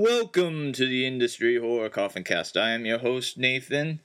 Welcome 0.00 0.70
to 0.74 0.86
the 0.86 1.04
Industry 1.04 1.58
Horror 1.58 1.88
Coffin 1.88 2.22
Cast. 2.22 2.56
I 2.56 2.70
am 2.70 2.86
your 2.86 2.98
host, 2.98 3.36
Nathan, 3.36 3.98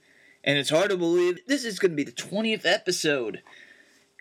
and 0.43 0.57
it's 0.57 0.71
hard 0.71 0.89
to 0.89 0.97
believe 0.97 1.45
this 1.45 1.63
is 1.63 1.77
going 1.77 1.91
to 1.91 1.95
be 1.95 2.03
the 2.03 2.11
20th 2.11 2.65
episode. 2.65 3.43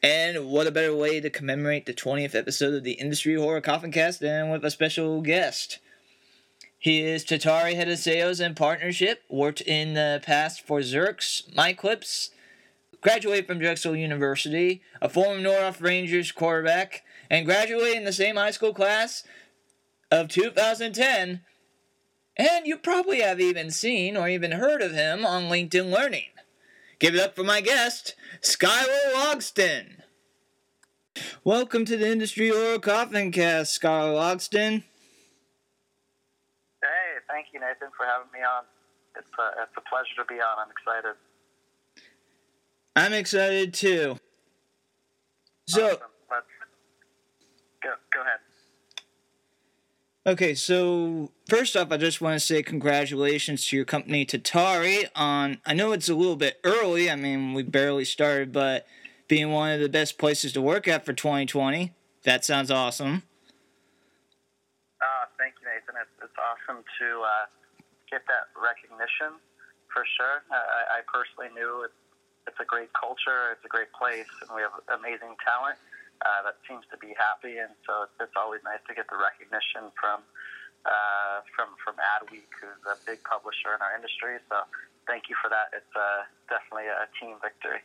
And 0.02 0.48
what 0.48 0.66
a 0.66 0.70
better 0.70 0.94
way 0.94 1.18
to 1.18 1.30
commemorate 1.30 1.86
the 1.86 1.94
20th 1.94 2.34
episode 2.34 2.74
of 2.74 2.84
the 2.84 2.92
Industry 2.92 3.36
Horror 3.36 3.62
Coffin 3.62 3.90
Cast 3.90 4.20
than 4.20 4.50
with 4.50 4.66
a 4.66 4.70
special 4.70 5.22
guest. 5.22 5.78
He 6.78 7.00
is 7.00 7.24
Tatari 7.24 7.74
head 7.74 7.88
of 7.88 7.96
sales 7.96 8.38
and 8.38 8.54
partnership, 8.54 9.22
worked 9.30 9.62
in 9.62 9.94
the 9.94 10.20
past 10.22 10.66
for 10.66 10.80
ZIRX, 10.80 11.54
MyClips, 11.54 12.32
graduated 13.00 13.46
from 13.46 13.60
Drexel 13.60 13.96
University, 13.96 14.82
a 15.00 15.08
former 15.08 15.40
North 15.40 15.80
Rangers 15.80 16.32
quarterback, 16.32 17.02
and 17.30 17.46
graduated 17.46 17.96
in 17.96 18.04
the 18.04 18.12
same 18.12 18.36
high 18.36 18.50
school 18.50 18.74
class 18.74 19.24
of 20.10 20.28
2010 20.28 21.40
and 22.36 22.66
you 22.66 22.76
probably 22.76 23.20
have 23.20 23.40
even 23.40 23.70
seen 23.70 24.16
or 24.16 24.28
even 24.28 24.52
heard 24.52 24.82
of 24.82 24.92
him 24.92 25.24
on 25.24 25.44
LinkedIn 25.44 25.90
Learning. 25.90 26.28
Give 26.98 27.14
it 27.14 27.20
up 27.20 27.34
for 27.34 27.44
my 27.44 27.60
guest, 27.60 28.14
Skylar 28.40 29.12
Logston. 29.14 30.02
Welcome 31.44 31.84
to 31.84 31.96
the 31.96 32.10
Industry 32.10 32.48
Horror 32.48 32.78
Coffin 32.78 33.32
Cast, 33.32 33.80
Skylar 33.80 34.14
Logston. 34.14 34.84
Hey, 36.80 37.18
thank 37.28 37.46
you, 37.52 37.60
Nathan, 37.60 37.88
for 37.96 38.06
having 38.06 38.32
me 38.32 38.40
on. 38.40 38.64
It's 39.16 39.26
a, 39.38 39.62
it's 39.62 39.76
a 39.76 39.80
pleasure 39.88 40.16
to 40.18 40.24
be 40.24 40.40
on. 40.40 40.58
I'm 40.58 40.70
excited. 40.70 41.16
I'm 42.94 43.12
excited 43.12 43.74
too. 43.74 44.18
So, 45.66 45.86
awesome. 45.86 45.98
Let's 46.30 46.46
go. 47.82 47.90
Go 48.14 48.20
ahead. 48.20 48.40
Okay, 50.24 50.54
so 50.54 51.32
first 51.48 51.74
off, 51.74 51.90
I 51.90 51.96
just 51.96 52.20
want 52.20 52.38
to 52.38 52.46
say 52.46 52.62
congratulations 52.62 53.66
to 53.66 53.76
your 53.76 53.84
company, 53.84 54.24
Tatari, 54.24 55.08
on. 55.16 55.58
I 55.66 55.74
know 55.74 55.90
it's 55.90 56.08
a 56.08 56.14
little 56.14 56.36
bit 56.36 56.60
early. 56.62 57.10
I 57.10 57.16
mean, 57.16 57.54
we 57.54 57.64
barely 57.64 58.04
started, 58.04 58.52
but 58.52 58.86
being 59.26 59.50
one 59.50 59.72
of 59.72 59.80
the 59.80 59.88
best 59.88 60.18
places 60.18 60.52
to 60.52 60.62
work 60.62 60.86
at 60.86 61.04
for 61.04 61.12
2020. 61.12 61.90
That 62.22 62.44
sounds 62.44 62.70
awesome. 62.70 63.24
Uh, 65.02 65.26
thank 65.42 65.58
you, 65.58 65.66
Nathan. 65.66 65.98
It's, 65.98 66.14
it's 66.22 66.38
awesome 66.38 66.84
to 66.86 67.06
uh, 67.26 67.50
get 68.08 68.22
that 68.30 68.54
recognition 68.54 69.42
for 69.90 70.06
sure. 70.06 70.46
I, 70.54 71.02
I 71.02 71.10
personally 71.10 71.50
knew 71.50 71.82
it's, 71.82 71.98
it's 72.46 72.60
a 72.62 72.64
great 72.64 72.94
culture, 72.94 73.50
it's 73.50 73.64
a 73.66 73.68
great 73.68 73.90
place, 73.90 74.30
and 74.46 74.54
we 74.54 74.62
have 74.62 74.78
amazing 74.86 75.34
talent 75.42 75.82
uh, 76.22 76.40
that 76.46 76.56
seems 76.68 76.86
to 76.90 76.96
be 76.98 77.14
happy, 77.18 77.58
and 77.58 77.74
so 77.86 78.06
it's 78.22 78.36
always 78.38 78.62
nice 78.64 78.82
to 78.86 78.94
get 78.94 79.10
the 79.10 79.18
recognition 79.18 79.90
from 79.98 80.22
uh, 80.86 81.42
from 81.54 81.74
from 81.82 81.94
Adweek, 81.98 82.50
who's 82.58 82.82
a 82.86 82.98
big 83.06 83.22
publisher 83.26 83.74
in 83.74 83.82
our 83.82 83.94
industry. 83.94 84.38
So 84.48 84.62
thank 85.06 85.28
you 85.28 85.36
for 85.42 85.50
that. 85.50 85.74
It's 85.74 85.94
uh, 85.94 86.26
definitely 86.46 86.90
a 86.90 87.06
team 87.18 87.36
victory. 87.42 87.82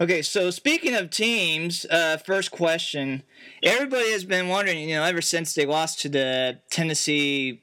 Okay, 0.00 0.22
so 0.22 0.50
speaking 0.50 0.94
of 0.94 1.10
teams, 1.10 1.86
uh, 1.90 2.16
first 2.16 2.50
question. 2.50 3.22
Everybody 3.62 4.10
has 4.12 4.24
been 4.24 4.48
wondering, 4.48 4.88
you 4.88 4.96
know, 4.96 5.04
ever 5.04 5.20
since 5.20 5.54
they 5.54 5.66
lost 5.66 6.00
to 6.00 6.08
the 6.08 6.58
Tennessee, 6.70 7.62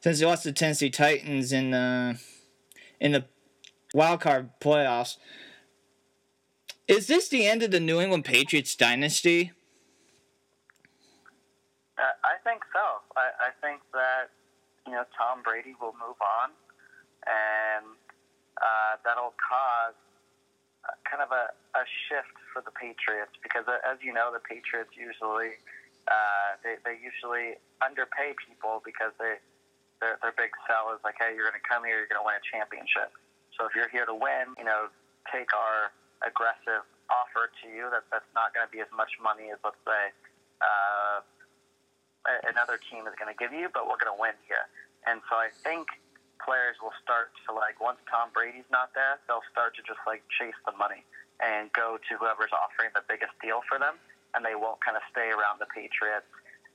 since 0.00 0.20
they 0.20 0.26
lost 0.26 0.44
to 0.44 0.50
the 0.50 0.54
Tennessee 0.54 0.90
Titans 0.90 1.52
in 1.52 1.72
the 1.72 2.18
in 3.00 3.12
the 3.12 3.24
wild 3.92 4.20
card 4.20 4.50
playoffs, 4.60 5.16
is 6.88 7.06
this 7.06 7.28
the 7.28 7.46
end 7.46 7.62
of 7.62 7.70
the 7.70 7.80
New 7.80 8.00
England 8.00 8.24
Patriots 8.24 8.74
dynasty? 8.74 9.52
Uh, 11.98 12.02
I 12.24 12.40
think 12.44 12.62
so. 12.72 13.02
I, 13.16 13.48
I 13.48 13.50
think 13.60 13.80
that 13.92 14.30
you 14.86 14.92
know 14.92 15.04
Tom 15.16 15.42
Brady 15.42 15.74
will 15.80 15.94
move 15.94 16.16
on, 16.18 16.50
and 17.26 17.86
uh, 18.56 18.96
that'll 19.04 19.34
cause 19.36 19.94
kind 21.04 21.20
of 21.20 21.28
a, 21.32 21.52
a 21.76 21.84
shift 22.08 22.32
for 22.52 22.64
the 22.64 22.72
Patriots 22.72 23.34
because, 23.42 23.68
uh, 23.68 23.76
as 23.84 24.00
you 24.00 24.12
know, 24.12 24.32
the 24.32 24.40
Patriots 24.40 24.96
usually 24.96 25.60
uh, 26.08 26.56
they 26.64 26.80
they 26.88 26.96
usually 26.96 27.60
underpay 27.84 28.32
people 28.40 28.80
because 28.80 29.12
they 29.20 29.36
their 30.00 30.16
their 30.24 30.32
big 30.36 30.54
sell 30.64 30.88
is 30.96 31.00
like, 31.04 31.20
hey, 31.20 31.36
you're 31.36 31.44
going 31.44 31.58
to 31.58 31.68
come 31.68 31.84
here, 31.84 32.00
you're 32.00 32.10
going 32.10 32.20
to 32.22 32.24
win 32.24 32.38
a 32.38 32.44
championship. 32.48 33.12
So 33.58 33.66
if 33.68 33.76
you're 33.76 33.92
here 33.92 34.06
to 34.06 34.14
win, 34.14 34.56
you 34.56 34.64
know, 34.64 34.88
take 35.28 35.50
our 35.52 35.92
aggressive 36.26 36.84
offer 37.08 37.48
to 37.62 37.66
you 37.70 37.88
that 37.88 38.04
that's 38.12 38.28
not 38.36 38.52
going 38.52 38.66
to 38.66 38.72
be 38.72 38.80
as 38.84 38.90
much 38.92 39.12
money 39.22 39.48
as 39.48 39.58
let's 39.64 39.80
say 39.86 40.12
uh, 40.60 41.24
another 42.48 42.76
team 42.90 43.06
is 43.08 43.14
going 43.16 43.30
to 43.30 43.38
give 43.38 43.54
you, 43.54 43.70
but 43.72 43.88
we're 43.88 44.00
going 44.00 44.12
to 44.12 44.20
win 44.20 44.36
here. 44.44 44.66
And 45.06 45.22
so 45.30 45.38
I 45.38 45.48
think 45.64 45.88
players 46.42 46.76
will 46.82 46.94
start 47.00 47.32
to 47.46 47.54
like 47.54 47.80
once 47.80 47.98
Tom 48.10 48.30
Brady's 48.34 48.68
not 48.68 48.92
there, 48.92 49.18
they'll 49.26 49.46
start 49.50 49.74
to 49.78 49.82
just 49.86 50.00
like 50.04 50.22
chase 50.36 50.56
the 50.66 50.74
money 50.76 51.06
and 51.38 51.70
go 51.72 51.96
to 51.96 52.12
whoever's 52.18 52.52
offering 52.52 52.90
the 52.92 53.04
biggest 53.06 53.32
deal 53.38 53.62
for 53.70 53.78
them, 53.78 53.96
and 54.34 54.42
they 54.42 54.58
won't 54.58 54.82
kind 54.82 54.98
of 54.98 55.04
stay 55.08 55.30
around 55.30 55.62
the 55.62 55.70
Patriots 55.70 56.28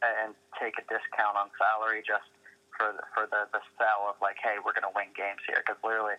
and 0.04 0.36
take 0.60 0.76
a 0.80 0.86
discount 0.88 1.36
on 1.36 1.48
salary 1.60 2.04
just 2.04 2.28
for 2.76 2.92
the, 2.96 3.04
for 3.12 3.24
the 3.28 3.48
the 3.52 3.64
sell 3.76 4.08
of 4.08 4.16
like, 4.24 4.40
hey, 4.40 4.58
we're 4.64 4.76
going 4.76 4.88
to 4.88 4.96
win 4.96 5.12
games 5.14 5.44
here 5.46 5.60
because 5.62 5.78
clearly, 5.84 6.16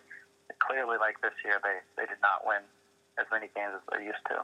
clearly 0.61 0.97
like 1.01 1.17
this 1.25 1.35
year 1.41 1.57
they 1.65 1.81
they 1.97 2.05
did 2.05 2.21
not 2.21 2.45
win 2.45 2.61
as 3.19 3.25
many 3.31 3.49
games 3.55 3.73
as 3.75 3.81
they're 3.89 4.03
used 4.03 4.17
to. 4.29 4.43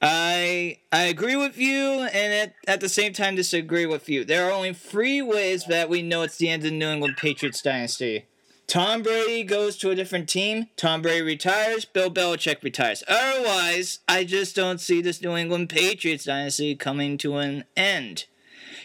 I 0.00 0.78
I 0.92 1.02
agree 1.04 1.36
with 1.36 1.58
you, 1.58 2.02
and 2.12 2.32
at, 2.32 2.54
at 2.66 2.80
the 2.80 2.88
same 2.88 3.12
time 3.12 3.34
disagree 3.34 3.86
with 3.86 4.08
you. 4.08 4.24
There 4.24 4.46
are 4.46 4.52
only 4.52 4.72
three 4.72 5.20
ways 5.20 5.64
that 5.66 5.88
we 5.88 6.02
know 6.02 6.22
it's 6.22 6.36
the 6.36 6.48
end 6.48 6.62
of 6.64 6.70
the 6.70 6.76
New 6.76 6.88
England 6.88 7.16
Patriots 7.16 7.62
dynasty. 7.62 8.26
Tom 8.68 9.02
Brady 9.02 9.44
goes 9.44 9.78
to 9.78 9.90
a 9.90 9.94
different 9.94 10.28
team. 10.28 10.66
Tom 10.76 11.00
Brady 11.00 11.22
retires. 11.22 11.86
Bill 11.86 12.10
Belichick 12.10 12.62
retires. 12.62 13.02
Otherwise, 13.08 14.00
I 14.06 14.24
just 14.24 14.54
don't 14.54 14.78
see 14.78 15.00
this 15.00 15.22
New 15.22 15.34
England 15.34 15.70
Patriots 15.70 16.24
dynasty 16.24 16.76
coming 16.76 17.16
to 17.18 17.36
an 17.38 17.64
end 17.76 18.26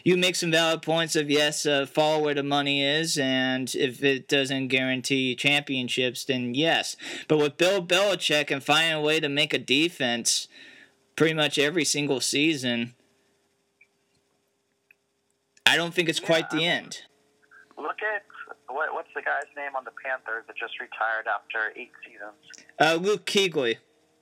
you 0.03 0.17
make 0.17 0.35
some 0.35 0.51
valid 0.51 0.81
points 0.81 1.15
of 1.15 1.29
yes, 1.29 1.65
uh, 1.65 1.85
follow 1.85 2.23
where 2.23 2.33
the 2.33 2.43
money 2.43 2.83
is, 2.83 3.17
and 3.17 3.73
if 3.75 4.03
it 4.03 4.27
doesn't 4.27 4.67
guarantee 4.67 5.35
championships, 5.35 6.25
then 6.25 6.53
yes. 6.53 6.95
But 7.27 7.37
with 7.37 7.57
Bill 7.57 7.85
Belichick 7.85 8.51
and 8.51 8.63
finding 8.63 8.93
a 8.93 9.01
way 9.01 9.19
to 9.19 9.29
make 9.29 9.53
a 9.53 9.59
defense 9.59 10.47
pretty 11.15 11.33
much 11.33 11.57
every 11.57 11.85
single 11.85 12.19
season, 12.19 12.93
I 15.65 15.77
don't 15.77 15.93
think 15.93 16.09
it's 16.09 16.19
yeah, 16.19 16.27
quite 16.27 16.49
the 16.49 16.57
I 16.57 16.59
mean, 16.59 16.69
end. 16.69 17.01
Look 17.77 18.01
at 18.03 18.23
what, 18.73 18.93
what's 18.93 19.13
the 19.15 19.21
guy's 19.21 19.49
name 19.55 19.75
on 19.75 19.83
the 19.85 19.93
Panthers 20.03 20.43
that 20.47 20.57
just 20.57 20.79
retired 20.81 21.27
after 21.29 21.71
eight 21.77 21.91
seasons? 22.01 22.65
Uh, 22.79 22.97
Luke 22.99 23.25
Kuechly. 23.25 23.77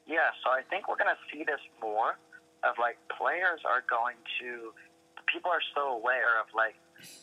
Yeah, 0.08 0.28
so 0.44 0.52
I 0.52 0.62
think 0.70 0.88
we're 0.90 1.00
going 1.00 1.14
to 1.14 1.22
see 1.32 1.44
this 1.44 1.62
more 1.82 2.20
of 2.64 2.76
like 2.78 2.98
players 3.18 3.64
are 3.66 3.84
going 3.90 4.20
to 4.44 4.76
people 5.32 5.52
are 5.52 5.64
so 5.74 5.96
aware 5.96 6.40
of 6.40 6.52
like 6.54 6.76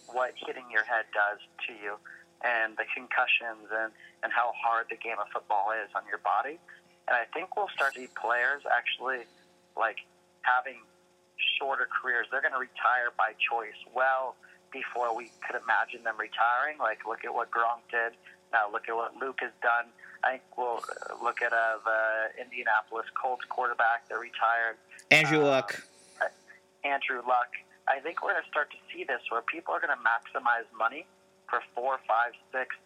what 0.08 0.32
hitting 0.34 0.64
your 0.72 0.84
head 0.84 1.04
does 1.12 1.38
to 1.68 1.72
you 1.76 2.00
and 2.42 2.76
the 2.80 2.88
concussions 2.94 3.68
and, 3.68 3.92
and 4.24 4.32
how 4.32 4.52
hard 4.56 4.86
the 4.90 4.96
game 4.96 5.20
of 5.20 5.28
football 5.30 5.70
is 5.76 5.90
on 5.94 6.02
your 6.08 6.22
body. 6.24 6.58
And 7.06 7.14
I 7.16 7.24
think 7.32 7.56
we'll 7.56 7.72
start 7.72 7.94
to 7.94 8.04
see 8.04 8.12
players 8.16 8.62
actually 8.68 9.28
like 9.76 10.00
having 10.42 10.80
shorter 11.58 11.88
careers. 11.88 12.26
They're 12.30 12.44
going 12.44 12.54
to 12.54 12.62
retire 12.62 13.10
by 13.16 13.34
choice 13.38 13.78
well 13.94 14.36
before 14.72 15.16
we 15.16 15.30
could 15.44 15.56
imagine 15.56 16.04
them 16.04 16.16
retiring. 16.20 16.78
Like, 16.78 17.06
look 17.08 17.24
at 17.24 17.32
what 17.32 17.50
Gronk 17.50 17.86
did. 17.90 18.14
Now, 18.52 18.70
look 18.70 18.88
at 18.88 18.96
what 18.96 19.16
Luke 19.16 19.40
has 19.40 19.52
done. 19.62 19.88
I 20.24 20.38
think 20.38 20.42
we'll 20.56 20.82
uh, 20.82 21.22
look 21.22 21.40
at 21.42 21.52
uh, 21.52 21.78
the 21.84 22.42
Indianapolis 22.42 23.06
Colts 23.14 23.44
quarterback 23.48 24.08
that 24.08 24.18
retired. 24.18 24.76
Andrew 25.10 25.40
uh, 25.40 25.62
Luck. 25.62 25.82
Andrew 26.84 27.22
Luck. 27.26 27.50
I 27.88 28.04
think 28.04 28.20
we're 28.20 28.36
going 28.36 28.44
to 28.44 28.52
start 28.52 28.68
to 28.76 28.80
see 28.92 29.02
this 29.08 29.24
where 29.32 29.40
people 29.42 29.72
are 29.72 29.80
going 29.80 29.94
to 29.94 30.04
maximize 30.04 30.68
money 30.76 31.08
for 31.48 31.64
four, 31.72 31.96
five, 32.04 32.36
six, 32.52 32.76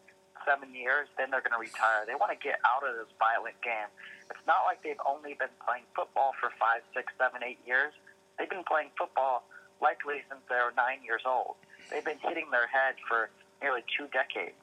seven 0.46 0.70
years. 0.70 1.10
Then 1.18 1.34
they're 1.34 1.42
going 1.42 1.58
to 1.58 1.62
retire. 1.62 2.06
They 2.06 2.14
want 2.14 2.30
to 2.30 2.38
get 2.38 2.62
out 2.62 2.86
of 2.86 2.94
this 2.94 3.10
violent 3.18 3.58
game. 3.66 3.90
It's 4.30 4.46
not 4.46 4.62
like 4.64 4.80
they've 4.86 5.00
only 5.02 5.34
been 5.34 5.52
playing 5.66 5.84
football 5.92 6.32
for 6.38 6.54
five, 6.56 6.86
six, 6.94 7.10
seven, 7.18 7.42
eight 7.42 7.58
years. 7.66 7.90
They've 8.38 8.50
been 8.50 8.64
playing 8.64 8.94
football 8.94 9.44
likely 9.82 10.22
since 10.30 10.40
they 10.46 10.56
were 10.62 10.72
nine 10.78 11.02
years 11.02 11.26
old. 11.26 11.58
They've 11.90 12.06
been 12.06 12.22
hitting 12.22 12.48
their 12.54 12.70
head 12.70 12.96
for 13.10 13.28
nearly 13.58 13.82
two 13.98 14.06
decades. 14.14 14.62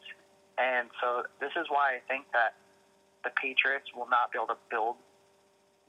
And 0.55 0.89
so 1.03 1.27
this 1.39 1.51
is 1.55 1.67
why 1.67 1.99
I 1.99 2.01
think 2.07 2.31
that 2.31 2.55
the 3.23 3.31
Patriots 3.35 3.91
will 3.95 4.07
not 4.07 4.31
be 4.31 4.39
able 4.39 4.55
to 4.55 4.61
build 4.71 4.95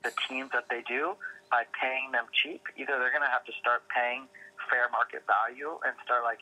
the 0.02 0.12
teams 0.28 0.50
that 0.52 0.66
they 0.70 0.82
do 0.86 1.14
by 1.50 1.66
paying 1.74 2.14
them 2.14 2.26
cheap. 2.32 2.62
Either 2.78 2.98
they're 2.98 3.14
going 3.14 3.26
to 3.26 3.30
have 3.30 3.44
to 3.44 3.54
start 3.58 3.82
paying 3.90 4.26
fair 4.70 4.86
market 4.94 5.26
value 5.26 5.78
and 5.82 5.92
start 6.06 6.22
like 6.22 6.40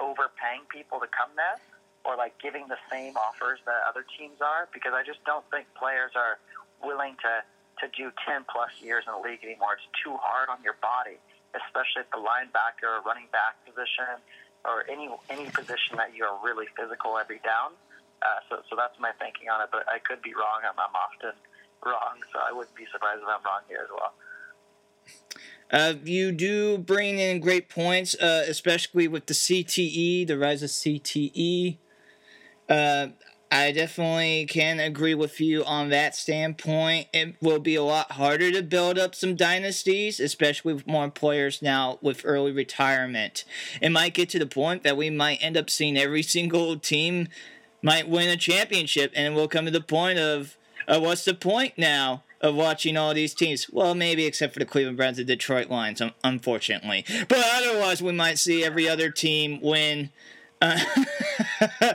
overpaying 0.00 0.68
people 0.68 1.00
to 1.00 1.08
come 1.08 1.32
there, 1.36 1.56
or 2.04 2.16
like 2.16 2.36
giving 2.40 2.68
the 2.68 2.80
same 2.92 3.16
offers 3.16 3.60
that 3.64 3.80
other 3.88 4.04
teams 4.16 4.40
are. 4.40 4.68
Because 4.72 4.92
I 4.92 5.02
just 5.02 5.24
don't 5.24 5.44
think 5.50 5.66
players 5.74 6.12
are 6.14 6.38
willing 6.84 7.16
to 7.24 7.42
to 7.80 7.88
do 7.96 8.12
10 8.28 8.44
plus 8.52 8.70
years 8.84 9.04
in 9.08 9.16
the 9.16 9.22
league 9.24 9.40
anymore. 9.42 9.80
It's 9.80 9.88
too 10.04 10.14
hard 10.20 10.52
on 10.52 10.60
your 10.62 10.76
body, 10.84 11.16
especially 11.56 12.04
at 12.04 12.10
the 12.12 12.20
linebacker 12.20 12.86
or 12.86 13.00
running 13.02 13.26
back 13.32 13.56
position. 13.64 14.20
or 14.64 14.86
any 14.86 15.10
any 15.30 15.50
position 15.50 15.96
that 15.98 16.14
you 16.14 16.22
are 16.22 16.38
really 16.44 16.66
physical 16.78 17.18
every 17.18 17.40
down. 17.42 17.74
Uh, 18.22 18.38
so, 18.48 18.62
so 18.70 18.76
that's 18.78 18.94
my 19.02 19.10
thinking 19.18 19.50
on 19.50 19.58
it. 19.64 19.68
But 19.72 19.88
I 19.90 19.98
could 19.98 20.22
be 20.22 20.30
wrong. 20.34 20.62
I'm, 20.62 20.78
I'm 20.78 20.94
often 20.94 21.34
wrong, 21.82 22.22
so 22.30 22.38
I 22.38 22.54
wouldn't 22.54 22.76
be 22.78 22.86
surprised 22.92 23.18
if 23.18 23.26
I'm 23.26 23.42
wrong 23.42 23.66
here 23.66 23.82
as 23.82 23.90
well. 23.90 24.14
Uh, 25.70 25.94
you 26.04 26.32
do 26.32 26.76
bring 26.76 27.18
in 27.18 27.40
great 27.40 27.68
points, 27.68 28.14
uh, 28.16 28.44
especially 28.46 29.08
with 29.08 29.26
the 29.26 29.34
CTE, 29.34 30.26
the 30.26 30.36
rise 30.36 30.62
of 30.62 30.68
CTE. 30.68 31.78
Uh, 32.68 33.08
I 33.50 33.70
definitely 33.72 34.46
can 34.46 34.80
agree 34.80 35.14
with 35.14 35.38
you 35.38 35.62
on 35.64 35.90
that 35.90 36.14
standpoint. 36.14 37.08
It 37.12 37.36
will 37.42 37.58
be 37.58 37.74
a 37.74 37.82
lot 37.82 38.12
harder 38.12 38.50
to 38.50 38.62
build 38.62 38.98
up 38.98 39.14
some 39.14 39.36
dynasties, 39.36 40.20
especially 40.20 40.72
with 40.72 40.86
more 40.86 41.10
players 41.10 41.60
now 41.60 41.98
with 42.00 42.22
early 42.24 42.50
retirement. 42.50 43.44
It 43.82 43.90
might 43.90 44.14
get 44.14 44.30
to 44.30 44.38
the 44.38 44.46
point 44.46 44.84
that 44.84 44.96
we 44.96 45.10
might 45.10 45.42
end 45.42 45.58
up 45.58 45.68
seeing 45.68 45.98
every 45.98 46.22
single 46.22 46.78
team 46.78 47.28
might 47.82 48.08
win 48.08 48.30
a 48.30 48.36
championship, 48.38 49.12
and 49.14 49.34
we'll 49.34 49.48
come 49.48 49.66
to 49.66 49.70
the 49.70 49.82
point 49.82 50.18
of, 50.18 50.56
uh, 50.88 51.00
what's 51.00 51.26
the 51.26 51.34
point 51.34 51.74
now? 51.76 52.22
Of 52.42 52.56
watching 52.56 52.96
all 52.96 53.14
these 53.14 53.34
teams, 53.34 53.70
well, 53.70 53.94
maybe 53.94 54.24
except 54.26 54.52
for 54.52 54.58
the 54.58 54.64
Cleveland 54.64 54.96
Browns 54.96 55.18
and 55.18 55.28
Detroit 55.28 55.70
Lions, 55.70 56.02
unfortunately. 56.24 57.04
But 57.28 57.38
otherwise, 57.40 58.02
we 58.02 58.10
might 58.10 58.36
see 58.38 58.64
every 58.64 58.88
other 58.88 59.10
team 59.10 59.60
win 59.62 60.10
uh, 60.60 60.78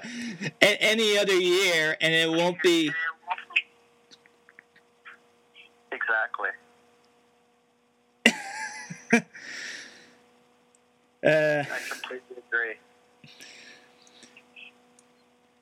any 0.61 1.17
other 1.17 1.35
year, 1.35 1.97
and 2.01 2.13
it 2.13 2.29
won't 2.29 2.61
be. 2.61 2.91
Exactly. 5.91 6.49
uh, 11.25 11.29
I 11.29 11.65
completely 11.89 12.37
agree. 12.47 12.75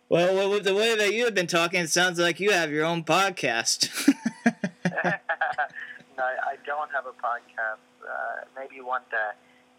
Well, 0.09 0.49
with 0.51 0.63
the 0.63 0.75
way 0.75 0.95
that 0.95 1.13
you 1.13 1.25
have 1.25 1.33
been 1.33 1.47
talking, 1.47 1.81
it 1.81 1.89
sounds 1.89 2.19
like 2.19 2.39
you 2.39 2.51
have 2.51 2.71
your 2.71 2.85
own 2.85 3.03
podcast. 3.03 3.89
no, 6.17 6.23
I 6.23 6.55
don't 6.63 6.91
have 6.91 7.05
a 7.05 7.15
podcast. 7.19 7.83
Uh, 7.99 8.47
maybe 8.55 8.79
one 8.81 9.03
day. 9.11 9.31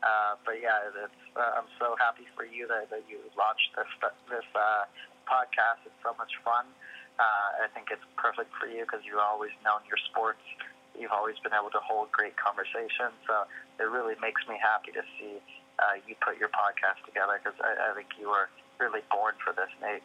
Uh, 0.05 0.37
but 0.45 0.61
yeah, 0.61 0.93
uh, 0.93 1.41
I'm 1.57 1.69
so 1.81 1.97
happy 1.97 2.29
for 2.37 2.45
you 2.45 2.69
that, 2.69 2.93
that 2.93 3.05
you 3.09 3.19
launched 3.35 3.73
this 3.75 3.89
this 4.29 4.47
uh, 4.53 4.85
podcast. 5.25 5.89
It's 5.89 6.01
so 6.05 6.13
much 6.21 6.33
fun. 6.45 6.69
Uh, 7.17 7.65
I 7.65 7.69
think 7.73 7.89
it's 7.89 8.05
perfect 8.21 8.53
for 8.61 8.69
you 8.69 8.85
because 8.85 9.01
you've 9.09 9.23
always 9.23 9.53
known 9.65 9.81
your 9.89 9.97
sports. 10.13 10.45
You've 10.93 11.17
always 11.17 11.41
been 11.41 11.57
able 11.57 11.73
to 11.73 11.81
hold 11.81 12.13
great 12.13 12.37
conversations. 12.37 13.17
So 13.25 13.49
it 13.81 13.89
really 13.89 14.17
makes 14.21 14.45
me 14.49 14.61
happy 14.61 14.93
to 14.93 15.05
see 15.17 15.41
uh, 15.81 16.01
you 16.05 16.17
put 16.21 16.37
your 16.37 16.53
podcast 16.53 17.01
together 17.09 17.41
because 17.41 17.57
I, 17.61 17.93
I 17.93 17.97
think 17.97 18.13
you 18.21 18.29
were 18.29 18.49
really 18.77 19.05
born 19.09 19.35
for 19.41 19.57
this, 19.57 19.73
Nate. 19.81 20.05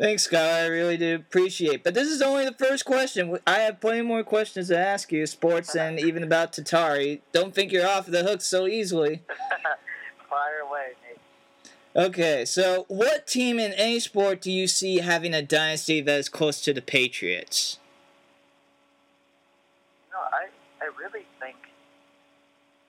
Thanks, 0.00 0.22
Scott. 0.22 0.40
I 0.40 0.64
really 0.64 0.96
do 0.96 1.16
appreciate. 1.16 1.84
But 1.84 1.92
this 1.92 2.08
is 2.08 2.22
only 2.22 2.46
the 2.46 2.54
first 2.54 2.86
question. 2.86 3.38
I 3.46 3.58
have 3.58 3.82
plenty 3.82 4.00
more 4.00 4.24
questions 4.24 4.68
to 4.68 4.78
ask 4.78 5.12
you, 5.12 5.26
sports 5.26 5.76
and 5.76 6.00
even 6.00 6.22
about 6.22 6.54
Tatari. 6.54 7.20
Don't 7.32 7.54
think 7.54 7.70
you're 7.70 7.86
off 7.86 8.06
the 8.06 8.22
hook 8.22 8.40
so 8.40 8.66
easily. 8.66 9.20
Fire 10.30 10.60
away, 10.66 10.92
Nate. 11.06 12.06
Okay, 12.06 12.46
so 12.46 12.86
what 12.88 13.26
team 13.26 13.58
in 13.58 13.74
any 13.74 14.00
sport 14.00 14.40
do 14.40 14.50
you 14.50 14.66
see 14.68 15.00
having 15.00 15.34
a 15.34 15.42
dynasty 15.42 16.00
that 16.00 16.18
is 16.18 16.30
close 16.30 16.62
to 16.62 16.72
the 16.72 16.80
Patriots? 16.80 17.78
No, 20.10 20.18
I, 20.18 20.48
I 20.82 20.86
really 20.98 21.26
think 21.38 21.56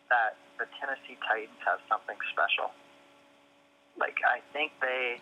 that 0.09 0.37
the 0.57 0.65
Tennessee 0.79 1.17
Titans 1.27 1.59
have 1.65 1.79
something 1.89 2.15
special. 2.31 2.71
Like, 3.99 4.15
I 4.25 4.39
think 4.53 4.71
they 4.79 5.19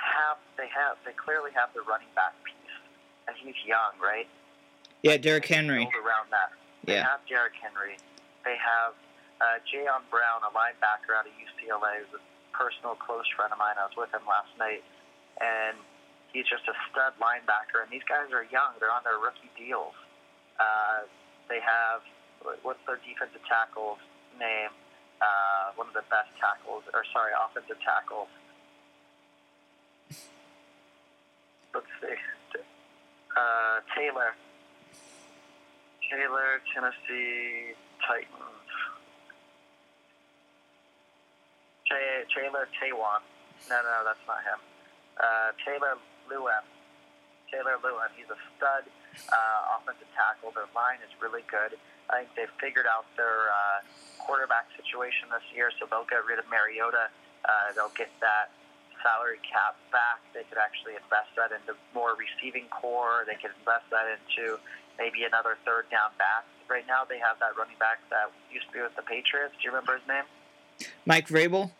have 0.00 0.40
they 0.56 0.68
have 0.72 0.96
they 1.04 1.12
clearly 1.12 1.52
have 1.52 1.70
the 1.76 1.84
running 1.84 2.10
back 2.16 2.32
piece, 2.44 2.76
and 3.28 3.36
he's 3.36 3.56
young, 3.64 3.96
right? 4.00 4.28
Yeah, 5.04 5.16
Derrick 5.16 5.46
Henry. 5.46 5.84
Around 5.84 6.28
that. 6.32 6.52
They 6.84 7.00
yeah. 7.00 7.08
have 7.08 7.24
Derrick 7.28 7.56
Henry. 7.56 7.96
They 8.44 8.56
have 8.56 8.96
uh, 9.40 9.60
Jayon 9.68 10.04
Brown, 10.12 10.44
a 10.44 10.52
linebacker 10.52 11.16
out 11.16 11.24
of 11.24 11.32
UCLA, 11.36 12.04
who's 12.04 12.20
a 12.20 12.22
personal 12.52 12.96
close 12.96 13.28
friend 13.36 13.52
of 13.52 13.60
mine. 13.60 13.76
I 13.80 13.88
was 13.88 13.96
with 13.96 14.12
him 14.12 14.24
last 14.28 14.52
night, 14.60 14.84
and 15.40 15.76
he's 16.32 16.48
just 16.48 16.64
a 16.68 16.76
stud 16.88 17.16
linebacker. 17.20 17.84
And 17.84 17.88
these 17.92 18.04
guys 18.08 18.32
are 18.32 18.44
young; 18.48 18.76
they're 18.80 18.92
on 18.92 19.04
their 19.04 19.20
rookie 19.20 19.52
deals. 19.56 19.96
Uh, 20.60 21.08
they 21.48 21.60
have 21.60 22.04
what's 22.64 22.80
their 22.88 23.00
defensive 23.04 23.44
tackle's 23.44 24.00
name? 24.40 24.72
Uh, 25.20 25.76
one 25.76 25.84
of 25.84 25.92
the 25.92 26.04
best 26.08 26.32
tackles, 26.40 26.80
or 26.96 27.04
sorry, 27.12 27.36
offensive 27.36 27.76
tackles 27.84 28.32
let's 31.74 31.86
see, 32.00 32.16
uh, 33.36 33.80
Taylor, 33.96 34.34
Taylor, 36.10 36.60
Tennessee 36.74 37.74
Titans, 38.06 38.68
Ch- 41.86 42.26
Taylor 42.34 42.68
Taiwan. 42.78 43.22
No, 43.68 43.76
no, 43.82 44.02
that's 44.04 44.22
not 44.26 44.42
him. 44.42 44.60
Uh, 45.20 45.52
Taylor 45.66 45.98
Lewan. 46.30 46.64
Taylor 47.50 47.76
Lewan. 47.82 48.08
He's 48.16 48.30
a 48.30 48.38
stud 48.56 48.86
uh, 49.28 49.76
offensive 49.76 50.08
tackle. 50.16 50.54
Their 50.54 50.70
line 50.74 51.02
is 51.04 51.10
really 51.20 51.42
good. 51.50 51.76
I 52.08 52.24
think 52.24 52.34
they've 52.34 52.56
figured 52.58 52.86
out 52.86 53.06
their 53.16 53.50
uh, 53.50 53.78
quarterback 54.18 54.66
situation 54.74 55.28
this 55.30 55.44
year, 55.54 55.70
so 55.78 55.86
they'll 55.86 56.08
get 56.08 56.24
rid 56.26 56.38
of 56.38 56.46
Mariota. 56.50 57.10
Uh, 57.44 57.70
they'll 57.74 57.94
get 57.94 58.10
that 58.20 58.50
salary 59.02 59.40
cap 59.44 59.76
back. 59.92 60.20
They 60.32 60.44
could 60.48 60.58
actually 60.58 60.96
invest 60.96 61.32
that 61.36 61.52
into 61.52 61.76
more 61.94 62.16
receiving 62.16 62.68
core. 62.68 63.24
They 63.26 63.36
could 63.36 63.52
invest 63.58 63.88
that 63.90 64.06
into 64.08 64.60
maybe 64.98 65.24
another 65.24 65.56
third 65.64 65.90
down 65.90 66.12
back. 66.18 66.44
Right 66.68 66.86
now, 66.86 67.02
they 67.08 67.18
have 67.18 67.40
that 67.40 67.58
running 67.58 67.78
back 67.78 67.98
that 68.10 68.30
used 68.52 68.66
to 68.68 68.72
be 68.72 68.80
with 68.80 68.94
the 68.94 69.02
Patriots. 69.02 69.54
Do 69.58 69.64
you 69.66 69.70
remember 69.74 69.98
his 69.98 70.06
name? 70.06 70.24
Mike 71.04 71.28
Vrabel? 71.28 71.72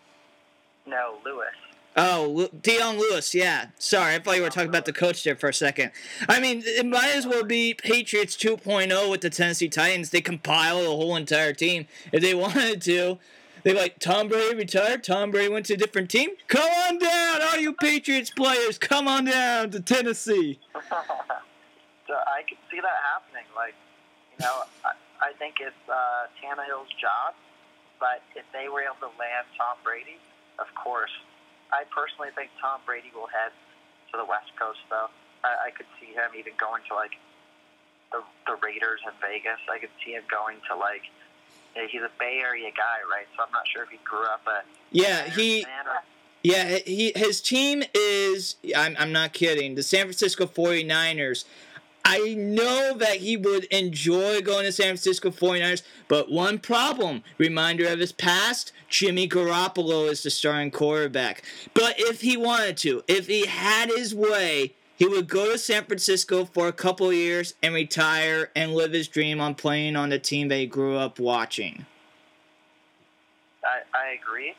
No, 0.87 1.19
Lewis. 1.25 1.55
Oh, 1.97 2.49
Dion 2.63 2.99
Lewis, 2.99 3.35
yeah. 3.35 3.67
Sorry, 3.79 4.15
I 4.15 4.19
thought 4.21 4.37
you 4.37 4.43
were 4.43 4.49
talking 4.51 4.69
about 4.69 4.85
the 4.85 4.93
coach 4.93 5.25
there 5.25 5.35
for 5.35 5.49
a 5.49 5.55
second. 5.55 5.91
I 6.29 6.39
mean, 6.39 6.63
it 6.65 6.87
might 6.87 7.13
as 7.15 7.27
well 7.27 7.45
be 7.45 7.75
Patriots 7.75 8.37
2.0 8.37 9.11
with 9.11 9.23
the 9.23 9.31
Tennessee 9.31 9.69
Titans. 9.69 10.11
They 10.11 10.21
compile 10.21 10.81
the 10.83 10.87
whole 10.87 11.17
entire 11.17 11.53
team 11.53 11.87
if 12.13 12.23
they 12.23 12.35
wanted 12.35 12.81
to. 12.83 13.19
They 13.63 13.75
like 13.75 13.99
Tom 13.99 14.29
Brady 14.29 14.57
retired. 14.57 15.05
Tom 15.05 15.31
Brady 15.31 15.53
went 15.53 15.67
to 15.67 15.75
a 15.75 15.77
different 15.77 16.11
team. 16.11 16.31
Come 16.49 16.71
on 16.89 16.99
down, 16.99 17.43
all 17.43 17.59
you 17.59 17.73
Patriots 17.75 18.31
players. 18.31 18.79
Come 18.79 19.07
on 19.07 19.25
down 19.25 19.71
to 19.71 19.81
Tennessee. 19.81 20.59
so 20.73 22.15
I 22.15 22.43
can 22.49 22.57
see 22.71 22.81
that 22.81 22.99
happening. 23.13 23.45
Like, 23.55 23.75
you 24.33 24.45
know, 24.45 24.65
I, 24.85 24.97
I 25.21 25.33
think 25.39 25.57
it's 25.61 25.77
uh, 25.89 26.33
Tannehill's 26.41 26.93
job, 26.97 27.35
but 28.01 28.25
if 28.35 28.45
they 28.53 28.69
were 28.69 28.81
able 28.81 29.01
to 29.05 29.13
land 29.21 29.45
Tom 29.59 29.77
Brady, 29.85 30.17
of 30.59 30.67
course. 30.75 31.13
I 31.71 31.87
personally 31.95 32.35
think 32.35 32.51
Tom 32.59 32.83
Brady 32.83 33.15
will 33.15 33.31
head 33.31 33.55
to 34.11 34.19
the 34.19 34.27
West 34.27 34.51
Coast, 34.59 34.83
though. 34.91 35.07
I, 35.45 35.69
I 35.69 35.71
could 35.71 35.87
see 36.03 36.11
him 36.11 36.35
even 36.35 36.53
going 36.59 36.83
to 36.91 36.95
like 36.99 37.15
the 38.11 38.27
the 38.47 38.59
Raiders 38.59 39.01
in 39.07 39.15
Vegas. 39.23 39.61
I 39.71 39.79
could 39.79 39.95
see 40.03 40.19
him 40.19 40.27
going 40.27 40.59
to 40.67 40.75
like 40.75 41.07
he's 41.75 42.03
a 42.03 42.11
Bay 42.19 42.41
Area 42.43 42.71
guy, 42.77 42.99
right? 43.11 43.27
So 43.37 43.45
I'm 43.45 43.53
not 43.53 43.63
sure 43.73 43.85
if 43.85 43.91
he 43.91 43.99
grew 44.05 44.25
up 44.25 44.43
a 44.47 44.63
yeah 44.91 45.29
he. 45.29 45.67
Yeah, 46.43 46.79
he 46.87 47.13
his 47.15 47.43
team 47.43 47.83
is 47.95 48.57
I'm 48.75 48.97
I'm 48.99 49.13
not 49.13 49.35
kidding. 49.35 49.75
The 49.75 49.83
San 49.83 50.05
Francisco 50.05 50.47
49ers. 50.47 51.45
I 52.03 52.35
know 52.35 52.95
that 52.97 53.17
he 53.17 53.37
would 53.37 53.65
enjoy 53.65 54.41
going 54.41 54.65
to 54.65 54.73
San 54.73 54.87
Francisco 54.87 55.31
49ers, 55.31 55.83
but 56.09 56.33
one 56.33 56.59
problem, 56.59 57.23
reminder 57.37 57.87
of 57.87 57.99
his 57.99 58.11
past, 58.11 58.73
Jimmy 58.89 59.29
Garoppolo 59.29 60.11
is 60.11 60.23
the 60.23 60.31
starting 60.31 60.71
quarterback. 60.71 61.43
But 61.75 61.97
if 61.99 62.23
he 62.23 62.39
wanted 62.39 62.79
to, 62.79 63.05
if 63.07 63.27
he 63.27 63.45
had 63.45 63.91
his 63.91 64.15
way, 64.15 64.75
he 65.01 65.09
would 65.09 65.33
go 65.33 65.49
to 65.49 65.57
San 65.57 65.89
Francisco 65.89 66.45
for 66.45 66.69
a 66.69 66.77
couple 66.77 67.09
years 67.09 67.57
and 67.65 67.73
retire 67.73 68.53
and 68.53 68.77
live 68.77 68.93
his 68.93 69.09
dream 69.09 69.41
on 69.41 69.57
playing 69.57 69.97
on 69.97 70.13
the 70.13 70.21
team 70.21 70.53
he 70.53 70.69
grew 70.69 71.01
up 71.01 71.17
watching. 71.17 71.89
I, 73.65 73.81
I 73.97 74.21
agree. 74.21 74.53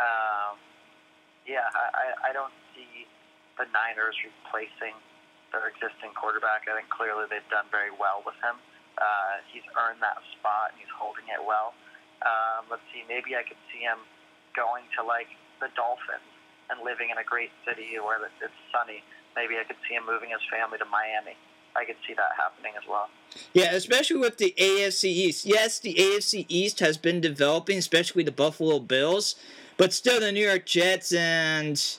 Um, 0.00 0.56
yeah, 1.44 1.68
I, 1.76 2.16
I 2.24 2.32
don't 2.32 2.56
see 2.72 3.04
the 3.60 3.68
Niners 3.68 4.16
replacing 4.24 4.96
their 5.52 5.68
existing 5.68 6.16
quarterback. 6.16 6.64
I 6.72 6.80
think 6.80 6.88
clearly 6.88 7.28
they've 7.28 7.52
done 7.52 7.68
very 7.68 7.92
well 7.92 8.24
with 8.24 8.40
him. 8.40 8.56
Uh, 8.96 9.44
he's 9.52 9.68
earned 9.76 10.00
that 10.00 10.16
spot 10.40 10.72
and 10.72 10.80
he's 10.80 10.94
holding 10.96 11.28
it 11.28 11.44
well. 11.44 11.76
Um, 12.24 12.64
let's 12.72 12.84
see, 12.96 13.04
maybe 13.12 13.36
I 13.36 13.44
could 13.44 13.60
see 13.68 13.84
him 13.84 14.00
going 14.56 14.88
to 14.96 15.04
like 15.04 15.28
the 15.60 15.68
Dolphins 15.76 16.24
and 16.72 16.80
living 16.80 17.12
in 17.12 17.20
a 17.20 17.26
great 17.28 17.52
city 17.68 18.00
where 18.00 18.16
it's 18.24 18.56
sunny 18.72 19.04
maybe 19.36 19.54
I 19.58 19.64
could 19.64 19.76
see 19.88 19.94
him 19.94 20.04
moving 20.06 20.30
his 20.30 20.40
family 20.50 20.78
to 20.78 20.84
Miami. 20.84 21.36
I 21.74 21.84
could 21.84 21.96
see 22.06 22.14
that 22.14 22.30
happening 22.36 22.72
as 22.76 22.86
well. 22.88 23.08
Yeah, 23.54 23.74
especially 23.74 24.18
with 24.18 24.38
the 24.38 24.54
AFC 24.58 25.04
East. 25.04 25.46
Yes, 25.46 25.78
the 25.78 25.94
AFC 25.94 26.44
East 26.48 26.80
has 26.80 26.98
been 26.98 27.20
developing, 27.20 27.78
especially 27.78 28.22
the 28.22 28.32
Buffalo 28.32 28.78
Bills, 28.78 29.36
but 29.76 29.92
still 29.92 30.20
the 30.20 30.32
New 30.32 30.46
York 30.46 30.66
Jets 30.66 31.12
and 31.12 31.98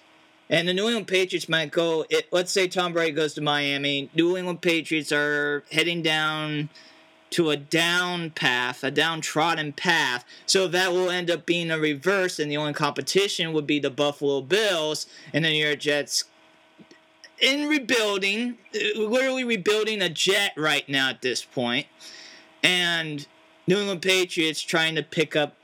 and 0.49 0.67
the 0.67 0.73
New 0.73 0.85
England 0.85 1.07
Patriots 1.07 1.49
might 1.49 1.71
go. 1.71 2.05
It, 2.09 2.27
let's 2.31 2.51
say 2.51 2.67
Tom 2.67 2.93
Brady 2.93 3.13
goes 3.13 3.33
to 3.33 3.41
Miami. 3.41 4.09
New 4.13 4.37
England 4.37 4.61
Patriots 4.61 5.11
are 5.11 5.63
heading 5.71 6.03
down 6.03 6.69
to 7.31 7.49
a 7.49 7.57
down 7.57 8.29
path, 8.29 8.83
a 8.83 8.91
downtrodden 8.91 9.73
path. 9.73 10.23
So 10.45 10.67
that 10.67 10.91
will 10.91 11.09
end 11.09 11.31
up 11.31 11.47
being 11.47 11.71
a 11.71 11.79
reverse, 11.79 12.37
and 12.37 12.51
the 12.51 12.57
only 12.57 12.73
competition 12.73 13.53
would 13.53 13.65
be 13.65 13.79
the 13.79 13.89
Buffalo 13.89 14.41
Bills 14.41 15.07
and 15.33 15.43
the 15.43 15.49
New 15.49 15.65
York 15.65 15.79
Jets 15.79 16.25
in 17.39 17.67
rebuilding, 17.67 18.57
literally 18.95 19.43
rebuilding 19.43 20.01
a 20.01 20.09
jet 20.09 20.53
right 20.55 20.87
now 20.87 21.09
at 21.09 21.21
this 21.21 21.43
point, 21.43 21.87
and 22.63 23.27
New 23.67 23.79
England 23.79 24.01
Patriots 24.01 24.61
trying 24.61 24.95
to 24.95 25.03
pick 25.03 25.35
up 25.35 25.55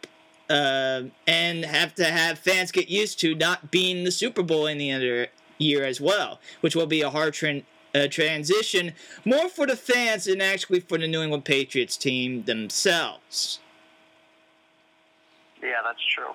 uh, 0.49 1.03
and 1.27 1.63
have 1.63 1.93
to 1.95 2.05
have 2.05 2.39
fans 2.39 2.71
get 2.71 2.89
used 2.89 3.19
to 3.19 3.35
not 3.35 3.71
being 3.71 4.03
the 4.03 4.11
Super 4.11 4.41
Bowl 4.41 4.65
in 4.65 4.77
the 4.77 4.91
other 4.91 5.27
year 5.57 5.85
as 5.85 6.01
well, 6.01 6.39
which 6.61 6.75
will 6.75 6.87
be 6.87 7.01
a 7.01 7.09
hard 7.09 7.33
tra- 7.33 7.61
uh, 7.93 8.07
transition 8.07 8.93
more 9.25 9.49
for 9.49 9.67
the 9.67 9.75
fans 9.75 10.25
than 10.25 10.41
actually 10.41 10.79
for 10.79 10.97
the 10.97 11.07
New 11.07 11.21
England 11.21 11.45
Patriots 11.45 11.97
team 11.97 12.43
themselves. 12.43 13.59
Yeah, 15.61 15.81
that's 15.83 16.03
true. 16.15 16.33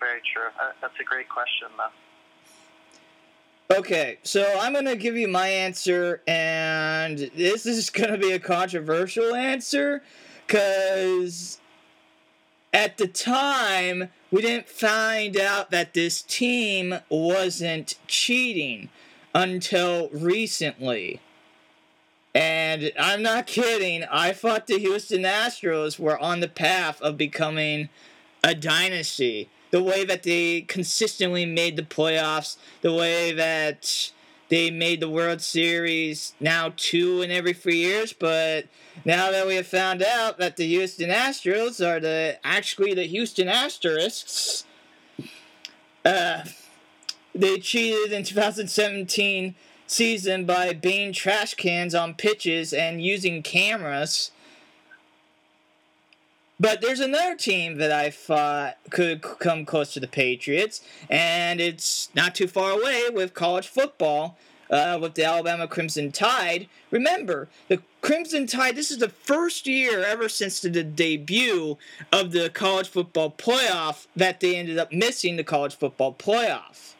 Very 0.00 0.20
true. 0.32 0.48
Uh, 0.60 0.72
that's 0.80 0.94
a 1.00 1.04
great 1.04 1.28
question, 1.28 1.68
though. 1.76 2.03
Okay, 3.70 4.18
so 4.22 4.58
I'm 4.60 4.74
going 4.74 4.84
to 4.84 4.96
give 4.96 5.16
you 5.16 5.26
my 5.26 5.48
answer, 5.48 6.20
and 6.26 7.18
this 7.34 7.64
is 7.64 7.88
going 7.90 8.10
to 8.10 8.18
be 8.18 8.32
a 8.32 8.38
controversial 8.38 9.34
answer 9.34 10.02
because 10.46 11.58
at 12.74 12.98
the 12.98 13.08
time 13.08 14.10
we 14.30 14.42
didn't 14.42 14.68
find 14.68 15.38
out 15.38 15.70
that 15.70 15.94
this 15.94 16.20
team 16.20 16.96
wasn't 17.08 17.94
cheating 18.06 18.90
until 19.34 20.10
recently. 20.10 21.20
And 22.34 22.92
I'm 22.98 23.22
not 23.22 23.46
kidding, 23.46 24.04
I 24.10 24.32
thought 24.32 24.66
the 24.66 24.78
Houston 24.78 25.22
Astros 25.22 25.98
were 25.98 26.18
on 26.18 26.40
the 26.40 26.48
path 26.48 27.00
of 27.00 27.16
becoming 27.16 27.88
a 28.42 28.54
dynasty 28.54 29.48
the 29.74 29.82
way 29.82 30.04
that 30.04 30.22
they 30.22 30.60
consistently 30.60 31.44
made 31.44 31.74
the 31.74 31.82
playoffs, 31.82 32.56
the 32.82 32.92
way 32.92 33.32
that 33.32 34.12
they 34.48 34.70
made 34.70 35.00
the 35.00 35.08
World 35.08 35.40
Series 35.40 36.32
now 36.38 36.72
two 36.76 37.22
in 37.22 37.32
every 37.32 37.54
three 37.54 37.78
years, 37.78 38.12
but 38.12 38.66
now 39.04 39.32
that 39.32 39.48
we 39.48 39.56
have 39.56 39.66
found 39.66 40.00
out 40.00 40.38
that 40.38 40.56
the 40.56 40.68
Houston 40.68 41.10
Astros 41.10 41.84
are 41.84 41.98
the 41.98 42.38
actually 42.44 42.94
the 42.94 43.02
Houston 43.02 43.48
Asterisks, 43.48 44.64
uh, 46.04 46.44
they 47.34 47.58
cheated 47.58 48.12
in 48.12 48.22
2017 48.22 49.56
season 49.88 50.44
by 50.44 50.72
being 50.72 51.12
trash 51.12 51.54
cans 51.54 51.96
on 51.96 52.14
pitches 52.14 52.72
and 52.72 53.02
using 53.02 53.42
cameras 53.42 54.30
but 56.58 56.80
there's 56.80 57.00
another 57.00 57.36
team 57.36 57.76
that 57.78 57.90
I 57.90 58.10
thought 58.10 58.76
could 58.90 59.22
come 59.22 59.64
close 59.64 59.92
to 59.94 60.00
the 60.00 60.08
Patriots, 60.08 60.82
and 61.10 61.60
it's 61.60 62.08
not 62.14 62.34
too 62.34 62.46
far 62.46 62.70
away 62.70 63.08
with 63.12 63.34
college 63.34 63.68
football. 63.68 64.38
Uh, 64.70 64.98
with 65.00 65.14
the 65.14 65.22
Alabama 65.22 65.68
Crimson 65.68 66.10
Tide. 66.10 66.68
Remember, 66.90 67.48
the 67.68 67.82
Crimson 68.00 68.46
Tide, 68.46 68.74
this 68.74 68.90
is 68.90 68.96
the 68.96 69.10
first 69.10 69.66
year 69.66 70.02
ever 70.02 70.26
since 70.26 70.58
the, 70.60 70.82
debut 70.82 71.76
of 72.10 72.32
the 72.32 72.48
college 72.48 72.88
football 72.88 73.30
playoff 73.30 74.06
that 74.16 74.40
they 74.40 74.56
ended 74.56 74.78
up 74.78 74.90
missing 74.90 75.36
the 75.36 75.44
college 75.44 75.76
football 75.76 76.14
playoff. 76.14 76.94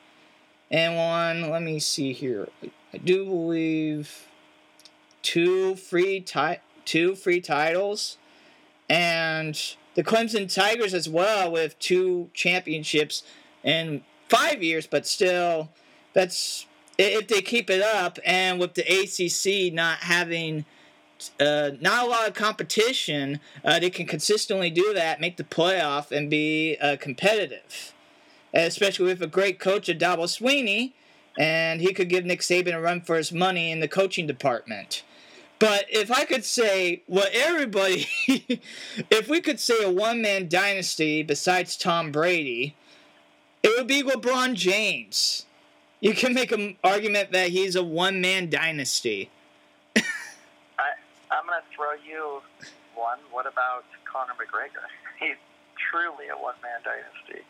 And 0.71 0.95
one, 0.95 1.51
let 1.51 1.63
me 1.63 1.81
see 1.81 2.13
here. 2.13 2.49
I 2.93 2.99
do 2.99 3.25
believe 3.25 4.29
two 5.23 5.75
free 5.75 6.21
ti- 6.21 6.61
two 6.85 7.15
free 7.15 7.41
titles 7.41 8.19
and 8.89 9.59
the 9.95 10.05
Clemson 10.05 10.53
Tigers 10.53 10.95
as 10.95 11.09
well 11.09 11.51
with 11.51 11.79
two 11.79 12.31
championships 12.35 13.23
in 13.63 14.03
five 14.29 14.63
years, 14.63 14.87
but 14.87 15.07
still, 15.07 15.71
that's 16.13 16.67
if 16.99 17.29
they 17.29 17.43
keep 17.43 17.71
it 17.71 17.83
up, 17.83 18.19
and 18.25 18.61
with 18.61 18.75
the 18.75 18.83
ACC 18.83 19.73
not 19.73 19.99
having 19.99 20.65
uh, 21.41 21.71
not 21.81 22.05
a 22.05 22.09
lot 22.09 22.29
of 22.29 22.35
competition, 22.35 23.41
uh, 23.65 23.79
they 23.79 23.91
can 23.91 24.07
consistently 24.07 24.71
do 24.71 24.93
that, 24.95 25.21
make 25.21 25.37
the 25.37 25.45
playoff, 25.45 26.11
and 26.11 26.31
be 26.31 26.77
uh, 26.81 26.97
competitive. 27.01 27.93
Especially 28.53 29.07
with 29.07 29.23
a 29.23 29.27
great 29.27 29.59
coach, 29.59 29.89
Dabo 29.89 30.27
Swinney, 30.29 30.93
and 31.37 31.81
he 31.81 31.93
could 31.93 32.09
give 32.09 32.25
Nick 32.25 32.41
Saban 32.41 32.75
a 32.75 32.81
run 32.81 33.01
for 33.01 33.17
his 33.17 33.33
money 33.33 33.73
in 33.73 33.81
the 33.81 33.89
coaching 33.89 34.27
department. 34.27 35.03
But 35.65 35.87
if 35.89 36.11
I 36.11 36.27
could 36.27 36.45
say 36.45 37.01
what 37.07 37.31
everybody, 37.33 38.07
if 38.29 39.31
we 39.31 39.41
could 39.41 39.59
say 39.59 39.83
a 39.83 39.91
one 39.91 40.21
man 40.21 40.47
dynasty 40.47 41.23
besides 41.23 41.79
Tom 41.79 42.13
Brady, 42.13 42.77
it 43.63 43.73
would 43.75 43.87
be 43.87 44.03
LeBron 44.03 44.57
James. 44.57 45.47
You 46.01 46.13
can 46.13 46.35
make 46.35 46.53
an 46.53 46.77
argument 46.85 47.33
that 47.33 47.49
he's 47.49 47.77
a 47.77 47.83
one 47.83 48.21
man 48.21 48.51
dynasty. 48.51 49.31
I, 49.97 50.03
I'm 51.31 51.47
going 51.47 51.59
to 51.59 51.75
throw 51.75 51.93
you 52.07 52.43
one. 52.95 53.17
What 53.31 53.47
about 53.47 53.87
Conor 54.05 54.35
McGregor? 54.35 54.85
He's 55.19 55.37
truly 55.91 56.29
a 56.29 56.37
one 56.37 56.57
man 56.63 56.81
dynasty. 56.85 57.47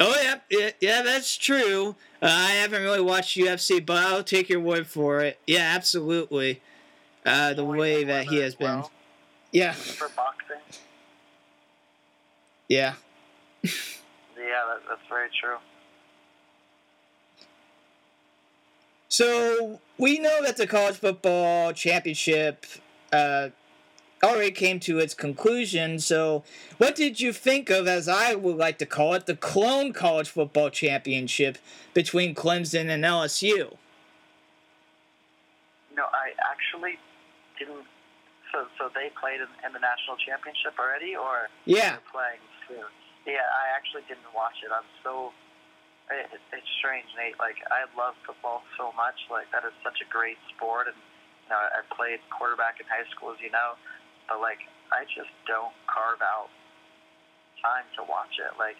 Oh 0.00 0.16
yeah, 0.22 0.38
yeah, 0.48 0.70
yeah, 0.80 1.02
that's 1.02 1.36
true. 1.36 1.94
Uh, 2.22 2.26
I 2.30 2.52
haven't 2.52 2.82
really 2.82 3.02
watched 3.02 3.36
UFC, 3.36 3.84
but 3.84 3.98
I'll 3.98 4.24
take 4.24 4.48
your 4.48 4.60
word 4.60 4.86
for 4.86 5.20
it. 5.20 5.38
Yeah, 5.46 5.74
absolutely 5.76 6.62
uh, 7.24 7.54
the 7.54 7.64
way 7.64 8.04
that 8.04 8.26
he 8.26 8.38
has 8.38 8.54
been. 8.54 8.84
Yeah. 9.50 9.72
For 9.72 10.08
boxing. 10.16 10.56
Yeah. 12.68 12.94
yeah, 13.62 13.70
that, 14.36 14.80
that's 14.88 15.08
very 15.08 15.28
true. 15.40 15.56
So 19.08 19.80
we 19.98 20.18
know 20.18 20.42
that 20.42 20.56
the 20.56 20.66
college 20.66 20.96
football 20.96 21.72
championship 21.74 22.64
uh, 23.12 23.50
already 24.24 24.52
came 24.52 24.80
to 24.80 24.98
its 24.98 25.14
conclusion. 25.14 25.98
So, 25.98 26.44
what 26.78 26.94
did 26.94 27.20
you 27.20 27.32
think 27.32 27.70
of, 27.70 27.86
as 27.86 28.08
I 28.08 28.34
would 28.34 28.56
like 28.56 28.78
to 28.78 28.86
call 28.86 29.14
it, 29.14 29.26
the 29.26 29.36
clone 29.36 29.92
college 29.92 30.28
football 30.30 30.70
championship 30.70 31.58
between 31.92 32.34
Clemson 32.34 32.88
and 32.88 33.04
LSU? 33.04 33.76
No, 35.94 36.04
I 36.04 36.32
actually 36.50 36.98
didn't. 37.62 37.86
So, 38.50 38.68
so 38.76 38.92
they 38.92 39.08
played 39.16 39.40
in, 39.40 39.48
in 39.64 39.70
the 39.72 39.80
national 39.80 40.18
championship 40.20 40.76
already, 40.76 41.16
or 41.16 41.48
yeah, 41.64 42.02
playing 42.10 42.42
soon. 42.68 42.84
Yeah, 43.24 43.46
I 43.46 43.72
actually 43.72 44.04
didn't 44.10 44.28
watch 44.34 44.58
it. 44.66 44.74
I'm 44.74 44.84
so. 45.06 45.30
It, 46.10 46.28
it's 46.52 46.72
strange, 46.82 47.08
Nate. 47.16 47.38
Like 47.38 47.62
I 47.70 47.88
love 47.96 48.18
football 48.26 48.66
so 48.76 48.92
much. 48.92 49.16
Like 49.30 49.48
that 49.54 49.64
is 49.64 49.72
such 49.80 50.02
a 50.04 50.08
great 50.10 50.36
sport, 50.52 50.90
and 50.90 50.98
you 50.98 51.48
know 51.54 51.62
I 51.62 51.80
played 51.94 52.20
quarterback 52.28 52.82
in 52.82 52.84
high 52.90 53.06
school, 53.14 53.32
as 53.32 53.40
you 53.40 53.48
know. 53.48 53.78
But 54.28 54.44
like 54.44 54.60
I 54.92 55.08
just 55.08 55.32
don't 55.48 55.72
carve 55.88 56.20
out 56.20 56.52
time 57.64 57.88
to 57.96 58.04
watch 58.04 58.36
it. 58.36 58.52
Like 58.60 58.76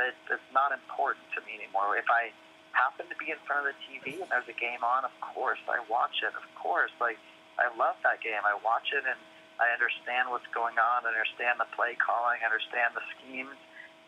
it, 0.00 0.16
it's 0.32 0.50
not 0.54 0.72
important 0.72 1.26
to 1.36 1.44
me 1.44 1.60
anymore. 1.60 1.98
If 1.98 2.08
I 2.08 2.32
happen 2.72 3.10
to 3.10 3.16
be 3.18 3.34
in 3.34 3.40
front 3.42 3.66
of 3.66 3.74
the 3.74 3.76
TV 3.84 4.22
and 4.22 4.30
there's 4.30 4.46
a 4.46 4.56
game 4.56 4.86
on, 4.86 5.02
of 5.04 5.12
course 5.20 5.60
I 5.66 5.82
watch 5.90 6.22
it. 6.22 6.32
Of 6.32 6.46
course, 6.54 6.94
like 7.02 7.18
I 7.58 7.68
love 7.74 7.98
that 8.06 8.22
game. 8.22 8.40
I 8.46 8.54
watch 8.62 8.94
it 8.94 9.02
and 9.02 9.18
I 9.58 9.74
understand 9.74 10.30
what's 10.30 10.46
going 10.54 10.78
on. 10.78 11.02
I 11.02 11.10
understand 11.10 11.58
the 11.58 11.66
play 11.74 11.98
calling. 11.98 12.38
I 12.40 12.46
understand 12.46 12.94
the 12.94 13.02
schemes. 13.18 13.58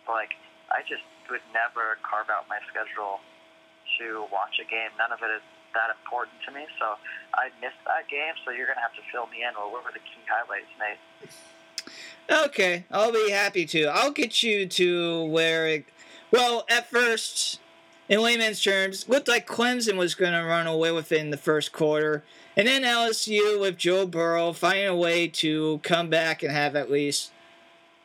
But 0.06 0.14
like 0.22 0.34
I 0.70 0.86
just 0.86 1.02
would 1.28 1.42
never 1.50 1.98
carve 2.06 2.30
out 2.30 2.46
my 2.46 2.62
schedule 2.70 3.18
to 3.98 4.26
watch 4.30 4.62
a 4.62 4.66
game. 4.66 4.94
None 4.96 5.10
of 5.10 5.18
it 5.22 5.30
is 5.34 5.44
that 5.74 5.90
important 5.90 6.38
to 6.46 6.50
me. 6.54 6.66
So 6.78 6.94
I 7.34 7.50
missed 7.58 7.82
that 7.86 8.06
game. 8.06 8.38
So 8.46 8.54
you're 8.54 8.70
gonna 8.70 8.82
have 8.82 8.94
to 8.94 9.04
fill 9.10 9.26
me 9.26 9.42
in. 9.42 9.54
Well, 9.58 9.74
what 9.74 9.82
were 9.82 9.94
the 9.94 10.02
key 10.02 10.22
highlights, 10.30 10.70
Nate? 10.78 11.02
Okay, 12.30 12.84
I'll 12.90 13.12
be 13.12 13.30
happy 13.30 13.66
to. 13.66 13.86
I'll 13.86 14.12
get 14.12 14.42
you 14.42 14.66
to 14.66 15.24
where 15.24 15.66
it. 15.66 15.84
Well, 16.30 16.64
at 16.70 16.88
first, 16.88 17.58
in 18.10 18.20
layman's 18.20 18.60
terms, 18.60 19.08
looked 19.08 19.28
like 19.28 19.46
Clemson 19.46 19.96
was 19.96 20.16
going 20.16 20.32
to 20.32 20.42
run 20.42 20.66
away 20.66 20.90
with 20.90 21.12
it 21.12 21.20
in 21.20 21.30
the 21.30 21.36
first 21.36 21.72
quarter. 21.72 22.24
And 22.56 22.66
then 22.66 22.82
LSU 22.82 23.60
with 23.60 23.78
Joe 23.78 24.04
Burrow 24.04 24.52
finding 24.52 24.88
a 24.88 24.96
way 24.96 25.28
to 25.28 25.78
come 25.84 26.10
back 26.10 26.42
and 26.42 26.52
have 26.52 26.74
at 26.74 26.90
least 26.90 27.30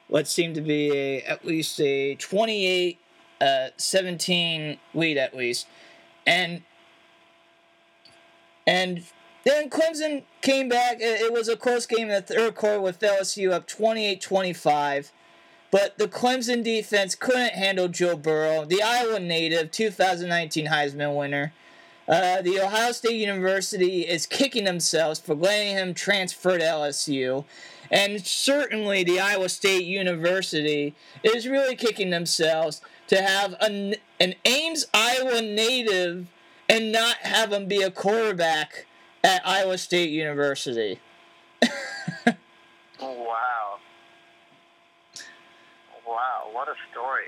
what 0.07 0.27
seemed 0.27 0.53
to 0.55 0.61
be 0.61 0.91
a 0.91 1.21
at 1.23 1.43
least 1.43 1.81
a 1.81 2.15
28 2.15 2.99
uh, 3.41 3.67
17 3.77 4.77
lead 4.93 5.17
at 5.17 5.35
least. 5.35 5.67
And 6.27 6.61
and 8.67 9.03
Then 9.43 9.69
Clemson 9.69 10.23
came 10.41 10.69
back. 10.69 10.97
It 10.99 11.33
was 11.33 11.47
a 11.49 11.57
close 11.57 11.85
game 11.87 12.09
in 12.09 12.15
the 12.15 12.21
third 12.21 12.55
quarter 12.55 12.81
with 12.81 12.99
LSU 12.99 13.51
up 13.51 13.67
28 13.67 14.21
25. 14.21 15.11
But 15.71 15.97
the 15.97 16.07
Clemson 16.07 16.63
defense 16.63 17.15
couldn't 17.15 17.53
handle 17.53 17.87
Joe 17.87 18.15
Burrow, 18.15 18.65
the 18.65 18.81
Iowa 18.81 19.19
native, 19.19 19.71
2019 19.71 20.67
Heisman 20.67 21.15
winner. 21.17 21.53
Uh, 22.07 22.41
the 22.41 22.61
Ohio 22.61 22.91
State 22.91 23.15
University 23.15 24.01
is 24.01 24.25
kicking 24.25 24.63
themselves 24.63 25.19
for 25.19 25.33
letting 25.33 25.75
him 25.75 25.93
transfer 25.93 26.57
to 26.57 26.63
LSU. 26.63 27.45
And 27.91 28.25
certainly 28.25 29.03
the 29.03 29.19
Iowa 29.19 29.49
State 29.49 29.85
University 29.85 30.93
is 31.23 31.47
really 31.47 31.75
kicking 31.75 32.11
themselves 32.11 32.81
to 33.07 33.21
have 33.21 33.55
an, 33.59 33.95
an 34.19 34.35
Ames, 34.45 34.85
Iowa 34.93 35.41
native 35.41 36.27
and 36.69 36.91
not 36.91 37.17
have 37.17 37.51
him 37.51 37.67
be 37.67 37.81
a 37.81 37.91
quarterback 37.91 38.85
at 39.23 39.45
Iowa 39.45 39.77
State 39.77 40.09
University. 40.09 40.99
wow. 43.01 43.74
Wow, 46.15 46.47
what 46.53 46.69
a 46.69 46.75
story. 46.93 47.25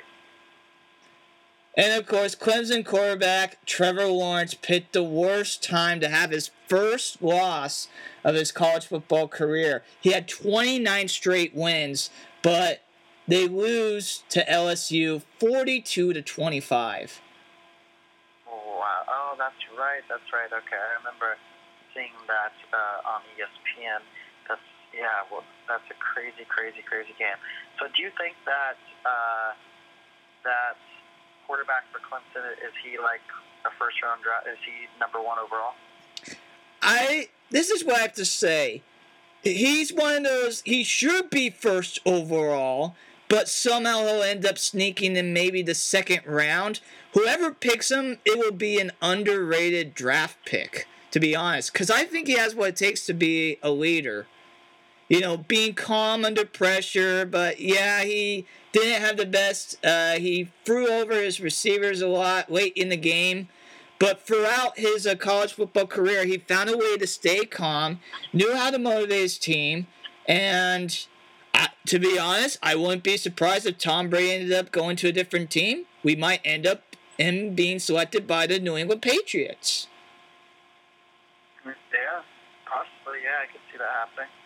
And 1.75 1.99
of 1.99 2.07
course, 2.07 2.35
Clemson 2.35 2.85
quarterback 2.85 3.63
Trevor 3.65 4.07
Lawrence 4.07 4.53
picked 4.53 4.93
the 4.93 5.03
worst 5.03 5.61
time 5.61 5.99
to 5.99 6.07
have 6.07 6.31
his 6.31 6.51
first 6.67 7.21
loss 7.21 7.89
of 8.23 8.35
his 8.35 8.53
college 8.53 8.85
football 8.85 9.27
career. 9.27 9.83
He 9.99 10.13
had 10.13 10.29
29 10.29 11.09
straight 11.09 11.53
wins, 11.53 12.09
but 12.41 12.81
they 13.27 13.45
lose 13.45 14.23
to 14.29 14.45
LSU 14.45 15.21
42 15.37 16.13
to 16.13 16.21
25. 16.21 17.21
Oh, 18.47 18.79
wow. 18.79 19.03
Oh, 19.09 19.35
that's 19.37 19.53
right. 19.77 20.01
That's 20.07 20.31
right. 20.31 20.47
Okay, 20.47 20.79
I 20.79 20.97
remember 21.03 21.35
seeing 21.93 22.15
that 22.27 22.55
uh, 22.71 23.09
on 23.11 23.21
ESPN. 23.35 23.99
That's 24.47 24.61
yeah. 24.93 25.27
Well, 25.31 25.43
that's 25.67 25.85
a 25.89 25.97
crazy, 25.99 26.45
crazy, 26.47 26.83
crazy 26.85 27.13
game. 27.17 27.37
So, 27.79 27.87
do 27.95 28.01
you 28.03 28.11
think 28.17 28.35
that 28.45 28.77
uh, 29.05 29.53
that 30.43 30.77
quarterback 31.45 31.83
for 31.91 31.99
Clemson 31.99 32.51
is 32.59 32.73
he 32.83 32.97
like 32.97 33.23
a 33.65 33.71
first 33.79 34.01
round 34.03 34.23
draft? 34.23 34.47
Is 34.47 34.59
he 34.65 34.87
number 34.99 35.21
one 35.21 35.37
overall? 35.39 35.73
I. 36.81 37.29
This 37.49 37.69
is 37.69 37.85
what 37.85 37.95
I 37.95 37.99
have 37.99 38.13
to 38.13 38.25
say. 38.25 38.81
He's 39.41 39.93
one 39.93 40.17
of 40.17 40.23
those. 40.23 40.61
He 40.65 40.83
should 40.83 41.29
be 41.29 41.49
first 41.49 41.99
overall, 42.05 42.95
but 43.29 43.47
somehow 43.47 43.99
he'll 44.05 44.23
end 44.23 44.45
up 44.45 44.57
sneaking 44.57 45.15
in 45.15 45.33
maybe 45.33 45.61
the 45.61 45.75
second 45.75 46.21
round. 46.25 46.81
Whoever 47.13 47.51
picks 47.51 47.89
him, 47.89 48.19
it 48.25 48.37
will 48.37 48.51
be 48.51 48.79
an 48.79 48.91
underrated 49.01 49.93
draft 49.93 50.37
pick, 50.45 50.87
to 51.11 51.19
be 51.19 51.35
honest. 51.35 51.71
Because 51.71 51.89
I 51.89 52.03
think 52.03 52.27
he 52.27 52.37
has 52.37 52.55
what 52.55 52.69
it 52.69 52.75
takes 52.75 53.05
to 53.05 53.13
be 53.13 53.57
a 53.63 53.71
leader. 53.71 54.27
You 55.09 55.21
know, 55.21 55.37
being 55.37 55.73
calm 55.73 56.25
under 56.25 56.45
pressure, 56.45 57.25
but 57.25 57.61
yeah, 57.61 58.03
he 58.03 58.45
didn't 58.73 59.01
have 59.01 59.17
the 59.17 59.25
best. 59.25 59.77
Uh, 59.83 60.13
he 60.13 60.51
threw 60.65 60.87
over 60.89 61.13
his 61.13 61.39
receivers 61.39 62.01
a 62.01 62.07
lot 62.07 62.51
late 62.51 62.73
in 62.75 62.89
the 62.89 62.97
game. 62.97 63.47
But 63.99 64.21
throughout 64.21 64.77
his 64.77 65.07
uh, 65.07 65.15
college 65.15 65.53
football 65.53 65.87
career, 65.87 66.25
he 66.25 66.37
found 66.37 66.69
a 66.69 66.77
way 66.77 66.97
to 66.97 67.07
stay 67.07 67.45
calm, 67.45 67.99
knew 68.31 68.55
how 68.55 68.69
to 68.69 68.77
motivate 68.77 69.21
his 69.21 69.37
team, 69.39 69.87
and 70.27 71.07
to 71.87 71.99
be 71.99 72.19
honest, 72.19 72.59
I 72.61 72.75
wouldn't 72.75 73.03
be 73.03 73.17
surprised 73.17 73.65
if 73.65 73.77
Tom 73.77 74.09
Brady 74.09 74.33
ended 74.33 74.53
up 74.53 74.71
going 74.71 74.97
to 74.97 75.07
a 75.07 75.11
different 75.11 75.49
team. 75.49 75.85
We 76.03 76.15
might 76.15 76.41
end 76.43 76.67
up 76.67 76.83
him 77.17 77.55
being 77.55 77.79
selected 77.79 78.27
by 78.27 78.45
the 78.45 78.59
New 78.59 78.77
England 78.77 79.01
Patriots. 79.01 79.87
Yeah, 81.65 81.71
possibly. 82.65 83.23
Yeah, 83.23 83.41
I 83.41 83.51
could 83.51 83.61
see 83.71 83.77
that 83.77 83.89
happening. 83.89 84.36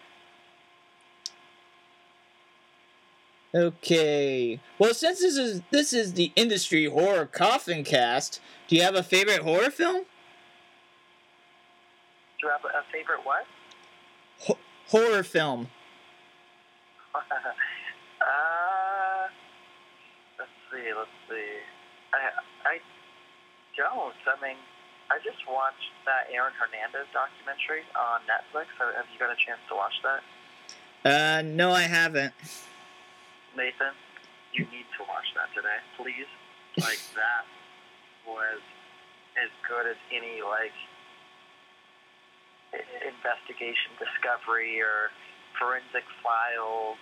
Okay. 3.54 4.62
Well, 4.80 4.94
since 4.94 5.20
this 5.20 5.36
is 5.36 5.62
this 5.72 5.92
is 5.92 6.14
the 6.14 6.32
industry 6.36 6.86
horror 6.86 7.26
coffin 7.26 7.84
cast, 7.84 8.40
do 8.68 8.78
you 8.78 8.82
have 8.82 8.96
a 8.96 9.04
favorite 9.04 9.42
horror 9.42 9.70
film? 9.70 10.06
Do 12.40 12.48
you 12.48 12.50
have 12.50 12.64
a 12.64 12.84
favorite 12.92 13.20
what? 13.24 13.46
Ho- 14.40 14.58
horror 14.88 15.24
film. 15.24 15.68
uh, 17.14 17.22
let's 20.40 20.52
see. 20.72 20.94
Let's 20.96 21.10
see. 21.30 21.60
I 22.14 22.32
I 22.64 22.80
don't. 23.76 24.16
I 24.28 24.42
mean, 24.42 24.58
I 25.12 25.18
just 25.18 25.46
watched 25.46 25.92
that 26.06 26.34
Aaron 26.34 26.54
Hernandez 26.58 27.08
documentary 27.12 27.84
on 28.00 28.22
Netflix. 28.32 28.68
Have 28.80 29.06
you 29.12 29.20
got 29.20 29.30
a 29.30 29.36
chance 29.36 29.60
to 29.68 29.76
watch 29.76 30.00
that? 30.04 30.24
Uh, 31.04 31.42
no, 31.42 31.72
I 31.72 31.82
haven't. 31.82 32.34
Nathan, 33.56 33.96
you 34.56 34.64
need 34.72 34.88
to 35.00 35.02
watch 35.08 35.28
that 35.36 35.52
today, 35.56 35.80
please. 36.00 36.30
Like 36.80 37.00
that 37.20 37.44
was 38.24 38.64
as 39.40 39.52
good 39.68 39.88
as 39.88 40.00
any 40.12 40.44
like 40.44 40.76
investigation, 43.04 43.96
discovery, 44.00 44.80
or 44.80 45.12
forensic 45.60 46.08
files 46.24 47.00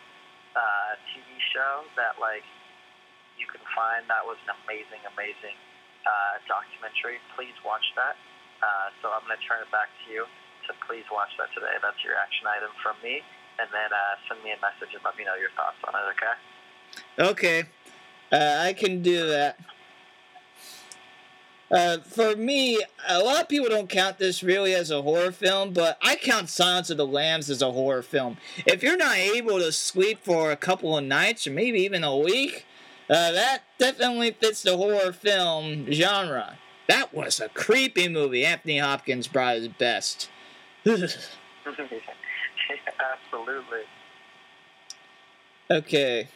uh, 0.58 0.92
TV 1.14 1.28
show 1.54 1.86
that 1.94 2.18
like 2.18 2.46
you 3.38 3.46
can 3.46 3.62
find. 3.78 4.10
That 4.10 4.26
was 4.26 4.42
an 4.50 4.58
amazing, 4.66 5.06
amazing 5.06 5.58
uh, 6.06 6.42
documentary. 6.50 7.22
Please 7.38 7.56
watch 7.62 7.86
that. 7.94 8.18
Uh, 8.60 8.92
so 9.00 9.14
I'm 9.14 9.24
going 9.24 9.38
to 9.38 9.46
turn 9.46 9.64
it 9.64 9.72
back 9.72 9.88
to 9.88 10.06
you 10.12 10.28
to 10.68 10.72
please 10.84 11.08
watch 11.14 11.32
that 11.40 11.48
today. 11.56 11.80
That's 11.80 12.02
your 12.04 12.20
action 12.20 12.44
item 12.50 12.74
from 12.84 13.00
me 13.00 13.24
and 13.60 13.70
then 13.74 13.90
uh, 13.92 14.16
send 14.28 14.44
me 14.44 14.52
a 14.52 14.60
message 14.62 14.94
and 14.94 15.04
let 15.04 15.18
me 15.18 15.26
know 15.26 15.36
your 15.36 15.50
thoughts 15.56 15.78
on 15.84 15.94
it, 15.96 16.06
okay? 16.16 17.32
Okay. 17.32 17.64
Uh, 18.32 18.64
I 18.66 18.74
can 18.74 19.02
do 19.02 19.28
that. 19.28 19.60
Uh, 21.72 22.00
for 22.00 22.36
me, 22.36 22.84
a 23.08 23.20
lot 23.20 23.42
of 23.42 23.50
people 23.50 23.70
don't 23.70 23.90
count 23.90 24.18
this 24.18 24.42
really 24.42 24.74
as 24.74 24.90
a 24.90 25.04
horror 25.04 25.32
film, 25.32 25.72
but 25.72 26.00
I 26.02 26.16
count 26.16 26.50
Silence 26.50 26.90
of 26.90 26.98
the 26.98 27.06
Lambs 27.06 27.50
as 27.50 27.62
a 27.62 27.72
horror 27.72 28.02
film. 28.02 28.38
If 28.66 28.82
you're 28.82 28.98
not 28.98 29.18
able 29.18 29.60
to 29.60 29.72
sleep 29.72 30.20
for 30.24 30.52
a 30.52 30.56
couple 30.56 30.98
of 30.98 31.04
nights 31.04 31.46
or 31.46 31.52
maybe 31.52 31.80
even 31.82 32.04
a 32.04 32.18
week, 32.18 32.66
uh, 33.08 33.32
that 33.32 33.64
definitely 33.78 34.32
fits 34.32 34.64
the 34.64 34.78
horror 34.78 35.14
film 35.14 35.92
genre. 35.92 36.58
That 36.88 37.14
was 37.14 37.40
a 37.40 37.50
creepy 37.50 38.08
movie. 38.08 38.46
Anthony 38.46 38.80
Hopkins 38.80 39.28
brought 39.28 39.58
his 39.58 39.68
best. 39.68 40.30
Absolutely. 42.70 43.86
Okay. 45.72 46.28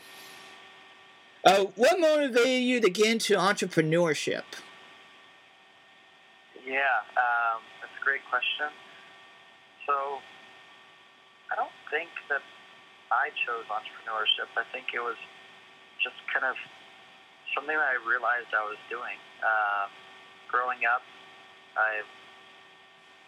Uh, 1.43 1.65
what 1.75 1.99
motivated 1.99 2.63
you 2.63 2.79
to 2.79 2.89
get 2.89 3.07
into 3.07 3.35
entrepreneurship? 3.35 4.43
Yeah, 6.65 7.03
um, 7.19 7.59
that's 7.81 7.91
a 7.99 8.03
great 8.03 8.21
question. 8.29 8.71
So, 9.85 10.23
I 11.51 11.55
don't 11.59 11.75
think 11.91 12.09
that 12.29 12.41
I 13.11 13.29
chose 13.43 13.67
entrepreneurship. 13.67 14.47
I 14.55 14.63
think 14.71 14.95
it 14.95 15.03
was 15.03 15.19
just 15.99 16.15
kind 16.31 16.45
of 16.45 16.55
something 17.53 17.75
that 17.75 17.89
I 17.93 17.99
realized 18.07 18.49
I 18.55 18.63
was 18.63 18.79
doing. 18.89 19.19
Uh, 19.43 19.91
growing 20.47 20.87
up, 20.87 21.03
I've 21.75 22.09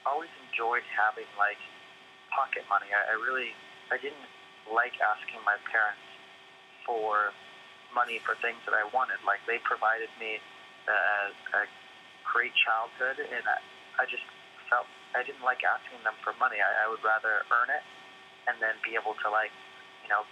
always 0.06 0.32
enjoyed 0.48 0.86
having 0.96 1.28
like 1.36 1.60
pocket 2.36 2.68
money. 2.68 2.92
I, 2.92 3.16
I 3.16 3.16
really, 3.16 3.56
I 3.90 3.98
didn't 3.98 4.28
like 4.68 5.00
asking 5.00 5.40
my 5.48 5.56
parents 5.72 6.04
for 6.84 7.32
money 7.96 8.20
for 8.28 8.36
things 8.44 8.60
that 8.68 8.76
I 8.76 8.84
wanted. 8.92 9.24
Like 9.24 9.40
they 9.48 9.64
provided 9.64 10.12
me 10.20 10.44
uh, 10.86 11.32
a 11.32 11.66
great 12.28 12.52
childhood, 12.68 13.24
and 13.24 13.46
I, 13.48 13.58
I 14.02 14.06
just 14.06 14.28
felt 14.68 14.86
I 15.16 15.24
didn't 15.24 15.48
like 15.48 15.64
asking 15.64 16.04
them 16.04 16.20
for 16.20 16.36
money. 16.36 16.60
I, 16.60 16.86
I 16.86 16.92
would 16.92 17.02
rather 17.02 17.48
earn 17.48 17.72
it 17.72 17.84
and 18.52 18.60
then 18.60 18.76
be 18.84 19.00
able 19.00 19.16
to 19.24 19.28
like, 19.32 19.56
you 20.04 20.12
know, 20.12 20.28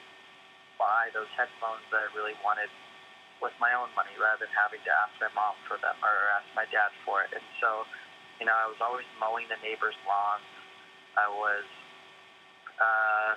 buy 0.75 1.09
those 1.15 1.31
headphones 1.39 1.81
that 1.89 2.03
I 2.03 2.07
really 2.11 2.35
wanted 2.43 2.69
with 3.41 3.55
my 3.59 3.73
own 3.75 3.91
money 3.95 4.13
rather 4.19 4.45
than 4.45 4.53
having 4.55 4.79
to 4.83 4.91
ask 4.91 5.11
my 5.19 5.31
mom 5.35 5.55
for 5.67 5.79
them 5.79 5.95
or 6.03 6.15
ask 6.37 6.47
my 6.55 6.67
dad 6.69 6.91
for 7.03 7.23
it. 7.23 7.31
And 7.31 7.43
so, 7.59 7.87
you 8.39 8.45
know, 8.45 8.55
I 8.55 8.67
was 8.67 8.79
always 8.79 9.07
mowing 9.19 9.47
the 9.47 9.59
neighbors' 9.63 9.97
lawns. 10.07 10.47
I 11.19 11.27
was 11.31 11.65
uh, 12.79 13.31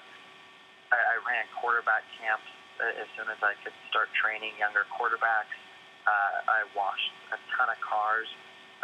I, 0.92 0.98
I 0.98 1.16
ran 1.26 1.44
quarterback 1.58 2.04
camps 2.20 2.48
as 2.80 3.08
soon 3.16 3.28
as 3.32 3.40
I 3.40 3.56
could 3.64 3.74
start 3.88 4.12
training 4.12 4.52
younger 4.60 4.84
quarterbacks. 4.92 5.56
Uh, 6.04 6.44
I 6.46 6.60
washed 6.76 7.12
a 7.32 7.38
ton 7.56 7.72
of 7.72 7.80
cars 7.80 8.28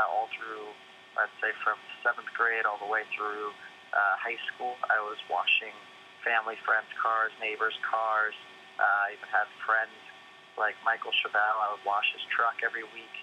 uh, 0.01 0.09
all 0.09 0.33
through, 0.33 0.73
I'd 1.21 1.33
say, 1.39 1.53
from 1.63 1.77
seventh 2.01 2.33
grade 2.35 2.65
all 2.65 2.81
the 2.81 2.89
way 2.89 3.05
through 3.15 3.53
uh, 3.93 4.17
high 4.19 4.41
school. 4.53 4.75
I 4.89 4.99
was 5.05 5.21
washing 5.29 5.77
family, 6.25 6.57
friends' 6.65 6.91
cars, 6.99 7.31
neighbors' 7.39 7.77
cars. 7.85 8.35
Uh, 8.81 9.07
I 9.07 9.15
even 9.15 9.29
had 9.29 9.47
friends 9.63 9.95
like 10.57 10.75
Michael 10.83 11.13
Chevelle. 11.23 11.59
I 11.63 11.77
would 11.77 11.85
wash 11.85 12.09
his 12.17 12.25
truck 12.33 12.65
every 12.65 12.85
week. 12.97 13.17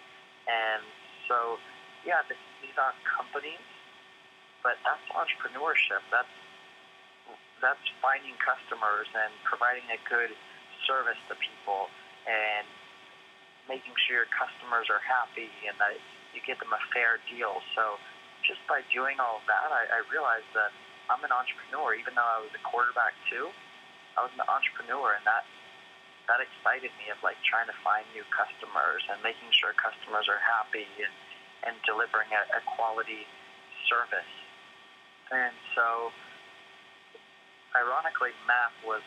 And 0.47 0.85
so, 1.27 1.59
yeah, 2.05 2.21
this, 2.29 2.39
these 2.61 2.77
aren't 2.77 3.01
companies 3.03 3.61
but 4.63 4.75
that's 4.83 5.03
entrepreneurship. 5.15 6.03
That's 6.11 6.31
that's 7.61 7.83
finding 7.99 8.35
customers 8.39 9.07
and 9.13 9.31
providing 9.43 9.85
a 9.91 9.99
good 10.07 10.31
service 10.87 11.19
to 11.27 11.35
people 11.37 11.91
and 12.25 12.65
making 13.67 13.93
sure 14.07 14.25
your 14.25 14.31
customers 14.33 14.89
are 14.89 15.03
happy 15.03 15.51
and 15.69 15.77
that 15.77 15.95
you 16.33 16.41
get 16.43 16.57
them 16.57 16.73
a 16.73 16.81
fair 16.91 17.21
deal. 17.29 17.61
So 17.77 18.01
just 18.45 18.63
by 18.65 18.81
doing 18.89 19.21
all 19.21 19.43
of 19.43 19.45
that, 19.45 19.69
I, 19.69 19.99
I 19.99 19.99
realized 20.09 20.49
that 20.57 20.73
I'm 21.09 21.21
an 21.25 21.33
entrepreneur. 21.33 21.93
Even 21.97 22.17
though 22.17 22.25
I 22.25 22.41
was 22.41 22.53
a 22.53 22.63
quarterback 22.65 23.13
too, 23.29 23.49
I 24.17 24.25
was 24.25 24.33
an 24.37 24.45
entrepreneur, 24.45 25.17
and 25.17 25.25
that 25.25 25.45
that 26.29 26.37
excited 26.41 26.93
me 27.01 27.09
of 27.09 27.17
like 27.25 27.37
trying 27.41 27.65
to 27.65 27.77
find 27.81 28.05
new 28.13 28.21
customers 28.29 29.01
and 29.09 29.17
making 29.25 29.49
sure 29.49 29.73
customers 29.73 30.29
are 30.29 30.41
happy 30.41 30.85
and 31.01 31.13
and 31.65 31.75
delivering 31.83 32.29
a, 32.31 32.41
a 32.55 32.61
quality 32.77 33.27
service. 33.89 34.33
And 35.29 35.53
so, 35.75 36.13
ironically, 37.75 38.33
math 38.47 38.73
was 38.81 39.03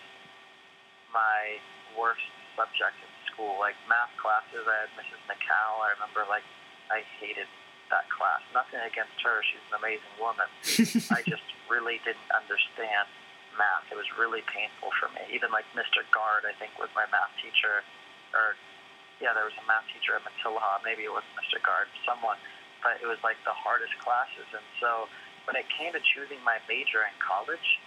my 1.11 1.59
worst 1.99 2.25
subject 2.55 2.97
in 3.01 3.11
school. 3.31 3.59
Like 3.59 3.77
math 3.89 4.13
classes, 4.21 4.65
I 4.65 4.87
had 4.87 4.93
Mrs. 4.95 5.21
McCall. 5.27 5.83
I 5.83 5.95
remember 5.99 6.29
like 6.29 6.47
I 6.93 7.03
hated 7.21 7.49
that 7.91 8.09
class. 8.09 8.41
Nothing 8.55 8.81
against 8.85 9.17
her; 9.25 9.43
she's 9.45 9.63
an 9.73 9.81
amazing 9.81 10.15
woman. 10.21 10.49
I 11.17 11.21
just 11.25 11.45
really 11.69 12.01
didn't 12.05 12.29
understand 12.33 13.09
math. 13.57 13.89
It 13.93 13.99
was 13.99 14.09
really 14.17 14.45
painful 14.49 14.93
for 14.97 15.13
me. 15.13 15.25
Even 15.33 15.53
like 15.53 15.69
Mr. 15.77 16.05
Guard, 16.13 16.49
I 16.49 16.57
think, 16.57 16.77
was 16.81 16.89
my 16.97 17.05
math 17.13 17.33
teacher, 17.41 17.85
or 18.33 18.57
yeah, 19.21 19.37
there 19.37 19.47
was 19.47 19.57
a 19.61 19.67
math 19.69 19.87
teacher 19.93 20.17
at 20.17 20.25
Matilla. 20.25 20.81
Maybe 20.83 21.05
it 21.05 21.13
was 21.13 21.25
Mr. 21.37 21.61
Guard, 21.61 21.87
someone, 22.03 22.41
but 22.83 22.99
it 22.99 23.07
was 23.07 23.21
like 23.23 23.39
the 23.45 23.55
hardest 23.55 23.95
classes. 24.01 24.49
And 24.51 24.65
so 24.81 25.07
when 25.47 25.55
it 25.55 25.69
came 25.71 25.93
to 25.95 26.03
choosing 26.03 26.41
my 26.43 26.59
major 26.67 27.05
in 27.05 27.15
college, 27.23 27.79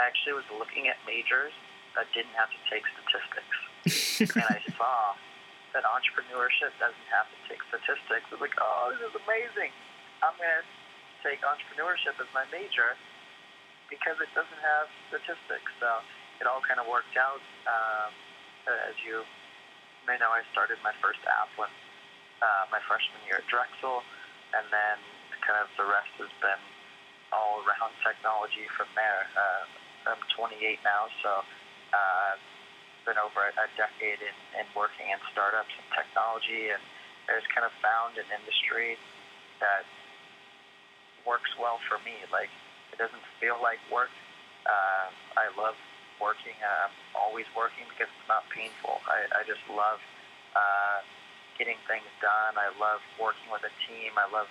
I 0.00 0.08
actually 0.08 0.36
was 0.36 0.48
looking 0.52 0.88
at 0.88 0.96
majors 1.04 1.52
that 1.96 2.08
didn't 2.16 2.32
have 2.36 2.48
to 2.48 2.60
take 2.72 2.84
statistics, 2.96 3.56
and 4.38 4.46
I 4.48 4.60
saw 4.72 5.16
that 5.72 5.84
entrepreneurship 5.88 6.72
doesn't 6.76 7.08
have 7.12 7.28
to 7.32 7.38
take 7.48 7.60
statistics. 7.72 8.28
I 8.28 8.32
was 8.32 8.44
like, 8.44 8.56
oh, 8.60 8.92
this 8.92 9.00
is 9.04 9.16
amazing. 9.24 9.72
I'm 10.20 10.36
going 10.36 10.52
to 10.52 10.64
take 11.24 11.40
entrepreneurship 11.40 12.16
as 12.20 12.28
my 12.36 12.44
major 12.52 12.96
because 13.88 14.16
it 14.20 14.28
doesn't 14.36 14.62
have 14.62 14.88
statistics. 15.08 15.70
So 15.80 15.88
it 16.40 16.48
all 16.48 16.60
kind 16.64 16.80
of 16.80 16.88
worked 16.88 17.16
out. 17.16 17.40
Um, 17.68 18.12
as 18.68 18.96
you 19.04 19.24
may 20.08 20.16
know, 20.20 20.32
I 20.32 20.44
started 20.52 20.78
my 20.84 20.92
first 21.00 21.20
app 21.24 21.50
when 21.56 21.72
uh, 22.42 22.68
my 22.68 22.80
freshman 22.84 23.22
year 23.24 23.40
at 23.40 23.46
Drexel, 23.48 24.04
and 24.56 24.66
then 24.72 24.96
kind 25.42 25.58
of 25.58 25.68
the 25.74 25.86
rest 25.86 26.10
has 26.22 26.30
been 26.38 26.62
all 27.34 27.64
around 27.66 27.90
technology 28.04 28.68
from 28.76 28.86
there. 28.94 29.26
Uh, 29.34 29.64
I'm 30.06 30.18
28 30.34 30.58
now, 30.82 31.06
so 31.22 31.30
uh, 31.94 32.32
been 33.06 33.18
over 33.18 33.42
a 33.42 33.66
decade 33.74 34.22
in, 34.22 34.36
in 34.58 34.66
working 34.74 35.10
in 35.10 35.18
startups 35.30 35.70
and 35.74 35.86
technology, 35.94 36.70
and 36.70 36.82
I 37.26 37.38
just 37.38 37.50
kind 37.50 37.66
of 37.66 37.74
found 37.82 38.18
an 38.18 38.26
industry 38.30 38.98
that 39.62 39.86
works 41.26 41.50
well 41.58 41.78
for 41.86 41.98
me. 42.02 42.18
Like 42.30 42.50
it 42.94 42.98
doesn't 42.98 43.22
feel 43.38 43.58
like 43.62 43.78
work. 43.90 44.10
Uh, 44.66 45.10
I 45.38 45.50
love 45.58 45.74
working. 46.22 46.54
Uh, 46.62 46.90
I'm 46.90 46.94
always 47.18 47.46
working 47.54 47.86
because 47.90 48.10
it's 48.10 48.28
not 48.30 48.46
painful. 48.50 49.02
I, 49.06 49.26
I 49.30 49.42
just 49.46 49.62
love 49.70 49.98
uh, 50.54 51.02
getting 51.58 51.78
things 51.90 52.06
done. 52.22 52.58
I 52.58 52.70
love 52.78 53.02
working 53.18 53.50
with 53.50 53.66
a 53.66 53.74
team. 53.86 54.14
I 54.14 54.26
love 54.30 54.50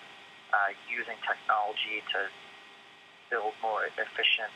uh, 0.52 0.72
using 0.92 1.16
technology 1.24 2.04
to 2.16 2.28
build 3.32 3.56
more 3.64 3.88
efficient 3.88 4.52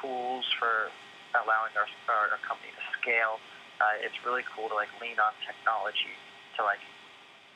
tools 0.00 0.44
for 0.58 0.90
allowing 1.34 1.74
our, 1.74 1.88
our, 2.10 2.38
company 2.46 2.70
to 2.70 2.84
scale. 3.00 3.42
Uh, 3.82 4.06
it's 4.06 4.14
really 4.22 4.46
cool 4.54 4.70
to 4.70 4.76
like 4.76 4.90
lean 5.02 5.18
on 5.18 5.34
technology 5.42 6.14
to 6.54 6.62
like 6.62 6.82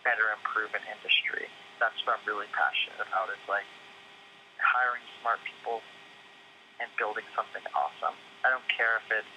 better 0.03 0.35
improve 0.35 0.75
an 0.75 0.83
industry. 0.91 1.47
That's 1.79 1.95
what 2.03 2.19
I'm 2.19 2.25
really 2.27 2.51
passionate 2.51 2.99
about. 2.99 3.31
It's 3.31 3.47
like 3.47 3.67
hiring 4.59 5.05
smart 5.23 5.39
people 5.47 5.79
and 6.83 6.91
building 6.99 7.27
something 7.35 7.63
awesome. 7.75 8.15
I 8.43 8.51
don't 8.51 8.67
care 8.67 8.99
if 9.03 9.07
it's 9.23 9.37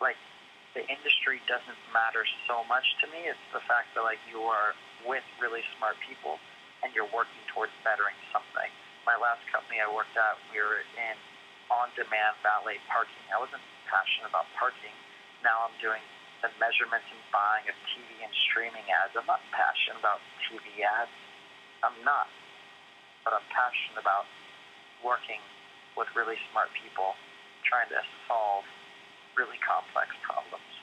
like 0.00 0.20
the 0.76 0.84
industry 0.90 1.40
doesn't 1.48 1.80
matter 1.94 2.26
so 2.44 2.66
much 2.68 2.84
to 3.00 3.08
me. 3.08 3.30
It's 3.30 3.48
the 3.54 3.64
fact 3.64 3.96
that 3.96 4.04
like 4.04 4.20
you 4.28 4.44
are 4.44 4.76
with 5.08 5.24
really 5.40 5.64
smart 5.76 5.96
people 6.04 6.36
and 6.84 6.92
you're 6.92 7.08
working 7.14 7.40
towards 7.48 7.72
bettering 7.80 8.16
something. 8.28 8.68
My 9.08 9.16
last 9.16 9.44
company 9.48 9.80
I 9.80 9.88
worked 9.88 10.16
at, 10.16 10.36
we 10.52 10.60
were 10.60 10.84
in 10.96 11.16
on-demand 11.70 12.34
valet 12.42 12.80
parking. 12.90 13.24
I 13.32 13.38
wasn't 13.40 13.62
passionate 13.88 14.28
about 14.28 14.48
parking. 14.58 14.92
Now 15.40 15.64
I'm 15.68 15.76
doing 15.80 16.02
the 16.42 16.52
measurements 16.60 17.08
and 17.08 17.22
buying 17.32 17.64
of 17.70 17.76
TV 17.92 18.20
and 18.20 18.32
streaming 18.50 18.84
ads. 18.90 19.16
I'm 19.16 19.28
not 19.28 19.40
passionate 19.54 20.00
about 20.02 20.20
TV 20.44 20.84
ads. 20.84 21.12
I'm 21.80 21.96
not. 22.04 22.28
But 23.24 23.36
I'm 23.38 23.48
passionate 23.48 24.00
about 24.00 24.28
working 25.00 25.40
with 25.96 26.10
really 26.12 26.36
smart 26.52 26.68
people 26.76 27.16
trying 27.64 27.88
to 27.88 28.00
solve 28.28 28.66
really 29.36 29.56
complex 29.64 30.12
problems. 30.20 30.73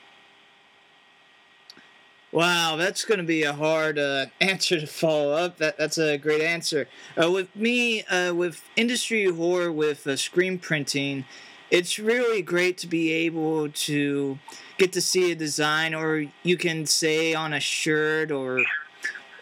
Wow, 2.32 2.76
that's 2.76 3.04
going 3.04 3.18
to 3.18 3.24
be 3.24 3.42
a 3.42 3.52
hard 3.52 3.98
uh, 3.98 4.26
answer 4.40 4.80
to 4.80 4.86
follow 4.86 5.32
up. 5.32 5.58
That 5.58 5.76
that's 5.76 5.98
a 5.98 6.16
great 6.16 6.40
answer. 6.40 6.88
Uh, 7.22 7.30
with 7.30 7.54
me, 7.54 8.04
uh, 8.04 8.34
with 8.34 8.64
industry 8.74 9.26
horror, 9.26 9.70
with 9.70 10.06
uh, 10.06 10.16
screen 10.16 10.58
printing, 10.58 11.26
it's 11.70 11.98
really 11.98 12.40
great 12.40 12.78
to 12.78 12.86
be 12.86 13.12
able 13.12 13.68
to 13.68 14.38
get 14.78 14.94
to 14.94 15.02
see 15.02 15.30
a 15.30 15.34
design, 15.34 15.94
or 15.94 16.24
you 16.42 16.56
can 16.56 16.86
say 16.86 17.34
on 17.34 17.52
a 17.52 17.60
shirt 17.60 18.30
or 18.30 18.64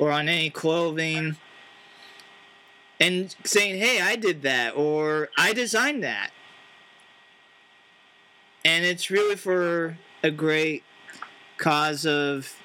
or 0.01 0.11
on 0.11 0.29
any 0.29 0.51
clothing, 0.51 1.37
and 2.99 3.37
saying, 3.45 3.79
"Hey, 3.79 4.01
I 4.01 4.17
did 4.17 4.43
that," 4.43 4.75
or 4.75 5.29
"I 5.39 5.53
designed 5.53 6.03
that," 6.03 6.33
and 8.65 8.85
it's 8.85 9.11
really 9.11 9.37
for 9.37 9.97
a 10.25 10.33
great 10.33 10.83
cause 11.57 12.05
of 12.05 12.60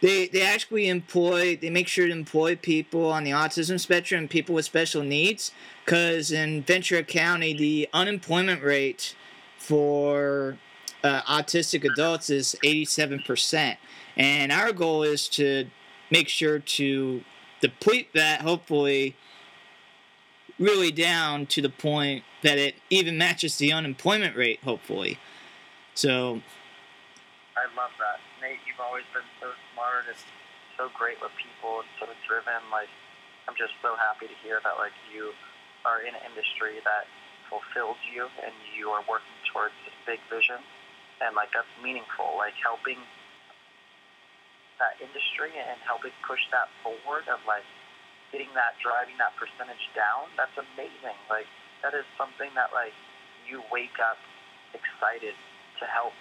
they 0.00 0.28
they 0.28 0.42
actually 0.42 0.88
employ 0.88 1.56
they 1.56 1.70
make 1.70 1.88
sure 1.88 2.06
to 2.06 2.12
employ 2.12 2.54
people 2.56 3.10
on 3.10 3.24
the 3.24 3.30
autism 3.30 3.78
spectrum 3.80 4.28
people 4.28 4.54
with 4.54 4.64
special 4.64 5.02
needs 5.02 5.52
because 5.84 6.30
in 6.30 6.62
ventura 6.62 7.02
county 7.02 7.56
the 7.56 7.88
unemployment 7.92 8.62
rate 8.62 9.14
for 9.58 10.56
uh, 11.04 11.22
autistic 11.22 11.84
adults 11.84 12.30
is 12.30 12.56
87% 12.64 13.76
and 14.16 14.50
our 14.50 14.72
goal 14.72 15.02
is 15.02 15.28
to 15.28 15.66
make 16.10 16.28
sure 16.28 16.58
to 16.58 17.22
deplete 17.60 18.12
that 18.14 18.42
hopefully 18.42 19.16
really 20.58 20.90
down 20.90 21.46
to 21.46 21.62
the 21.62 21.68
point 21.68 22.24
that 22.42 22.58
it 22.58 22.74
even 22.90 23.16
matches 23.16 23.56
the 23.58 23.72
unemployment 23.72 24.36
rate 24.36 24.60
hopefully. 24.64 25.18
So 25.94 26.40
i 27.56 27.64
love 27.76 27.90
that. 27.98 28.18
Nate 28.40 28.58
you've 28.66 28.80
always 28.80 29.04
been 29.12 29.22
so 29.40 29.50
smart 29.78 30.10
and 30.10 30.18
so 30.74 30.90
great 30.98 31.22
with 31.22 31.30
people 31.38 31.86
and 31.86 31.90
so 32.02 32.10
driven. 32.26 32.58
Like, 32.74 32.90
I'm 33.46 33.54
just 33.54 33.78
so 33.78 33.94
happy 33.94 34.26
to 34.26 34.36
hear 34.42 34.58
that 34.66 34.74
like 34.82 34.92
you 35.06 35.30
are 35.86 36.02
in 36.02 36.10
an 36.18 36.22
industry 36.26 36.82
that 36.82 37.06
fulfills 37.46 37.96
you 38.10 38.26
and 38.42 38.50
you 38.74 38.90
are 38.90 39.06
working 39.06 39.38
towards 39.54 39.72
this 39.86 39.94
big 40.02 40.18
vision, 40.26 40.58
and 41.22 41.38
like 41.38 41.54
that's 41.54 41.70
meaningful. 41.78 42.34
Like 42.34 42.58
helping 42.58 42.98
that 44.82 44.98
industry 44.98 45.54
and 45.54 45.78
helping 45.86 46.14
push 46.26 46.42
that 46.50 46.66
forward 46.82 47.30
of 47.30 47.38
like 47.46 47.66
getting 48.34 48.50
that 48.58 48.74
driving 48.82 49.14
that 49.22 49.38
percentage 49.38 49.86
down. 49.94 50.26
That's 50.34 50.54
amazing. 50.58 51.16
Like 51.30 51.46
that 51.86 51.94
is 51.94 52.04
something 52.18 52.50
that 52.58 52.74
like 52.74 52.94
you 53.46 53.62
wake 53.70 53.96
up 54.02 54.18
excited 54.74 55.34
to 55.80 55.84
help 55.86 56.14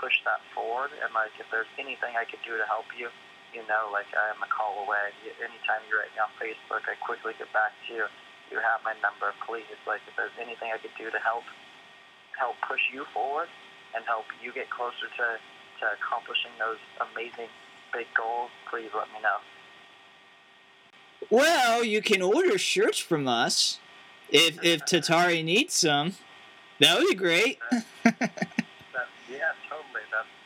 push 0.00 0.14
that 0.24 0.40
forward. 0.54 0.90
And 0.98 1.10
like, 1.14 1.34
if 1.38 1.46
there's 1.50 1.70
anything 1.78 2.14
I 2.18 2.24
could 2.24 2.42
do 2.46 2.56
to 2.56 2.66
help 2.66 2.86
you, 2.94 3.08
you 3.54 3.62
know, 3.70 3.88
like 3.94 4.10
I'm 4.10 4.42
a 4.42 4.50
call 4.50 4.82
away. 4.82 5.14
Anytime 5.38 5.86
you 5.86 5.94
write 5.94 6.10
me 6.12 6.20
on 6.20 6.32
Facebook, 6.42 6.82
I 6.90 6.98
quickly 6.98 7.38
get 7.38 7.50
back 7.54 7.70
to 7.86 7.90
you. 7.94 8.06
You 8.50 8.58
have 8.58 8.82
my 8.82 8.98
number, 8.98 9.30
please. 9.46 9.70
Like, 9.86 10.02
if 10.10 10.14
there's 10.18 10.34
anything 10.36 10.74
I 10.74 10.78
could 10.82 10.94
do 10.98 11.08
to 11.10 11.20
help 11.22 11.46
help 12.34 12.58
push 12.66 12.82
you 12.90 13.06
forward 13.14 13.46
and 13.94 14.02
help 14.04 14.26
you 14.42 14.52
get 14.52 14.68
closer 14.70 15.06
to 15.06 15.38
to 15.80 15.84
accomplishing 15.94 16.50
those 16.58 16.82
amazing 16.98 17.50
big 17.94 18.06
goals, 18.16 18.50
please 18.70 18.90
let 18.94 19.06
me 19.14 19.22
know. 19.22 19.38
Well, 21.30 21.84
you 21.84 22.02
can 22.02 22.22
order 22.22 22.58
shirts 22.58 22.98
from 22.98 23.28
us 23.28 23.78
if 24.30 24.62
if 24.62 24.82
Tatari 24.82 25.44
needs 25.44 25.74
some. 25.74 26.14
That 26.80 26.98
would 26.98 27.08
be 27.08 27.14
great. 27.14 27.58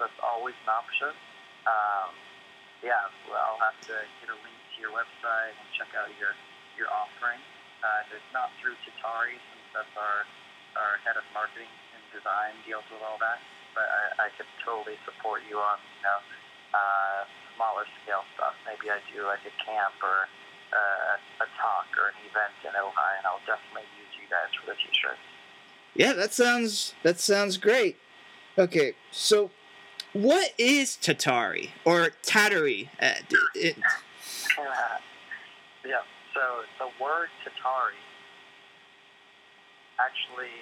that's 0.00 0.20
always 0.24 0.56
an 0.64 0.70
option. 0.72 1.12
Um, 1.68 2.10
yeah, 2.80 3.10
I'll 3.34 3.60
have 3.60 3.76
to 3.90 3.96
get 4.22 4.30
a 4.30 4.38
link 4.38 4.56
to 4.56 4.76
your 4.78 4.94
website 4.94 5.54
and 5.58 5.66
check 5.74 5.90
out 5.98 6.08
your 6.16 6.32
your 6.78 6.88
offering. 6.88 7.42
Uh, 7.82 8.14
it's 8.14 8.30
not 8.30 8.54
through 8.62 8.78
Tatari 8.86 9.36
since 9.36 9.66
that's 9.74 9.94
our 9.98 10.24
our 10.78 11.02
head 11.02 11.18
of 11.18 11.26
marketing 11.34 11.70
and 11.94 12.02
design 12.14 12.54
deals 12.62 12.86
with 12.88 13.02
all 13.02 13.18
that. 13.18 13.42
But 13.74 13.86
I, 13.90 14.26
I 14.26 14.34
could 14.38 14.48
totally 14.62 14.96
support 15.02 15.42
you 15.50 15.58
on 15.58 15.78
you 15.82 16.04
know 16.06 16.20
uh, 16.72 17.20
smaller 17.58 17.86
scale 18.02 18.22
stuff. 18.38 18.54
Maybe 18.62 18.90
I 18.90 19.02
do 19.10 19.26
like 19.26 19.42
a 19.42 19.54
camp 19.58 19.98
or 20.00 20.30
uh, 20.70 21.44
a 21.44 21.48
talk 21.58 21.90
or 21.98 22.14
an 22.14 22.18
event 22.22 22.54
in 22.62 22.72
Ohio, 22.78 23.18
and 23.18 23.26
I'll 23.26 23.42
definitely 23.42 23.90
use 23.98 24.12
you 24.14 24.26
guys 24.30 24.50
for 24.54 24.70
the 24.70 24.76
t-shirts. 24.78 25.22
Yeah, 25.94 26.12
that 26.14 26.32
sounds 26.32 26.94
that 27.02 27.18
sounds 27.18 27.56
great. 27.56 27.96
Okay, 28.58 28.94
so 29.10 29.50
what 30.12 30.52
is 30.58 30.96
Tatari 30.96 31.70
or 31.84 32.10
Tatari? 32.22 32.88
Uh, 33.00 33.14
it, 33.54 33.76
yeah, 35.86 36.02
so 36.34 36.62
the 36.78 36.88
word 37.02 37.28
Tatari 37.44 37.98
actually 39.98 40.54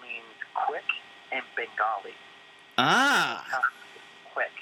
means 0.00 0.36
quick 0.54 0.86
in 1.32 1.42
Bengali. 1.56 2.14
Ah. 2.78 3.44
Quick. 4.32 4.52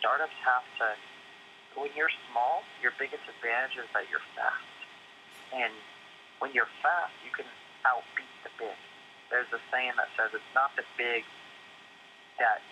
Startups 0.00 0.36
have 0.44 0.64
to, 0.80 1.80
when 1.80 1.90
you're 1.96 2.12
small, 2.30 2.62
your 2.82 2.92
biggest 2.98 3.24
advantage 3.28 3.76
is 3.76 3.88
that 3.94 4.04
you're 4.10 4.24
fast. 4.36 4.78
And 5.52 5.72
when 6.40 6.52
you're 6.52 6.70
fast, 6.82 7.12
you 7.24 7.32
can 7.32 7.48
outbeat 7.84 8.32
the 8.44 8.52
big. 8.58 8.76
There's 9.30 9.48
a 9.52 9.60
saying 9.72 9.92
that 9.96 10.08
says 10.16 10.32
it's 10.32 10.54
not 10.54 10.72
the 10.76 10.84
big 10.96 11.24
that 12.40 12.62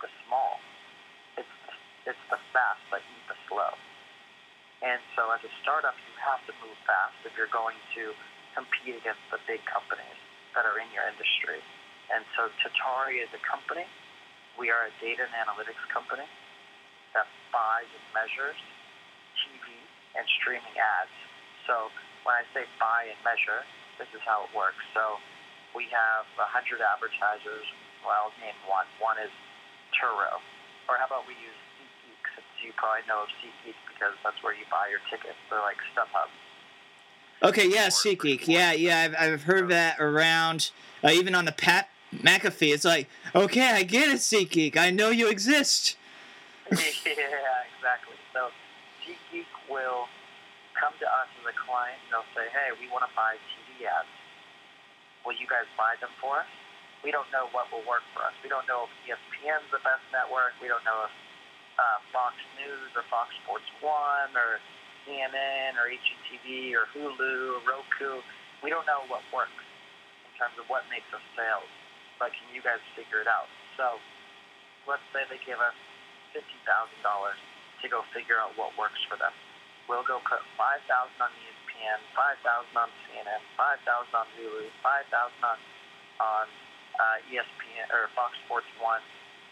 the 0.00 0.10
small. 0.26 0.60
It's 1.36 1.56
it's 2.06 2.24
the 2.30 2.40
fast 2.54 2.82
that 2.94 3.02
eat 3.02 3.24
the 3.26 3.38
slow. 3.50 3.74
And 4.84 5.00
so 5.16 5.32
as 5.32 5.40
a 5.40 5.52
startup, 5.64 5.96
you 5.96 6.14
have 6.20 6.44
to 6.46 6.52
move 6.60 6.76
fast 6.84 7.16
if 7.24 7.32
you're 7.34 7.50
going 7.50 7.76
to 7.96 8.12
compete 8.54 8.94
against 9.00 9.24
the 9.32 9.40
big 9.48 9.64
companies 9.64 10.18
that 10.54 10.68
are 10.68 10.78
in 10.78 10.88
your 10.92 11.04
industry. 11.08 11.60
And 12.12 12.22
so 12.36 12.52
Tatari 12.62 13.24
is 13.24 13.30
a 13.34 13.42
company. 13.42 13.88
We 14.60 14.70
are 14.70 14.88
a 14.88 14.92
data 15.02 15.26
and 15.26 15.34
analytics 15.34 15.82
company 15.90 16.28
that 17.16 17.26
buys 17.50 17.88
and 17.88 18.06
measures 18.12 18.56
TV 19.42 19.64
and 20.16 20.24
streaming 20.40 20.76
ads. 20.76 21.16
So 21.68 21.90
when 22.24 22.36
I 22.36 22.44
say 22.52 22.64
buy 22.78 23.10
and 23.10 23.20
measure, 23.24 23.64
this 24.00 24.08
is 24.12 24.22
how 24.24 24.48
it 24.48 24.52
works. 24.52 24.80
So 24.92 25.20
we 25.76 25.88
have 25.92 26.24
100 26.36 26.80
advertisers. 26.80 27.66
Well, 28.04 28.28
I'll 28.28 28.36
name 28.40 28.56
one. 28.68 28.88
One 29.00 29.18
is 29.20 29.32
Turo. 29.96 30.38
Or 30.88 30.96
how 30.98 31.06
about 31.06 31.26
we 31.26 31.34
use 31.34 31.58
SeatGeek, 31.76 32.22
since 32.36 32.46
you 32.62 32.72
probably 32.76 33.02
know 33.08 33.22
of 33.22 33.30
SeatGeek 33.42 33.74
because 33.90 34.14
that's 34.22 34.38
where 34.42 34.54
you 34.54 34.64
buy 34.70 34.88
your 34.90 35.00
tickets. 35.10 35.38
They're 35.50 35.60
like 35.60 35.76
StubHub. 35.94 36.30
Okay, 37.42 37.68
yeah, 37.68 37.88
SeatGeek. 37.88 38.46
Yeah, 38.46 38.72
yeah, 38.72 39.00
I've, 39.00 39.14
I've 39.18 39.42
heard 39.42 39.68
that 39.68 40.00
around, 40.00 40.70
uh, 41.04 41.10
even 41.10 41.34
on 41.34 41.44
the 41.44 41.52
Pat 41.52 41.88
McAfee. 42.14 42.72
It's 42.72 42.84
like, 42.84 43.08
okay, 43.34 43.72
I 43.72 43.82
get 43.82 44.08
it, 44.08 44.20
SeatGeek. 44.20 44.76
I 44.76 44.90
know 44.90 45.10
you 45.10 45.28
exist. 45.28 45.96
yeah, 46.72 46.78
exactly. 46.78 48.16
So 48.32 48.48
SeatGeek 49.04 49.50
will 49.68 50.08
come 50.78 50.92
to 51.00 51.06
us 51.06 51.28
as 51.40 51.44
a 51.48 51.56
client 51.56 51.98
and 52.04 52.08
they'll 52.12 52.32
say, 52.36 52.48
hey, 52.52 52.72
we 52.80 52.88
want 52.92 53.04
to 53.04 53.12
buy 53.16 53.36
TV 53.52 53.84
ads 53.84 54.08
will 55.26 55.34
you 55.34 55.50
guys 55.50 55.66
buy 55.74 55.98
them 55.98 56.14
for 56.22 56.38
us? 56.38 56.50
We 57.06 57.14
don't 57.14 57.30
know 57.30 57.46
what 57.54 57.70
will 57.70 57.86
work 57.86 58.02
for 58.10 58.26
us. 58.26 58.34
We 58.42 58.50
don't 58.50 58.66
know 58.66 58.90
if 58.90 58.92
ESPN's 59.06 59.70
the 59.70 59.78
best 59.86 60.02
network. 60.10 60.58
We 60.58 60.66
don't 60.66 60.82
know 60.82 61.06
if 61.06 61.14
uh, 61.78 61.98
Fox 62.10 62.34
News 62.58 62.90
or 62.98 63.06
Fox 63.06 63.30
Sports 63.46 63.70
One 63.78 64.34
or 64.34 64.58
CNN 65.06 65.78
or 65.78 65.86
HGTV 65.86 66.74
or 66.74 66.90
Hulu 66.90 67.30
or 67.54 67.62
Roku. 67.62 68.18
We 68.66 68.74
don't 68.74 68.82
know 68.90 69.06
what 69.06 69.22
works 69.30 69.54
in 70.26 70.32
terms 70.34 70.58
of 70.58 70.66
what 70.66 70.82
makes 70.90 71.06
us 71.14 71.22
sales. 71.38 71.70
But 72.18 72.34
can 72.34 72.50
you 72.50 72.58
guys 72.58 72.82
figure 72.98 73.22
it 73.22 73.30
out? 73.30 73.46
So 73.78 74.02
let's 74.90 75.06
say 75.14 75.22
they 75.30 75.38
give 75.46 75.62
us 75.62 75.78
fifty 76.34 76.58
thousand 76.66 76.98
dollars 77.06 77.38
to 77.80 77.86
go 77.86 78.02
figure 78.10 78.42
out 78.42 78.58
what 78.58 78.74
works 78.74 78.98
for 79.06 79.14
them. 79.14 79.32
We'll 79.86 80.02
go 80.02 80.18
put 80.26 80.42
five 80.58 80.82
thousand 80.90 81.22
on 81.22 81.30
ESPN 81.30 81.56
ESPN, 81.76 82.00
5,000 82.16 82.76
on 82.76 82.88
CNN, 83.04 83.40
5,000 83.56 84.08
on 84.16 84.26
Hulu, 84.36 84.64
5,000 84.82 85.44
on, 85.44 85.58
on 86.20 86.46
uh, 86.96 87.28
ESPN 87.32 87.86
or 87.92 88.08
Fox 88.16 88.34
Sports 88.44 88.68
1. 88.80 89.00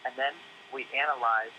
And 0.05 0.13
then 0.17 0.33
we 0.73 0.85
analyze 0.93 1.53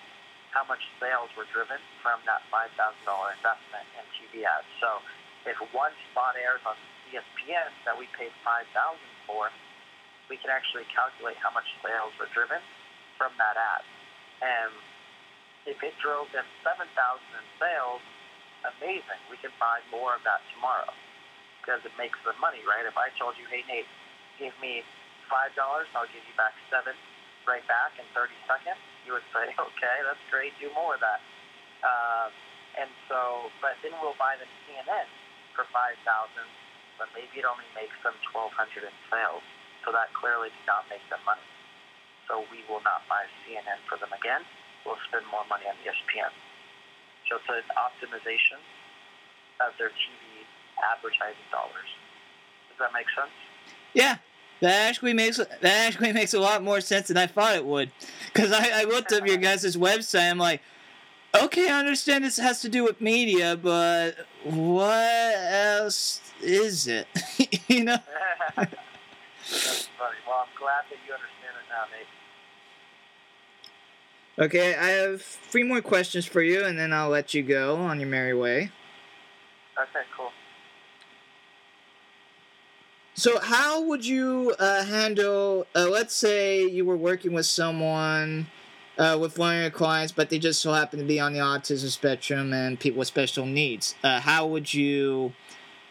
how 0.55 0.64
much 0.66 0.81
sales 1.03 1.29
were 1.37 1.49
driven 1.53 1.79
from 2.01 2.22
that 2.25 2.40
$5,000 2.49 2.72
investment 2.72 3.87
in 3.99 4.05
TV 4.16 4.46
ads. 4.46 4.68
So 4.81 5.03
if 5.44 5.59
one 5.75 5.92
spot 6.11 6.35
airs 6.38 6.62
on 6.64 6.75
ESPN 7.12 7.70
that 7.85 7.94
we 7.94 8.09
paid 8.16 8.33
5000 8.42 8.66
for, 9.29 9.53
we 10.27 10.40
can 10.40 10.51
actually 10.51 10.88
calculate 10.90 11.38
how 11.38 11.55
much 11.55 11.66
sales 11.85 12.11
were 12.18 12.31
driven 12.35 12.59
from 13.14 13.31
that 13.38 13.55
ad. 13.55 13.83
And 14.42 14.72
if 15.66 15.79
it 15.83 15.94
drove 16.03 16.31
them 16.35 16.46
7000 16.62 16.88
in 16.88 17.46
sales, 17.59 18.03
amazing. 18.64 19.20
We 19.31 19.38
can 19.38 19.55
buy 19.61 19.83
more 19.90 20.16
of 20.18 20.22
that 20.27 20.42
tomorrow 20.55 20.90
because 21.62 21.83
it 21.83 21.94
makes 21.99 22.18
the 22.22 22.35
money, 22.38 22.62
right? 22.66 22.87
If 22.87 22.94
I 22.94 23.11
told 23.18 23.35
you, 23.38 23.46
hey, 23.51 23.66
Nate, 23.66 23.90
give 24.38 24.55
me 24.62 24.87
$5, 25.29 25.55
I'll 25.95 26.11
give 26.11 26.25
you 26.25 26.37
back 26.39 26.55
7 26.71 26.95
right 27.47 27.62
back 27.71 27.95
in 27.99 28.07
30 28.11 28.35
seconds, 28.51 28.83
you 29.07 29.15
would 29.15 29.27
say, 29.31 29.47
okay, 29.71 29.97
that's 30.03 30.23
great, 30.35 30.51
do 30.59 30.67
more 30.75 30.99
of 30.99 31.03
that. 31.03 31.23
Uh, 31.83 32.29
and 32.77 32.91
so, 33.07 33.49
but 33.62 33.79
then 33.81 33.95
we'll 34.03 34.19
buy 34.19 34.35
the 34.37 34.49
CNN 34.67 35.07
for 35.55 35.65
5000 35.71 36.03
but 36.99 37.09
maybe 37.12 37.41
it 37.41 37.47
only 37.47 37.69
makes 37.77 37.97
them 38.01 38.17
1200 38.33 38.85
in 38.85 38.97
sales. 39.09 39.45
So 39.85 39.93
that 39.93 40.11
clearly 40.17 40.51
did 40.51 40.67
not 40.67 40.89
make 40.91 41.05
them 41.12 41.21
money. 41.23 41.45
So 42.27 42.43
we 42.51 42.65
will 42.67 42.83
not 42.83 43.07
buy 43.07 43.29
CNN 43.45 43.79
for 43.87 44.01
them 44.01 44.11
again. 44.11 44.43
We'll 44.83 44.99
spend 45.07 45.29
more 45.31 45.47
money 45.47 45.69
on 45.71 45.79
ESPN. 45.85 46.33
So 47.31 47.39
it's 47.39 47.47
an 47.47 47.71
optimization 47.79 48.59
of 49.62 49.77
their 49.79 49.95
TV 49.95 50.43
advertising 50.83 51.47
dollars. 51.55 51.91
Does 52.71 52.79
that 52.83 52.91
make 52.91 53.07
sense? 53.15 53.33
Yeah, 53.95 54.19
that 54.61 54.88
actually 54.88 55.12
makes 55.12 55.37
that 55.37 55.64
actually 55.64 56.12
makes 56.12 56.35
a 56.35 56.40
lot 56.40 56.62
more 56.62 56.81
sense 56.81 57.09
than 57.09 57.16
I 57.16 57.27
thought 57.27 57.57
it 57.57 57.64
would. 57.64 57.90
Because 58.33 58.53
I, 58.53 58.81
I 58.81 58.85
looked 58.85 59.12
up 59.12 59.27
your 59.27 59.37
guys' 59.37 59.77
website. 59.77 60.31
I'm 60.31 60.38
like, 60.38 60.62
okay, 61.35 61.69
I 61.69 61.79
understand 61.79 62.25
this 62.25 62.38
has 62.38 62.61
to 62.62 62.69
do 62.69 62.85
with 62.85 63.01
media, 63.01 63.59
but 63.61 64.16
what 64.45 65.35
else 65.37 66.21
is 66.42 66.87
it? 66.87 67.07
you 67.69 67.85
know. 67.85 67.99
That's 68.57 69.88
funny. 69.99 70.16
Well, 70.27 70.45
I'm 70.45 70.59
glad 70.59 70.85
that 70.90 70.99
you 71.07 71.14
understand 71.14 71.55
it 71.61 71.69
now, 71.71 71.85
Nate. 71.97 72.07
Okay, 74.38 74.75
I 74.75 74.88
have 74.88 75.23
three 75.23 75.62
more 75.62 75.81
questions 75.81 76.27
for 76.27 76.42
you, 76.42 76.64
and 76.64 76.79
then 76.79 76.92
I'll 76.92 77.09
let 77.09 77.33
you 77.33 77.42
go 77.42 77.77
on 77.77 78.01
your 78.01 78.09
merry 78.09 78.35
way. 78.35 78.71
Okay, 79.79 80.05
cool. 80.16 80.31
So, 83.18 83.40
how 83.40 83.81
would 83.81 84.05
you 84.05 84.55
uh, 84.59 84.85
handle? 84.85 85.66
Uh, 85.74 85.88
let's 85.88 86.14
say 86.14 86.66
you 86.66 86.85
were 86.85 86.98
working 86.98 87.33
with 87.33 87.46
someone, 87.46 88.48
uh, 88.98 89.16
with 89.18 89.38
one 89.38 89.57
of 89.57 89.62
your 89.62 89.70
clients, 89.70 90.12
but 90.12 90.29
they 90.29 90.38
just 90.38 90.61
so 90.61 90.74
happen 90.74 90.98
to 90.98 91.05
be 91.07 91.18
on 91.18 91.33
the 91.33 91.38
autism 91.38 91.88
spectrum 91.88 92.52
and 92.52 92.79
people 92.79 92.98
with 92.98 93.09
special 93.09 93.46
needs. 93.46 93.94
Uh, 94.05 94.20
how 94.20 94.46
would 94.46 94.74
you 94.74 95.33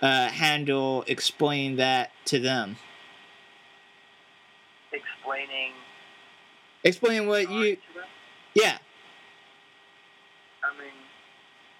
uh, 0.03 0.27
handle 0.27 1.03
explaining 1.07 1.77
that 1.77 2.11
to 2.25 2.37
them? 2.37 2.77
Explaining. 4.93 5.71
Explaining 6.83 7.27
what 7.27 7.49
you. 7.49 7.77
Yeah. 8.53 8.77
I 10.63 10.77
mean, 10.77 10.93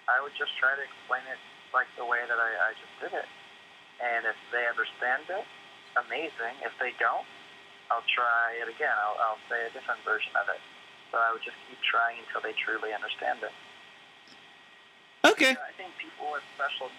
I 0.08 0.20
would 0.24 0.32
just 0.36 0.58
try 0.58 0.74
to 0.74 0.82
explain 0.82 1.22
it 1.30 1.38
like 1.72 1.86
the 1.96 2.04
way 2.04 2.18
that 2.26 2.36
I, 2.36 2.70
I 2.70 2.72
just 2.72 3.12
did 3.12 3.16
it. 3.16 3.26
And 4.00 4.28
if 4.28 4.36
they 4.52 4.64
understand 4.68 5.24
it, 5.32 5.46
amazing. 5.96 6.54
If 6.60 6.76
they 6.76 6.92
don't, 7.00 7.24
I'll 7.88 8.04
try 8.04 8.60
it 8.60 8.68
again. 8.68 8.92
I'll, 8.92 9.16
I'll 9.22 9.42
say 9.48 9.64
a 9.64 9.72
different 9.72 10.02
version 10.04 10.34
of 10.36 10.48
it. 10.52 10.60
So 11.10 11.22
I 11.22 11.32
would 11.32 11.42
just 11.42 11.56
keep 11.70 11.78
trying 11.86 12.20
until 12.26 12.42
they 12.42 12.52
truly 12.58 12.92
understand 12.92 13.40
it. 13.40 13.54
Okay. 15.24 15.54
I 15.56 15.72
think 15.74 15.94
people 15.98 16.30
with 16.30 16.44
special 16.54 16.92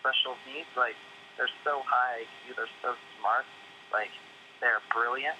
special 0.00 0.38
needs, 0.46 0.70
like 0.78 0.94
they're 1.34 1.50
so 1.66 1.82
high 1.82 2.24
IQ, 2.24 2.54
they're 2.56 2.76
so 2.80 2.94
smart, 3.18 3.44
like 3.90 4.12
they're 4.62 4.80
brilliant, 4.94 5.36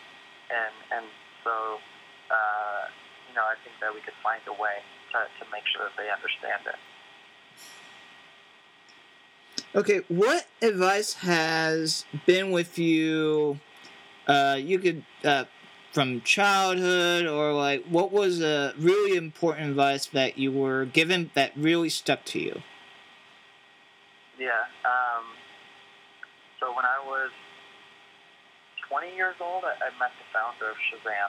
and 0.51 0.75
and 0.91 1.07
so 1.47 1.79
uh, 2.31 2.91
you 3.31 3.35
know, 3.35 3.47
I 3.47 3.55
think 3.63 3.79
that 3.79 3.95
we 3.95 4.03
could 4.03 4.17
find 4.23 4.43
a 4.51 4.57
way 4.57 4.83
to, 5.15 5.19
to 5.27 5.43
make 5.55 5.65
sure 5.71 5.87
that 5.87 5.97
they 5.97 6.11
understand 6.11 6.67
it. 6.67 6.79
Okay, 9.77 10.01
what 10.09 10.47
advice 10.63 11.13
has 11.21 12.07
been 12.25 12.51
with 12.51 12.79
you? 12.79 13.61
Uh, 14.27 14.57
you 14.59 14.79
could 14.79 15.05
uh, 15.23 15.45
from 15.93 16.23
childhood, 16.23 17.27
or 17.27 17.53
like, 17.53 17.85
what 17.85 18.11
was 18.11 18.41
a 18.41 18.73
really 18.79 19.19
important 19.19 19.69
advice 19.69 20.07
that 20.07 20.39
you 20.39 20.51
were 20.51 20.87
given 20.87 21.31
that 21.35 21.53
really 21.55 21.91
stuck 21.91 22.25
to 22.25 22.41
you? 22.41 22.63
Yeah, 24.41 24.65
um, 24.89 25.25
So 26.59 26.75
when 26.75 26.87
I 26.87 26.97
was 27.05 27.29
20 28.89 29.15
years 29.15 29.37
old, 29.43 29.65
I, 29.65 29.77
I 29.77 29.93
met 30.01 30.13
the 30.17 30.25
founder 30.33 30.73
of 30.73 30.77
Shazam. 30.89 31.29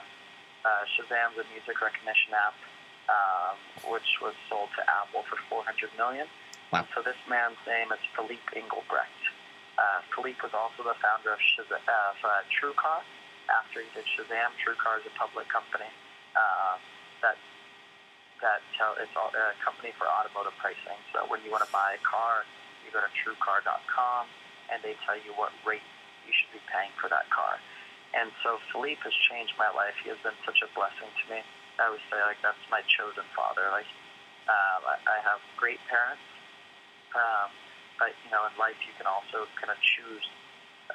Uh, 0.64 0.88
Shazam's 0.96 1.36
a 1.36 1.44
music 1.52 1.76
recognition 1.84 2.32
app, 2.32 2.56
um, 3.12 3.92
which 3.92 4.08
was 4.22 4.32
sold 4.48 4.70
to 4.76 4.82
Apple 4.88 5.24
for 5.28 5.36
400 5.50 5.92
million. 5.98 6.26
Wow. 6.72 6.84
So 6.94 7.00
this 7.00 7.18
man's 7.28 7.60
name 7.64 7.88
is 7.92 8.02
Philippe 8.12 8.44
Inghelbrecht. 8.52 9.22
Uh, 9.78 10.02
Philippe 10.12 10.42
was 10.42 10.52
also 10.52 10.84
the 10.84 10.98
founder 11.00 11.32
of, 11.32 11.40
Shazam, 11.40 11.80
of 11.80 12.18
uh, 12.20 12.42
TrueCar. 12.52 13.00
After 13.48 13.80
he 13.80 13.88
did 13.96 14.04
Shazam, 14.04 14.52
TrueCar 14.60 15.00
is 15.00 15.06
a 15.08 15.14
public 15.16 15.48
company 15.48 15.88
uh, 16.36 16.76
that 17.22 17.38
that 18.38 18.62
tell, 18.78 18.94
it's 19.02 19.10
all, 19.18 19.34
a 19.34 19.54
company 19.58 19.90
for 19.98 20.06
automotive 20.06 20.54
pricing. 20.62 20.98
So 21.10 21.26
when 21.26 21.42
you 21.42 21.50
want 21.50 21.66
to 21.66 21.72
buy 21.74 21.98
a 21.98 22.02
car, 22.06 22.46
you 22.86 22.94
go 22.94 23.02
to 23.02 23.10
TrueCar.com 23.10 24.22
and 24.70 24.78
they 24.86 24.94
tell 25.02 25.18
you 25.18 25.34
what 25.34 25.50
rate 25.66 25.82
you 26.22 26.30
should 26.30 26.52
be 26.54 26.62
paying 26.70 26.94
for 27.02 27.10
that 27.10 27.26
car. 27.34 27.58
And 28.14 28.30
so 28.46 28.62
Philippe 28.70 29.02
has 29.04 29.16
changed 29.28 29.58
my 29.58 29.68
life. 29.74 29.98
He 30.00 30.08
has 30.14 30.20
been 30.22 30.36
such 30.46 30.62
a 30.62 30.68
blessing 30.72 31.10
to 31.10 31.24
me. 31.28 31.40
I 31.82 31.90
always 31.90 32.04
say 32.10 32.18
like 32.24 32.40
that's 32.40 32.62
my 32.70 32.82
chosen 32.88 33.26
father. 33.36 33.68
Like 33.74 33.90
um, 34.48 34.80
I 34.86 35.18
have 35.26 35.42
great 35.60 35.78
parents, 35.90 36.24
um, 37.16 37.48
but 37.98 38.12
you 38.24 38.30
know 38.30 38.44
in 38.46 38.54
life 38.60 38.78
you 38.84 38.94
can 38.96 39.08
also 39.08 39.48
kind 39.58 39.72
of 39.72 39.78
choose 39.80 40.24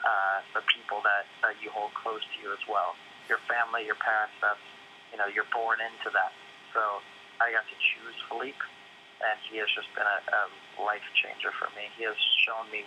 uh, 0.04 0.39
the 0.58 0.63
people 0.73 0.99
that, 1.06 1.30
that 1.45 1.56
you 1.63 1.69
hold 1.71 1.93
close 1.95 2.21
to 2.21 2.38
you 2.41 2.52
as 2.52 2.63
well. 2.67 2.97
Your 3.32 3.39
family, 3.47 3.86
your 3.88 3.99
parents. 3.99 4.36
That's 4.43 4.62
you 5.13 5.17
know 5.17 5.30
you're 5.30 5.47
born 5.54 5.80
into 5.80 6.12
that. 6.12 6.34
So 6.73 6.82
I 7.39 7.54
got 7.54 7.65
to 7.69 7.78
choose 7.78 8.17
Philippe, 8.28 8.60
and 9.23 9.38
he 9.47 9.62
has 9.62 9.69
just 9.71 9.89
been 9.95 10.08
a, 10.08 10.19
a 10.28 10.41
life 10.82 11.06
changer 11.21 11.54
for 11.56 11.69
me. 11.78 11.88
He 11.95 12.04
has 12.04 12.17
shown 12.43 12.67
me 12.73 12.84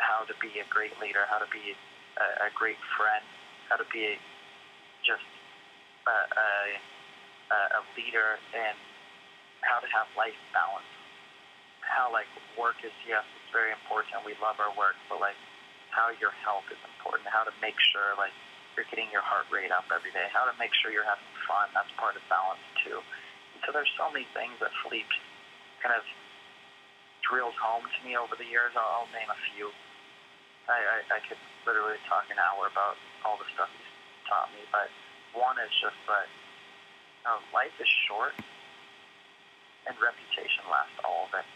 how 0.00 0.24
to 0.24 0.34
be 0.40 0.50
a 0.58 0.66
great 0.72 0.96
leader, 0.98 1.28
how 1.28 1.38
to 1.38 1.50
be 1.52 1.76
a, 2.18 2.48
a 2.48 2.50
great 2.56 2.80
friend, 2.96 3.22
how 3.68 3.76
to 3.76 3.86
be 3.92 4.04
a, 4.08 4.14
just 5.04 5.24
a, 6.08 6.16
a, 6.16 7.58
a 7.78 7.82
leader, 7.94 8.40
and 8.56 8.76
how 9.60 9.78
to 9.78 9.88
have 9.92 10.08
life 10.16 10.38
balance. 10.56 10.88
How 11.92 12.08
like 12.08 12.28
work 12.56 12.80
is 12.80 12.92
yes, 13.04 13.20
it's 13.36 13.52
very 13.52 13.68
important. 13.68 14.24
We 14.24 14.32
love 14.40 14.56
our 14.56 14.72
work, 14.80 14.96
but 15.12 15.20
like 15.20 15.36
how 15.92 16.08
your 16.16 16.32
health 16.40 16.64
is 16.72 16.80
important. 16.96 17.28
How 17.28 17.44
to 17.44 17.52
make 17.60 17.76
sure 17.92 18.16
like 18.16 18.32
you're 18.72 18.88
getting 18.88 19.12
your 19.12 19.20
heart 19.20 19.44
rate 19.52 19.68
up 19.68 19.84
every 19.92 20.08
day. 20.16 20.24
How 20.32 20.48
to 20.48 20.56
make 20.56 20.72
sure 20.80 20.88
you're 20.88 21.04
having 21.04 21.28
fun. 21.44 21.68
That's 21.76 21.92
part 22.00 22.16
of 22.16 22.24
balance 22.32 22.64
too. 22.80 23.04
So 23.62 23.70
there's 23.70 23.92
so 24.00 24.08
many 24.08 24.24
things 24.32 24.56
that 24.64 24.72
Philippe 24.82 25.12
kind 25.84 25.92
of 25.92 26.02
drills 27.28 27.54
home 27.60 27.84
to 27.84 27.98
me 28.02 28.16
over 28.16 28.34
the 28.34 28.48
years. 28.48 28.72
I'll, 28.74 29.04
I'll 29.04 29.12
name 29.12 29.28
a 29.28 29.38
few. 29.52 29.70
I, 30.66 30.78
I, 30.80 30.98
I 31.16 31.20
could 31.28 31.38
literally 31.68 32.00
talk 32.08 32.26
an 32.32 32.40
hour 32.40 32.66
about 32.66 32.96
all 33.22 33.36
the 33.36 33.46
stuff 33.54 33.68
he's 33.76 33.92
taught 34.26 34.48
me, 34.56 34.64
but 34.72 34.88
one 35.36 35.58
is 35.60 35.70
just 35.82 35.98
that 36.08 36.26
you 36.26 37.24
know, 37.28 37.38
life 37.54 37.74
is 37.78 37.90
short 38.08 38.34
and 39.86 39.94
reputation 39.98 40.64
lasts 40.70 40.98
all 41.02 41.26
of 41.30 41.32
it. 41.38 41.46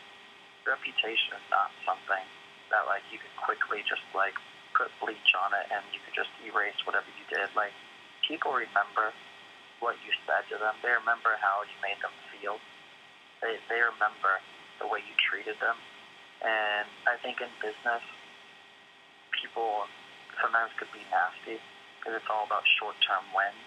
Reputation 0.66 1.38
is 1.38 1.46
not 1.48 1.70
something 1.87 2.26
that 2.74 2.85
like 2.90 3.07
you 3.14 3.22
could 3.22 3.33
quickly 3.38 3.87
just 3.87 4.02
like 4.11 4.35
put 4.74 4.90
bleach 4.98 5.33
on 5.38 5.55
it 5.55 5.70
and 5.70 5.83
you 5.94 6.02
could 6.02 6.12
just 6.12 6.31
erase 6.42 6.76
whatever 6.85 7.07
you 7.14 7.24
did. 7.31 7.48
Like 7.55 7.72
people 8.26 8.52
remember 8.52 9.14
what 9.79 9.94
you 10.02 10.12
said 10.26 10.42
to 10.50 10.59
them. 10.59 10.74
They 10.83 10.92
remember 10.92 11.38
how 11.38 11.62
you 11.62 11.76
made 11.81 12.02
them 12.02 12.12
feel. 12.35 12.59
They 13.40 13.62
they 13.70 13.81
remember 13.81 14.42
the 14.83 14.87
way 14.90 15.00
you 15.07 15.14
treated 15.16 15.57
them. 15.62 15.79
And 16.44 16.88
I 17.09 17.16
think 17.24 17.40
in 17.40 17.48
business, 17.62 18.05
people 19.33 19.88
sometimes 20.37 20.72
could 20.76 20.92
be 20.92 21.00
nasty 21.09 21.62
because 21.98 22.20
it's 22.20 22.29
all 22.29 22.44
about 22.44 22.62
short-term 22.76 23.24
wins, 23.33 23.66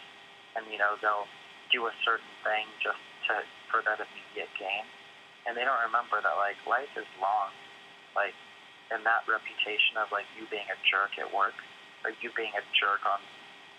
and 0.53 0.63
you 0.69 0.77
know 0.77 0.95
they'll 1.01 1.27
do 1.73 1.89
a 1.89 1.93
certain 2.05 2.33
thing 2.45 2.69
just 2.81 3.01
to 3.29 3.41
for 3.73 3.81
that 3.85 4.01
immediate 4.01 4.49
gain, 4.57 4.85
and 5.47 5.56
they 5.56 5.63
don't 5.63 5.80
remember 5.88 6.19
that 6.19 6.36
like 6.39 6.60
life 6.67 6.91
is 6.99 7.08
long, 7.21 7.52
like, 8.15 8.36
and 8.91 9.06
that 9.06 9.23
reputation 9.30 9.99
of 10.02 10.10
like 10.12 10.28
you 10.36 10.49
being 10.49 10.67
a 10.67 10.78
jerk 10.88 11.15
at 11.21 11.30
work, 11.30 11.56
or 12.04 12.12
you 12.19 12.34
being 12.36 12.54
a 12.58 12.63
jerk 12.75 13.04
on 13.06 13.21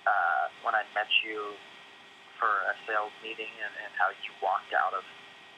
uh, 0.06 0.44
when 0.64 0.72
I 0.76 0.84
met 0.96 1.10
you 1.24 1.56
for 2.40 2.48
a 2.72 2.74
sales 2.88 3.12
meeting 3.20 3.52
and, 3.60 3.74
and 3.84 3.92
how 4.00 4.08
you 4.24 4.32
walked 4.40 4.72
out 4.72 4.96
of 4.96 5.04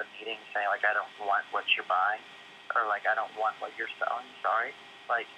the 0.02 0.06
meeting 0.18 0.40
saying 0.50 0.66
like 0.66 0.82
I 0.82 0.90
don't 0.96 1.12
want 1.22 1.46
what 1.54 1.62
you're 1.78 1.86
buying 1.86 2.22
or 2.74 2.88
like 2.88 3.06
I 3.06 3.14
don't 3.14 3.32
want 3.38 3.54
what 3.62 3.70
you're 3.78 3.92
selling. 4.00 4.26
Sorry, 4.42 4.74
like 5.06 5.28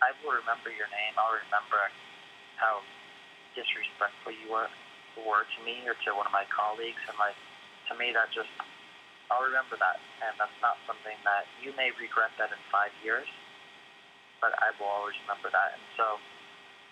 I 0.00 0.16
will 0.24 0.32
remember 0.40 0.72
your 0.72 0.88
name. 0.88 1.12
I'll 1.20 1.36
remember 1.36 1.80
how 2.56 2.80
disrespectful 3.52 4.32
you 4.32 4.48
were 4.48 4.70
were 5.26 5.44
to 5.44 5.58
me 5.66 5.84
or 5.84 5.98
to 6.06 6.14
one 6.16 6.24
of 6.24 6.32
my 6.32 6.46
colleagues, 6.48 7.02
and 7.10 7.16
like 7.20 7.36
to 7.90 7.94
me 7.98 8.14
that 8.14 8.30
just 8.32 8.50
I'll 9.30 9.46
remember 9.46 9.78
that, 9.78 9.98
and 10.26 10.34
that's 10.36 10.58
not 10.58 10.76
something 10.90 11.14
that 11.22 11.46
you 11.62 11.70
may 11.78 11.94
regret 11.96 12.34
that 12.42 12.50
in 12.50 12.60
five 12.74 12.90
years, 13.06 13.26
but 14.42 14.52
I 14.58 14.74
will 14.76 14.90
always 14.90 15.14
remember 15.26 15.48
that, 15.54 15.78
and 15.78 15.84
so 15.94 16.18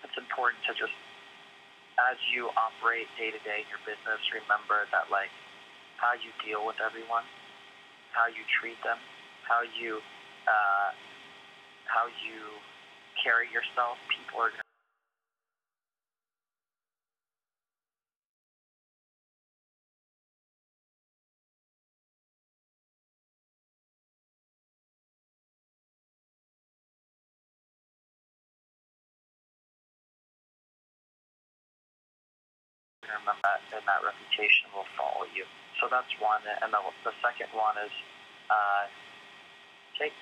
it's 0.07 0.15
important 0.15 0.63
to 0.67 0.73
just 0.79 0.95
as 1.99 2.15
you 2.31 2.47
operate 2.55 3.11
day 3.19 3.27
to 3.27 3.41
day 3.43 3.63
in 3.63 3.67
your 3.67 3.83
business, 3.83 4.19
remember 4.31 4.87
that 4.95 5.11
like 5.11 5.31
how 5.99 6.15
you 6.15 6.31
deal 6.39 6.63
with 6.63 6.79
everyone, 6.79 7.27
how 8.15 8.31
you 8.31 8.43
treat 8.47 8.79
them, 8.87 8.97
how 9.43 9.59
you 9.75 9.99
uh, 10.47 10.89
how 11.91 12.07
you 12.23 12.39
carry 13.19 13.51
yourself. 13.51 13.99
People 14.07 14.47
are. 14.47 14.68
Remember 33.17 33.41
that, 33.43 33.61
and 33.73 33.83
that 33.89 34.01
reputation 34.05 34.69
will 34.73 34.87
follow 34.93 35.25
you. 35.33 35.45
So 35.81 35.87
that's 35.87 36.11
one. 36.19 36.43
And 36.45 36.69
the, 36.69 36.81
the 37.07 37.15
second 37.23 37.49
one 37.55 37.75
is 37.81 37.93
uh, 38.51 38.85
take 39.97 40.15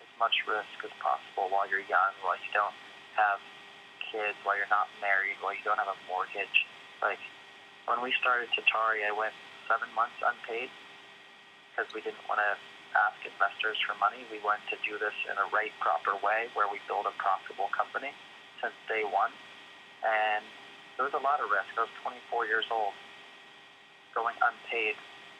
as 0.00 0.12
much 0.18 0.34
risk 0.46 0.76
as 0.86 0.94
possible 1.02 1.50
while 1.50 1.66
you're 1.66 1.86
young, 1.86 2.12
while 2.22 2.38
you 2.38 2.50
don't 2.54 2.76
have 3.18 3.38
kids, 4.12 4.36
while 4.44 4.56
you're 4.56 4.70
not 4.70 4.88
married, 5.00 5.40
while 5.40 5.54
you 5.54 5.64
don't 5.64 5.78
have 5.78 5.90
a 5.90 5.98
mortgage. 6.06 6.66
Like 7.00 7.20
when 7.90 7.98
we 8.04 8.14
started 8.20 8.48
Tatari, 8.54 9.02
I 9.02 9.12
went 9.12 9.34
seven 9.66 9.90
months 9.96 10.18
unpaid 10.22 10.70
because 11.72 11.88
we 11.96 12.04
didn't 12.04 12.22
want 12.28 12.38
to 12.38 12.52
ask 12.92 13.16
investors 13.24 13.80
for 13.88 13.96
money. 13.96 14.20
We 14.28 14.38
wanted 14.44 14.68
to 14.76 14.78
do 14.84 15.00
this 15.00 15.16
in 15.24 15.36
a 15.40 15.48
right, 15.48 15.72
proper 15.80 16.12
way 16.20 16.52
where 16.52 16.68
we 16.68 16.78
build 16.84 17.08
a 17.08 17.14
profitable 17.16 17.72
company 17.72 18.12
since 18.60 18.76
day 18.86 19.02
one. 19.02 19.32
And 20.04 20.44
there 20.96 21.06
was 21.08 21.16
a 21.16 21.24
lot 21.24 21.40
of 21.40 21.48
risk. 21.48 21.72
I 21.76 21.88
was 21.88 21.94
24 22.04 22.46
years 22.46 22.66
old, 22.70 22.94
going 24.14 24.36
unpaid 24.44 24.96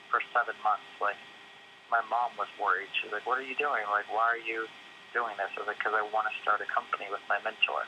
for 0.08 0.20
seven 0.32 0.56
months. 0.64 0.88
Like, 1.00 1.18
my 1.92 2.00
mom 2.08 2.32
was 2.40 2.48
worried. 2.56 2.88
She's 3.00 3.12
like, 3.12 3.28
"What 3.28 3.36
are 3.36 3.44
you 3.44 3.56
doing? 3.56 3.84
Like, 3.92 4.08
why 4.08 4.24
are 4.32 4.40
you 4.40 4.64
doing 5.12 5.36
this?" 5.36 5.52
I 5.56 5.60
was 5.60 5.68
like, 5.68 5.78
"Because 5.78 5.92
I 5.92 6.00
want 6.08 6.24
to 6.28 6.34
start 6.40 6.64
a 6.64 6.68
company 6.72 7.08
with 7.12 7.20
my 7.28 7.36
mentor, 7.44 7.84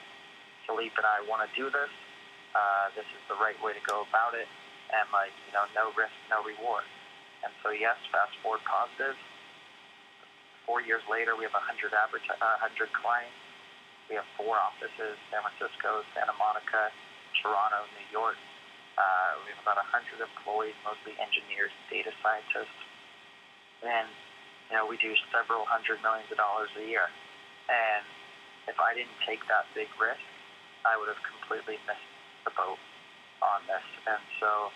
Philippe, 0.69 0.93
and 1.01 1.07
I 1.09 1.25
want 1.25 1.41
to 1.49 1.51
do 1.57 1.71
this. 1.73 1.91
Uh, 2.55 2.93
this 2.95 3.09
is 3.17 3.23
the 3.29 3.35
right 3.41 3.57
way 3.65 3.73
to 3.73 3.81
go 3.89 4.05
about 4.05 4.37
it, 4.37 4.47
and 4.93 5.09
like, 5.11 5.33
you 5.49 5.53
know, 5.57 5.65
no 5.73 5.93
risk, 5.97 6.13
no 6.29 6.45
reward." 6.45 6.85
And 7.45 7.53
so, 7.65 7.71
yes, 7.73 7.97
fast 8.13 8.37
forward 8.45 8.65
positive. 8.65 9.17
Four 10.65 10.81
years 10.81 11.03
later, 11.09 11.37
we 11.37 11.45
have 11.45 11.53
100 11.53 11.93
adverti- 11.93 12.41
uh, 12.41 12.57
100 12.61 12.93
clients. 12.93 13.37
We 14.09 14.17
have 14.17 14.29
four 14.37 14.61
offices: 14.61 15.17
San 15.33 15.41
Francisco, 15.43 16.05
Santa 16.13 16.33
Monica, 16.37 16.93
Toronto, 17.43 17.87
New 17.95 18.09
York. 18.11 18.39
Uh, 18.95 19.43
we 19.43 19.51
have 19.51 19.63
about 19.63 19.79
100 19.91 20.23
employees, 20.23 20.77
mostly 20.87 21.19
engineers, 21.19 21.75
data 21.91 22.15
scientists, 22.23 22.79
and 23.83 24.07
you 24.71 24.75
know 24.79 24.87
we 24.87 24.95
do 25.03 25.13
several 25.35 25.67
hundred 25.67 25.99
millions 26.01 26.31
of 26.31 26.39
dollars 26.39 26.71
a 26.79 26.85
year. 26.87 27.11
And 27.67 28.07
if 28.71 28.79
I 28.79 28.95
didn't 28.95 29.19
take 29.27 29.43
that 29.51 29.67
big 29.75 29.91
risk, 29.99 30.23
I 30.87 30.95
would 30.97 31.09
have 31.11 31.21
completely 31.27 31.81
missed 31.89 32.11
the 32.47 32.53
boat 32.55 32.79
on 33.43 33.65
this. 33.67 33.85
And 34.07 34.23
so 34.39 34.71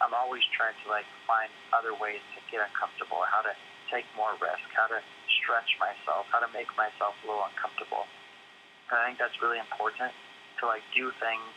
I'm 0.00 0.14
always 0.14 0.44
trying 0.54 0.76
to 0.84 0.86
like 0.88 1.08
find 1.26 1.50
other 1.72 1.96
ways 1.96 2.20
to 2.36 2.38
get 2.52 2.64
uncomfortable, 2.64 3.24
how 3.26 3.42
to 3.42 3.52
take 3.92 4.04
more 4.16 4.32
risk, 4.40 4.64
how 4.72 4.88
to 4.88 5.00
stretch 5.40 5.76
myself, 5.80 6.28
how 6.32 6.40
to 6.40 6.50
make 6.52 6.68
myself 6.76 7.16
a 7.20 7.24
little 7.26 7.44
uncomfortable. 7.44 8.08
And 8.92 9.00
I 9.00 9.02
think 9.12 9.18
that's 9.20 9.36
really 9.40 9.60
important 9.60 10.12
to 10.60 10.62
like 10.68 10.84
do 10.92 11.12
things 11.20 11.52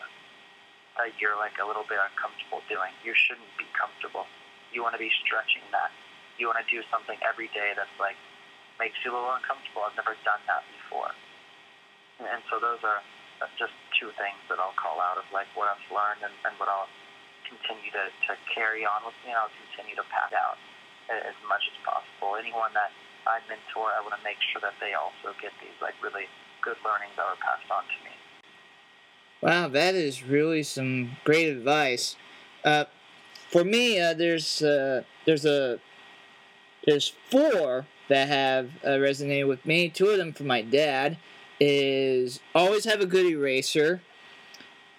that 0.97 1.15
you're 1.21 1.37
like 1.37 1.55
a 1.61 1.65
little 1.65 1.85
bit 1.85 2.01
uncomfortable 2.01 2.61
doing. 2.67 2.91
You 3.05 3.13
shouldn't 3.13 3.49
be 3.55 3.65
comfortable. 3.73 4.25
You 4.73 4.83
want 4.83 4.97
to 4.97 5.01
be 5.01 5.13
stretching 5.23 5.63
that. 5.71 5.93
You 6.37 6.49
want 6.49 6.61
to 6.61 6.67
do 6.69 6.83
something 6.89 7.17
every 7.25 7.49
day 7.53 7.73
that's 7.73 7.93
like 7.97 8.17
makes 8.77 8.97
you 9.01 9.09
a 9.09 9.13
little 9.13 9.33
uncomfortable. 9.33 9.85
I've 9.85 9.97
never 9.97 10.13
done 10.21 10.41
that 10.45 10.61
before. 10.69 11.13
And 12.21 12.41
so 12.49 12.57
those 12.57 12.81
are 12.81 13.01
uh, 13.41 13.49
just 13.61 13.73
two 13.97 14.09
things 14.17 14.41
that 14.49 14.57
I'll 14.57 14.77
call 14.77 14.97
out 14.97 15.21
of 15.21 15.25
like 15.29 15.49
what 15.53 15.69
I've 15.69 15.85
learned 15.93 16.25
and, 16.25 16.33
and 16.45 16.53
what 16.57 16.69
I'll 16.69 16.89
continue 17.45 17.93
to, 17.93 18.09
to 18.29 18.31
carry 18.49 18.81
on 18.85 19.05
with 19.05 19.17
me 19.21 19.33
and 19.33 19.39
I'll 19.39 19.53
continue 19.69 19.93
to 19.97 20.05
pass 20.09 20.33
out 20.33 20.57
as 21.09 21.37
much 21.45 21.63
as 21.69 21.77
possible. 21.85 22.35
Anyone 22.35 22.73
that 22.73 22.89
I 23.29 23.39
mentor, 23.45 23.93
I 23.93 24.01
want 24.01 24.17
to 24.17 24.23
make 24.25 24.41
sure 24.49 24.59
that 24.65 24.73
they 24.81 24.97
also 24.97 25.37
get 25.37 25.53
these 25.61 25.77
like 25.77 25.95
really 26.01 26.25
good 26.65 26.79
learnings 26.81 27.13
that 27.15 27.29
are 27.29 27.39
passed 27.39 27.69
on 27.69 27.85
to 27.85 27.97
me. 28.01 28.16
Wow, 29.41 29.67
that 29.69 29.95
is 29.95 30.23
really 30.23 30.63
some 30.63 31.17
great 31.23 31.47
advice. 31.47 32.15
Uh, 32.65 32.85
for 33.49 33.63
me, 33.63 33.99
uh, 33.99 34.13
there's 34.13 34.61
uh, 34.61 35.03
there's 35.25 35.45
a 35.45 35.79
there's 36.85 37.13
four 37.29 37.85
that 38.09 38.27
have 38.27 38.71
uh, 38.83 38.89
resonated 38.89 39.47
with 39.47 39.65
me. 39.65 39.89
Two 39.89 40.07
of 40.07 40.17
them 40.17 40.33
from 40.33 40.47
my 40.47 40.61
dad 40.61 41.17
is 41.59 42.39
always 42.55 42.85
have 42.85 43.01
a 43.01 43.05
good 43.05 43.25
eraser. 43.25 44.01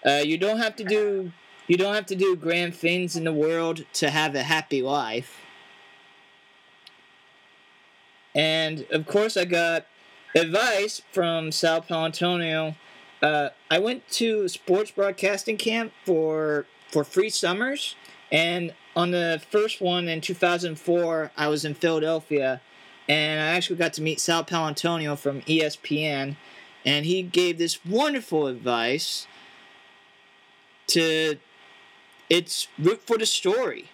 Uh, 0.05 0.21
you 0.23 0.37
don't 0.37 0.59
have 0.59 0.75
to 0.77 0.83
do 0.83 1.31
you 1.67 1.77
don't 1.77 1.93
have 1.93 2.05
to 2.07 2.15
do 2.15 2.35
grand 2.35 2.75
things 2.75 3.15
in 3.15 3.25
the 3.25 3.33
world 3.33 3.85
to 3.93 4.09
have 4.09 4.35
a 4.35 4.43
happy 4.43 4.81
life. 4.81 5.41
And 8.33 8.85
of 8.91 9.05
course, 9.05 9.35
I 9.35 9.45
got 9.45 9.85
advice 10.35 11.01
from 11.11 11.51
Sal 11.51 11.81
Paolantonio. 11.81 12.75
Uh, 13.21 13.49
I 13.69 13.79
went 13.79 14.07
to 14.11 14.47
sports 14.47 14.91
broadcasting 14.91 15.57
camp 15.57 15.91
for 16.05 16.65
for 16.89 17.03
three 17.03 17.29
summers, 17.29 17.95
and 18.31 18.73
on 18.95 19.11
the 19.11 19.41
first 19.51 19.81
one 19.81 20.07
in 20.07 20.21
2004, 20.21 21.31
I 21.37 21.47
was 21.47 21.63
in 21.63 21.73
Philadelphia, 21.75 22.61
and 23.07 23.41
I 23.41 23.47
actually 23.55 23.75
got 23.75 23.93
to 23.93 24.01
meet 24.01 24.19
Sal 24.19 24.43
Paolantonio 24.43 25.17
from 25.17 25.41
ESPN, 25.41 26.35
and 26.85 27.05
he 27.05 27.21
gave 27.21 27.57
this 27.57 27.85
wonderful 27.85 28.47
advice 28.47 29.27
to 30.87 31.37
it's 32.29 32.67
root 32.77 33.01
for 33.05 33.17
the 33.17 33.25
story. 33.25 33.89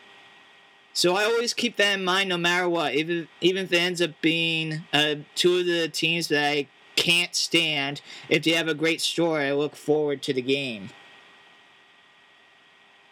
So 0.94 1.16
I 1.16 1.26
always 1.26 1.54
keep 1.54 1.76
that 1.78 2.00
in 2.00 2.06
mind 2.06 2.30
no 2.30 2.38
matter 2.38 2.70
what. 2.70 2.96
Even 2.96 3.28
even 3.42 3.66
if 3.66 3.74
it 3.74 3.78
ends 3.78 4.02
up 4.02 4.12
being 4.22 4.84
uh, 4.94 5.16
two 5.36 5.60
of 5.60 5.66
the 5.66 5.90
teams 5.90 6.30
that 6.30 6.46
I 6.46 6.68
can't 7.06 7.36
stand, 7.36 8.02
if 8.30 8.44
they 8.44 8.52
have 8.52 8.68
a 8.68 8.74
great 8.74 9.00
story, 9.00 9.46
I 9.46 9.54
look 9.54 9.76
forward 9.76 10.24
to 10.24 10.34
the 10.34 10.42
game. 10.42 10.90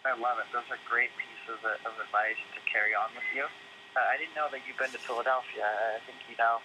I 0.03 0.17
love 0.17 0.41
it. 0.41 0.49
Those 0.51 0.65
are 0.71 0.81
great 0.89 1.11
pieces 1.13 1.61
of, 1.61 1.77
of 1.85 1.93
advice 2.01 2.41
to 2.57 2.61
carry 2.65 2.95
on 2.97 3.13
with 3.13 3.29
you. 3.35 3.45
Uh, 3.45 4.01
I 4.01 4.17
didn't 4.17 4.33
know 4.35 4.49
that 4.51 4.61
you've 4.67 4.77
been 4.81 4.89
to 4.89 4.97
Philadelphia. 4.97 5.63
I 5.63 6.01
think 6.09 6.17
you 6.27 6.35
know 6.37 6.57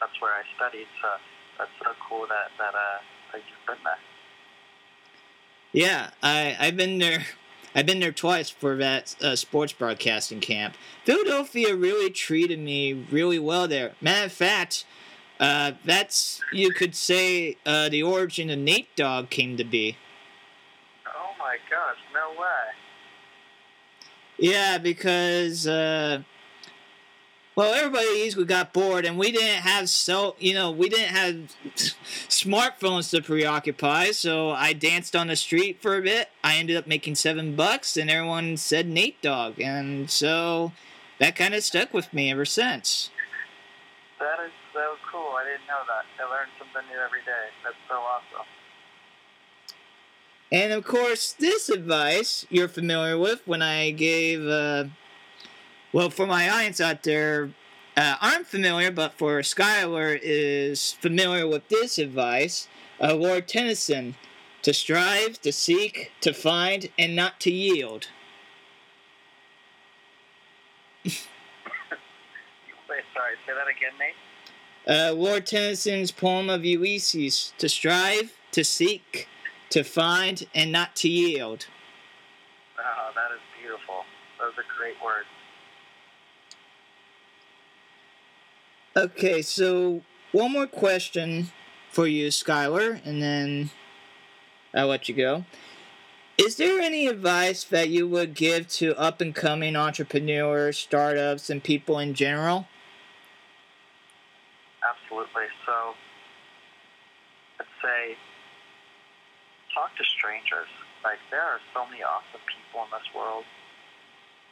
that's 0.00 0.16
where 0.20 0.32
I 0.32 0.42
studied. 0.56 0.88
So 1.02 1.08
that's 1.58 1.70
so 1.84 1.92
cool 2.08 2.26
that 2.28 2.48
that 2.58 2.74
uh, 2.74 2.98
that 3.32 3.42
you've 3.44 3.66
been 3.68 3.84
there. 3.84 4.00
Yeah, 5.72 6.10
I 6.22 6.56
I've 6.58 6.76
been 6.76 6.98
there. 6.98 7.26
I've 7.74 7.84
been 7.84 8.00
there 8.00 8.12
twice 8.12 8.48
for 8.48 8.74
that 8.76 9.14
uh, 9.20 9.36
sports 9.36 9.74
broadcasting 9.74 10.40
camp. 10.40 10.76
Philadelphia 11.04 11.76
really 11.76 12.10
treated 12.10 12.58
me 12.58 12.94
really 12.94 13.38
well 13.38 13.68
there. 13.68 13.92
Matter 14.00 14.24
of 14.24 14.32
fact, 14.32 14.86
uh, 15.38 15.72
that's 15.84 16.40
you 16.52 16.72
could 16.72 16.94
say 16.94 17.56
uh, 17.66 17.88
the 17.88 18.02
origin 18.02 18.50
of 18.50 18.58
Nate 18.58 18.94
Dogg 18.96 19.30
came 19.30 19.56
to 19.56 19.64
be. 19.64 19.96
Oh 21.06 21.32
my 21.38 21.56
gosh! 21.70 21.96
No 22.14 22.40
way. 22.40 22.46
Yeah, 24.38 24.78
because 24.78 25.66
uh, 25.66 26.22
well, 27.56 27.72
everybody 27.72 28.06
easily 28.06 28.44
got 28.44 28.74
bored, 28.74 29.06
and 29.06 29.18
we 29.18 29.32
didn't 29.32 29.62
have 29.62 29.88
so 29.88 30.36
you 30.38 30.54
know 30.54 30.70
we 30.70 30.88
didn't 30.88 31.14
have 31.14 31.34
smartphones 32.28 33.10
to 33.10 33.22
preoccupy. 33.22 34.12
So 34.12 34.50
I 34.50 34.72
danced 34.72 35.16
on 35.16 35.28
the 35.28 35.36
street 35.36 35.80
for 35.80 35.96
a 35.96 36.02
bit. 36.02 36.28
I 36.44 36.56
ended 36.56 36.76
up 36.76 36.86
making 36.86 37.14
seven 37.14 37.56
bucks, 37.56 37.96
and 37.96 38.10
everyone 38.10 38.56
said 38.58 38.86
Nate 38.86 39.20
Dogg, 39.22 39.60
and 39.60 40.10
so 40.10 40.72
that 41.18 41.36
kind 41.36 41.54
of 41.54 41.62
stuck 41.62 41.94
with 41.94 42.12
me 42.12 42.30
ever 42.30 42.44
since. 42.44 43.10
That 44.18 44.44
is 44.44 44.52
so 44.76 44.96
cool. 45.10 45.32
I 45.40 45.44
didn't 45.44 45.66
know 45.66 45.80
that. 45.88 46.04
I 46.22 46.28
learn 46.30 46.48
something 46.58 46.82
new 46.92 47.00
every 47.00 47.22
day. 47.24 47.48
That's 47.64 47.76
so 47.88 47.94
awesome. 47.94 48.46
And 50.52 50.72
of 50.72 50.84
course, 50.84 51.32
this 51.32 51.70
advice 51.70 52.46
you're 52.50 52.68
familiar 52.68 53.18
with 53.18 53.40
when 53.46 53.62
I 53.62 53.90
gave. 53.90 54.46
Uh, 54.46 54.84
well, 55.92 56.10
for 56.10 56.26
my 56.26 56.50
audience 56.50 56.80
out 56.80 57.04
there, 57.04 57.52
uh, 57.96 58.16
aren't 58.20 58.46
familiar, 58.46 58.90
but 58.90 59.14
for 59.14 59.40
Skylar 59.40 60.18
is 60.22 60.92
familiar 60.92 61.48
with 61.48 61.66
this 61.68 61.98
advice. 61.98 62.68
Uh, 63.00 63.14
Lord 63.14 63.48
Tennyson, 63.48 64.14
to 64.62 64.74
strive, 64.74 65.40
to 65.40 65.52
seek, 65.52 66.12
to 66.20 66.34
find, 66.34 66.90
and 66.98 67.16
not 67.16 67.40
to 67.40 67.50
yield. 67.50 68.08
Wait, 71.04 71.14
sorry, 73.14 73.36
say 73.46 73.54
that 73.54 73.68
again, 73.68 73.92
Nate. 73.98 74.14
Uh, 74.86 75.12
Lord 75.12 75.46
Tennyson's 75.46 76.12
poem 76.12 76.48
of 76.48 76.64
Ulysses, 76.64 77.52
to 77.58 77.68
strive, 77.68 78.34
to 78.52 78.62
seek, 78.62 79.28
to 79.70 79.82
find, 79.82 80.46
and 80.54 80.70
not 80.70 80.94
to 80.96 81.08
yield. 81.08 81.66
Oh, 82.78 83.10
that 83.14 83.34
is 83.34 83.40
beautiful. 83.60 84.04
Those 84.38 84.52
are 84.52 84.64
great 84.78 84.94
words. 85.04 85.26
Okay, 88.96 89.42
so 89.42 90.02
one 90.30 90.52
more 90.52 90.68
question 90.68 91.48
for 91.90 92.06
you, 92.06 92.28
Skylar, 92.28 93.04
and 93.04 93.20
then 93.20 93.70
I'll 94.72 94.86
let 94.86 95.08
you 95.08 95.16
go. 95.16 95.44
Is 96.38 96.56
there 96.56 96.80
any 96.80 97.06
advice 97.06 97.64
that 97.64 97.88
you 97.88 98.06
would 98.06 98.34
give 98.34 98.68
to 98.68 98.94
up 98.96 99.20
and 99.20 99.34
coming 99.34 99.74
entrepreneurs, 99.74 100.78
startups, 100.78 101.50
and 101.50 101.64
people 101.64 101.98
in 101.98 102.14
general? 102.14 102.68
Absolutely. 105.16 105.48
So, 105.64 105.96
let's 107.56 107.76
say, 107.80 108.20
talk 109.72 109.96
to 109.96 110.04
strangers. 110.20 110.68
Like, 111.00 111.20
there 111.32 111.40
are 111.40 111.60
so 111.72 111.88
many 111.88 112.04
awesome 112.04 112.44
people 112.44 112.84
in 112.84 112.90
this 112.92 113.08
world. 113.16 113.48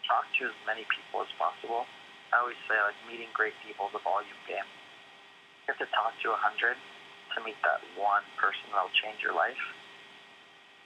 Talk 0.09 0.25
to 0.41 0.49
as 0.49 0.57
many 0.65 0.89
people 0.89 1.21
as 1.21 1.29
possible 1.37 1.85
I 2.35 2.43
always 2.43 2.59
say 2.67 2.75
like 2.75 2.99
meeting 3.07 3.31
great 3.31 3.55
people 3.63 3.87
is 3.87 3.95
a 3.95 4.03
volume 4.03 4.43
game. 4.51 4.67
You 4.67 5.71
have 5.71 5.79
to 5.79 5.87
talk 5.95 6.19
to 6.27 6.35
a 6.35 6.41
hundred 6.43 6.75
to 6.75 7.39
meet 7.47 7.55
that 7.63 7.79
one 7.95 8.27
person 8.43 8.75
that'll 8.75 8.91
change 9.07 9.23
your 9.23 9.39
life. 9.39 9.63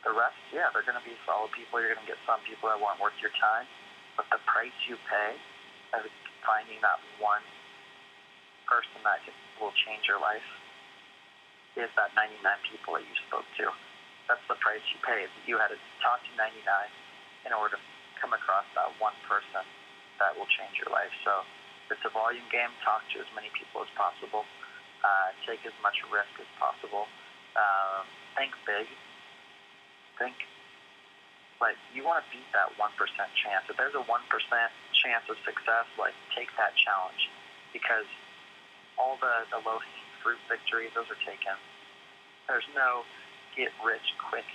The 0.05 0.13
rest, 0.13 0.37
yeah, 0.53 0.69
they're 0.77 0.85
going 0.85 1.01
to 1.01 1.09
be 1.09 1.17
solid 1.25 1.49
people. 1.57 1.81
You're 1.81 1.97
going 1.97 2.05
to 2.05 2.13
get 2.13 2.21
some 2.29 2.45
people 2.45 2.69
that 2.69 2.77
weren't 2.77 3.01
worth 3.01 3.17
your 3.25 3.33
time, 3.41 3.65
but 4.21 4.29
the 4.29 4.45
price 4.45 4.77
you 4.85 5.01
pay 5.09 5.41
of 5.97 6.05
finding 6.45 6.85
that 6.85 7.01
one 7.17 7.41
person 8.69 9.01
that 9.03 9.25
can, 9.25 9.35
will 9.59 9.75
change 9.89 10.05
your 10.05 10.21
life 10.21 10.45
is 11.75 11.89
that 11.97 12.13
99 12.13 12.39
people 12.69 13.01
that 13.01 13.05
you 13.05 13.17
spoke 13.27 13.49
to. 13.57 13.73
That's 14.29 14.45
the 14.47 14.61
price 14.61 14.85
you 14.93 15.01
pay. 15.01 15.25
You 15.49 15.57
had 15.57 15.73
to 15.73 15.81
talk 16.05 16.21
to 16.21 16.33
99 16.37 16.61
in 17.49 17.53
order 17.57 17.81
to 17.81 17.83
come 18.21 18.37
across 18.37 18.69
that 18.77 18.93
one 19.01 19.17
person 19.25 19.65
that 20.21 20.37
will 20.37 20.51
change 20.53 20.77
your 20.77 20.93
life. 20.93 21.11
So 21.25 21.47
it's 21.89 22.05
a 22.05 22.13
volume 22.13 22.45
game. 22.53 22.69
Talk 22.85 23.07
to 23.15 23.25
as 23.25 23.31
many 23.33 23.49
people 23.57 23.81
as 23.81 23.91
possible. 23.97 24.45
Uh, 25.01 25.33
take 25.49 25.65
as 25.65 25.73
much 25.81 25.97
risk 26.13 26.35
as 26.37 26.51
possible. 26.61 27.09
Uh, 27.57 28.05
think 28.37 28.53
big. 28.69 28.85
Think 30.21 30.37
like 31.63 31.79
you 31.95 32.07
want 32.07 32.23
to 32.23 32.27
beat 32.31 32.47
that 32.55 32.71
one 32.79 32.91
percent 32.99 33.31
chance. 33.39 33.67
If 33.71 33.79
there's 33.79 33.95
a 33.95 34.05
one 34.07 34.23
percent 34.31 34.71
chance 35.03 35.27
of 35.31 35.39
success, 35.47 35.87
like 35.99 36.15
take 36.35 36.51
that 36.59 36.75
challenge 36.75 37.31
because 37.71 38.07
all 38.99 39.17
the 39.23 39.47
the 39.55 39.63
low 39.63 39.79
hanging 39.79 40.11
fruit 40.23 40.41
victories 40.51 40.93
those 40.95 41.09
are 41.09 41.23
taken. 41.25 41.57
There's 42.51 42.67
no 42.75 43.07
get 43.57 43.73
rich 43.81 44.05
quick 44.19 44.47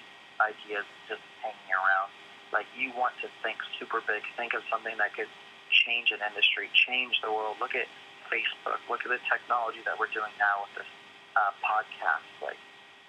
ideas 0.44 0.86
just 1.08 1.24
hanging 1.42 1.74
around. 1.74 2.12
Like 2.52 2.68
you 2.78 2.94
want 2.94 3.18
to 3.26 3.28
think 3.42 3.58
super 3.80 4.04
big. 4.06 4.22
Think 4.38 4.54
of 4.54 4.62
something 4.70 4.94
that 5.02 5.16
could 5.18 5.32
change 5.74 6.14
an 6.14 6.22
industry, 6.22 6.70
change 6.86 7.18
the 7.26 7.34
world. 7.34 7.58
Look 7.58 7.74
at 7.74 7.90
Facebook. 8.30 8.80
Look 8.88 9.02
at 9.06 9.12
the 9.12 9.22
technology 9.26 9.82
that 9.86 9.98
we're 9.98 10.12
doing 10.14 10.32
now 10.38 10.66
with 10.66 10.84
this 10.86 10.92
uh, 11.34 11.54
podcast. 11.66 12.26
Like, 12.42 12.62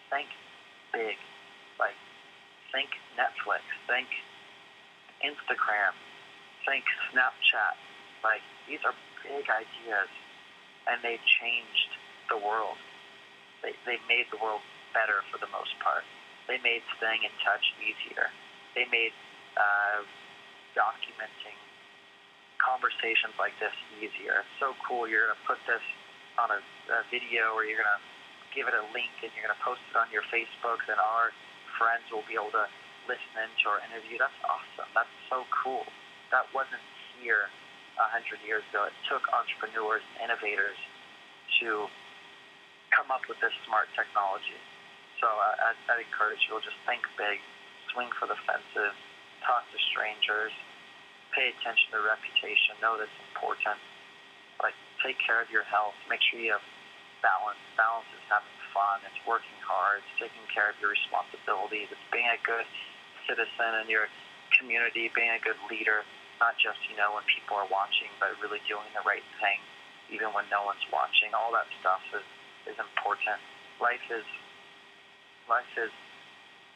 think 0.09 0.28
big. 0.93 1.20
Like, 1.76 1.97
think 2.72 2.97
Netflix. 3.16 3.64
Think 3.89 4.09
Instagram. 5.20 5.93
Think 6.64 6.85
Snapchat. 7.12 7.76
Like, 8.24 8.45
these 8.68 8.80
are 8.89 8.97
big 9.20 9.45
ideas, 9.49 10.09
and 10.91 11.01
they've 11.01 11.22
changed 11.41 11.91
the 12.28 12.39
world. 12.39 12.76
They, 13.62 13.72
they 13.89 13.99
made 14.09 14.28
the 14.28 14.41
world 14.41 14.61
better 14.93 15.24
for 15.32 15.41
the 15.41 15.51
most 15.51 15.72
part. 15.80 16.05
They 16.47 16.61
made 16.61 16.85
staying 17.01 17.24
in 17.24 17.32
touch 17.41 17.64
easier. 17.80 18.28
They 18.76 18.85
made 18.93 19.16
uh, 19.57 20.05
documenting 20.76 21.57
conversations 22.61 23.37
like 23.41 23.57
this 23.61 23.74
easier. 24.01 24.45
It's 24.45 24.57
so 24.61 24.76
cool. 24.85 25.09
You're 25.09 25.28
going 25.28 25.37
to 25.37 25.47
put 25.49 25.61
this 25.64 25.85
on 26.37 26.53
a, 26.53 26.61
a 26.61 27.01
video 27.09 27.57
or 27.57 27.64
you're 27.64 27.80
going 27.80 27.95
to 27.97 28.03
give 28.53 28.70
it 28.70 28.76
a 28.76 28.85
link 28.93 29.12
and 29.20 29.32
you're 29.35 29.45
going 29.49 29.57
to 29.57 29.64
post 29.64 29.82
it 29.91 29.97
on 29.99 30.07
your 30.14 30.22
Facebook, 30.30 30.78
and 30.87 30.97
our 31.03 31.35
friends 31.74 32.07
will 32.14 32.22
be 32.30 32.39
able 32.39 32.55
to 32.55 32.70
listen 33.11 33.35
into 33.35 33.66
our 33.66 33.82
interview. 33.82 34.16
That's 34.16 34.39
awesome. 34.47 34.89
That's 34.95 35.11
so 35.26 35.43
cool. 35.51 35.85
That 36.30 36.47
wasn't 36.55 36.82
here 37.18 37.51
a 37.99 38.07
hundred 38.11 38.42
years 38.42 38.62
ago. 38.70 38.86
It 38.90 38.97
took 39.07 39.22
entrepreneurs, 39.30 40.03
and 40.18 40.30
innovators, 40.30 40.78
to 41.61 41.86
come 42.95 43.11
up 43.11 43.26
with 43.26 43.38
this 43.42 43.55
smart 43.66 43.90
technology. 43.95 44.59
So 45.22 45.26
uh, 45.26 45.70
I'd, 45.72 45.78
I'd 45.90 46.03
encourage 46.03 46.42
you 46.47 46.59
to 46.59 46.62
just 46.62 46.78
think 46.86 47.03
big, 47.18 47.38
swing 47.95 48.11
for 48.18 48.26
the 48.26 48.38
fences, 48.47 48.95
talk 49.47 49.66
to 49.70 49.78
strangers, 49.90 50.55
pay 51.34 51.51
attention 51.51 51.90
to 51.95 52.03
reputation, 52.03 52.78
know 52.78 52.99
that's 52.99 53.14
important. 53.30 53.78
Like 54.62 54.78
take 55.03 55.18
care 55.22 55.42
of 55.42 55.51
your 55.51 55.66
health, 55.66 55.99
make 56.07 56.22
sure 56.22 56.38
you 56.38 56.55
have 56.55 56.64
balance. 57.22 57.59
Balance 57.74 58.07
is 58.14 58.22
having 58.30 58.55
fun, 58.70 59.03
it's 59.07 59.18
working 59.26 59.59
hard, 59.64 60.05
it's 60.05 60.14
taking 60.18 60.45
care 60.51 60.70
of 60.70 60.76
your 60.78 60.92
responsibilities, 60.92 61.90
it's 61.90 62.09
being 62.14 62.28
a 62.28 62.38
good 62.47 62.66
citizen 63.26 63.82
in 63.82 63.88
your 63.88 64.07
community, 64.55 65.11
being 65.16 65.32
a 65.32 65.42
good 65.42 65.59
leader, 65.66 66.07
not 66.43 66.59
just, 66.59 66.78
you 66.91 66.97
know, 66.97 67.14
when 67.14 67.24
people 67.30 67.57
are 67.59 67.68
watching, 67.70 68.11
but 68.18 68.35
really 68.43 68.62
doing 68.66 68.87
the 68.95 69.03
right 69.07 69.24
thing, 69.39 69.59
even 70.11 70.35
when 70.35 70.47
no 70.51 70.66
one's 70.66 70.85
watching. 70.91 71.32
All 71.32 71.55
that 71.55 71.66
stuff 71.80 72.03
is, 72.14 72.26
is 72.70 72.76
important. 72.78 73.39
Life 73.78 74.05
is, 74.11 74.26
life 75.47 75.72
is, 75.78 75.93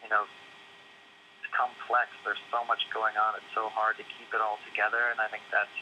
you 0.02 0.10
know, 0.10 0.26
it's 0.26 1.50
complex. 1.54 2.10
There's 2.22 2.42
so 2.50 2.62
much 2.66 2.82
going 2.94 3.14
on. 3.18 3.38
It's 3.38 3.52
so 3.54 3.70
hard 3.70 3.98
to 3.98 4.04
keep 4.18 4.30
it 4.34 4.40
all 4.42 4.58
together, 4.66 5.10
and 5.10 5.18
I 5.18 5.26
think 5.30 5.42
that's, 5.50 5.76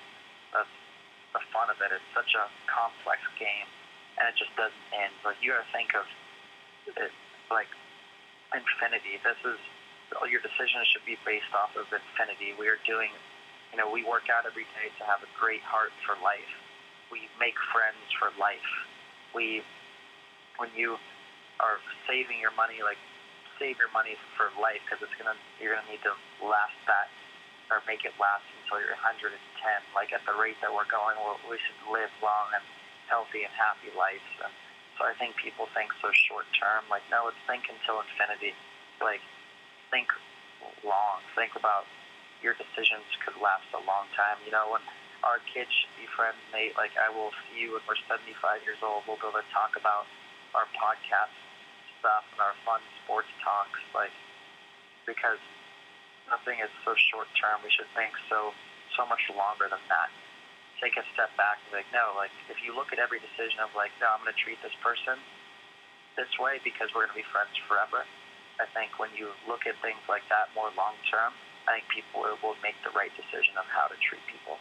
that's 0.52 0.76
the 1.36 1.42
fun 1.52 1.68
of 1.68 1.76
it. 1.80 1.92
It's 1.92 2.10
such 2.16 2.32
a 2.36 2.48
complex 2.68 3.20
game, 3.36 3.68
and 4.16 4.28
it 4.28 4.36
just 4.40 4.52
doesn't 4.56 4.86
end. 4.96 5.12
Like, 5.24 5.36
you 5.44 5.52
gotta 5.52 5.68
think 5.72 5.92
of 5.96 6.06
it 6.96 7.12
like 7.50 7.68
infinity. 8.54 9.18
This 9.20 9.38
is, 9.44 9.60
all 10.16 10.28
your 10.30 10.40
decisions 10.40 10.86
should 10.94 11.04
be 11.04 11.18
based 11.26 11.50
off 11.50 11.74
of 11.74 11.90
infinity. 11.90 12.54
We 12.54 12.70
are 12.70 12.78
doing 12.86 13.10
you 13.76 13.84
know, 13.84 13.92
we 13.92 14.00
work 14.08 14.32
out 14.32 14.48
every 14.48 14.64
day 14.72 14.88
to 14.96 15.04
have 15.04 15.20
a 15.20 15.28
great 15.36 15.60
heart 15.60 15.92
for 16.08 16.16
life. 16.24 16.48
We 17.12 17.28
make 17.36 17.60
friends 17.76 18.00
for 18.16 18.32
life. 18.40 18.64
We, 19.36 19.60
when 20.56 20.72
you 20.72 20.96
are 21.60 21.76
saving 22.08 22.40
your 22.40 22.56
money, 22.56 22.80
like 22.80 22.96
save 23.60 23.76
your 23.76 23.92
money 23.92 24.16
for 24.32 24.48
life 24.56 24.80
because 24.88 25.04
it's 25.04 25.12
gonna 25.20 25.36
you're 25.60 25.76
gonna 25.76 25.84
need 25.92 26.00
to 26.08 26.16
last 26.40 26.72
that 26.88 27.12
or 27.68 27.84
make 27.84 28.08
it 28.08 28.16
last 28.16 28.48
until 28.64 28.80
you're 28.80 28.96
110. 28.96 29.36
Like 29.92 30.16
at 30.16 30.24
the 30.24 30.32
rate 30.32 30.56
that 30.64 30.72
we're 30.72 30.88
going, 30.88 31.20
we 31.44 31.60
should 31.60 31.80
live 31.92 32.08
long 32.24 32.56
and 32.56 32.64
healthy 33.12 33.44
and 33.44 33.52
happy 33.52 33.92
lives. 33.92 34.24
And 34.40 34.52
so 34.96 35.04
I 35.04 35.12
think 35.20 35.36
people 35.36 35.68
think 35.76 35.92
so 36.00 36.08
short 36.32 36.48
term. 36.56 36.88
Like 36.88 37.04
no, 37.12 37.28
let's 37.28 37.40
think 37.44 37.68
until 37.68 38.00
infinity. 38.00 38.56
Like 39.04 39.20
think 39.92 40.08
long. 40.80 41.20
Think 41.36 41.60
about 41.60 41.84
your 42.46 42.54
decisions 42.54 43.02
could 43.26 43.34
last 43.42 43.66
a 43.74 43.82
long 43.82 44.06
time. 44.14 44.38
You 44.46 44.54
know, 44.54 44.70
when 44.70 44.86
our 45.26 45.42
kids 45.50 45.74
be 45.98 46.06
friends, 46.14 46.38
Nate, 46.54 46.78
like 46.78 46.94
I 46.94 47.10
will 47.10 47.34
see 47.50 47.66
you 47.66 47.74
when 47.74 47.82
we're 47.90 47.98
75 48.06 48.62
years 48.62 48.78
old. 48.86 49.02
We'll 49.10 49.18
be 49.18 49.26
able 49.26 49.42
to 49.42 49.50
talk 49.50 49.74
about 49.74 50.06
our 50.54 50.70
podcast 50.78 51.34
stuff 51.98 52.22
and 52.30 52.38
our 52.38 52.54
fun 52.62 52.78
sports 53.02 53.26
talks, 53.42 53.82
like 53.90 54.14
because 55.10 55.42
nothing 56.30 56.62
is 56.62 56.70
so 56.86 56.94
short 57.10 57.26
term. 57.34 57.66
We 57.66 57.74
should 57.74 57.90
think 57.98 58.14
so 58.30 58.54
so 58.94 59.02
much 59.10 59.26
longer 59.34 59.66
than 59.66 59.82
that. 59.90 60.08
Take 60.78 60.94
a 60.94 61.04
step 61.18 61.34
back 61.34 61.58
and 61.66 61.74
be 61.74 61.82
like, 61.82 61.90
no, 61.90 62.14
like 62.14 62.30
if 62.46 62.62
you 62.62 62.70
look 62.78 62.94
at 62.94 63.02
every 63.02 63.18
decision 63.18 63.58
of 63.58 63.74
like, 63.74 63.90
no, 63.98 64.14
I'm 64.14 64.22
going 64.22 64.30
to 64.30 64.38
treat 64.38 64.62
this 64.62 64.74
person 64.78 65.18
this 66.14 66.30
way 66.38 66.62
because 66.62 66.94
we're 66.94 67.10
going 67.10 67.18
to 67.18 67.20
be 67.26 67.28
friends 67.34 67.52
forever. 67.66 68.06
I 68.56 68.64
think 68.72 68.96
when 68.96 69.12
you 69.12 69.34
look 69.44 69.68
at 69.68 69.76
things 69.84 70.00
like 70.08 70.24
that 70.32 70.48
more 70.56 70.72
long 70.78 70.96
term, 71.12 71.36
I 71.66 71.82
think 71.82 71.90
people 71.90 72.22
will 72.22 72.58
make 72.62 72.78
the 72.86 72.94
right 72.94 73.10
decision 73.18 73.58
on 73.58 73.66
how 73.66 73.90
to 73.90 73.96
treat 73.98 74.22
people. 74.30 74.58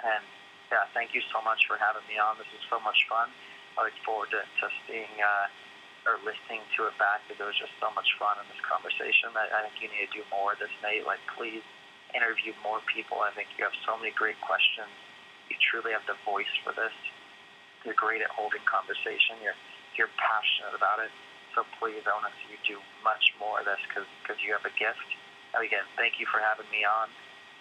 And 0.00 0.24
yeah, 0.72 0.88
thank 0.92 1.12
you 1.12 1.20
so 1.32 1.40
much 1.44 1.64
for 1.68 1.76
having 1.80 2.04
me 2.08 2.16
on. 2.20 2.36
This 2.40 2.48
is 2.56 2.64
so 2.68 2.80
much 2.80 2.96
fun. 3.08 3.28
I 3.76 3.88
look 3.88 3.96
forward 4.04 4.32
to, 4.32 4.42
to 4.42 4.66
seeing 4.88 5.12
uh, 5.20 6.08
or 6.08 6.16
listening 6.24 6.64
to 6.76 6.88
it 6.88 6.96
back 6.96 7.20
because 7.28 7.40
it 7.40 7.48
was 7.48 7.60
just 7.60 7.76
so 7.80 7.92
much 7.92 8.08
fun 8.16 8.40
in 8.40 8.46
this 8.48 8.60
conversation. 8.64 9.32
I, 9.36 9.48
I 9.48 9.58
think 9.68 9.80
you 9.84 9.88
need 9.92 10.08
to 10.08 10.12
do 10.20 10.24
more 10.32 10.56
of 10.56 10.58
this, 10.60 10.72
Nate. 10.80 11.04
Like, 11.04 11.20
please 11.36 11.64
interview 12.16 12.56
more 12.64 12.80
people. 12.88 13.20
I 13.20 13.32
think 13.36 13.52
you 13.60 13.64
have 13.68 13.76
so 13.84 13.96
many 14.00 14.12
great 14.16 14.40
questions. 14.40 14.88
You 15.52 15.56
truly 15.60 15.92
have 15.92 16.04
the 16.08 16.16
voice 16.24 16.50
for 16.64 16.72
this. 16.72 16.94
You're 17.84 17.96
great 17.96 18.24
at 18.24 18.32
holding 18.32 18.64
conversation. 18.64 19.40
You're 19.44 19.56
you're 19.96 20.12
passionate 20.14 20.78
about 20.78 21.02
it. 21.02 21.10
So 21.58 21.66
please, 21.82 22.06
I 22.06 22.14
want 22.14 22.30
to 22.30 22.34
see 22.38 22.54
you 22.54 22.60
do 22.62 22.78
much 23.02 23.34
more 23.42 23.58
of 23.58 23.66
this 23.66 23.82
because 23.90 24.38
you 24.46 24.54
have 24.54 24.62
a 24.62 24.74
gift 24.78 25.08
again, 25.54 25.86
thank 25.96 26.20
you 26.20 26.26
for 26.26 26.40
having 26.40 26.68
me 26.70 26.84
on. 26.84 27.08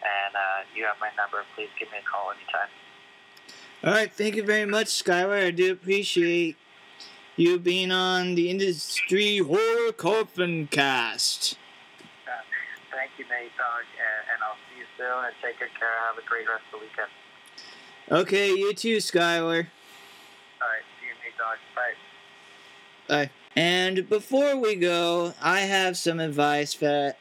And 0.03 0.35
uh, 0.35 0.67
you 0.75 0.85
have 0.85 0.97
my 0.99 1.09
number. 1.17 1.43
Please 1.55 1.69
give 1.79 1.89
me 1.91 1.97
a 1.97 2.05
call 2.05 2.31
anytime. 2.31 2.69
All 3.83 3.93
right. 3.93 4.11
Thank 4.11 4.35
you 4.35 4.43
very 4.43 4.65
much, 4.65 4.87
Skylar. 4.87 5.45
I 5.45 5.51
do 5.51 5.71
appreciate 5.71 6.57
you 7.35 7.59
being 7.59 7.91
on 7.91 8.35
the 8.35 8.49
Industry 8.49 9.37
Horror 9.37 9.91
Coffin 9.91 10.67
Cast. 10.67 11.57
Uh, 12.27 12.31
thank 12.91 13.11
you, 13.17 13.25
Nate, 13.25 13.55
dog. 13.57 13.85
And, 13.97 14.33
and, 14.33 14.43
I'll 14.43 14.57
see 14.69 14.79
you 14.79 14.85
soon. 14.97 15.25
And 15.25 15.33
take 15.41 15.59
good 15.59 15.69
care. 15.79 15.89
Have 16.07 16.17
a 16.17 16.27
great 16.27 16.47
rest 16.47 16.63
of 16.73 16.79
the 16.79 16.85
weekend. 16.85 17.11
Okay. 18.09 18.49
You 18.49 18.73
too, 18.73 18.97
Skylar. 18.97 19.67
All 20.61 20.67
right. 20.67 20.85
See 20.99 21.07
you, 21.07 21.13
Nate, 21.23 21.37
dog. 21.37 21.57
Bye. 21.75 21.93
Bye. 23.07 23.31
And 23.55 24.07
before 24.07 24.55
we 24.57 24.75
go, 24.75 25.33
I 25.41 25.61
have 25.61 25.97
some 25.97 26.19
advice 26.19 26.75
that 26.75 27.17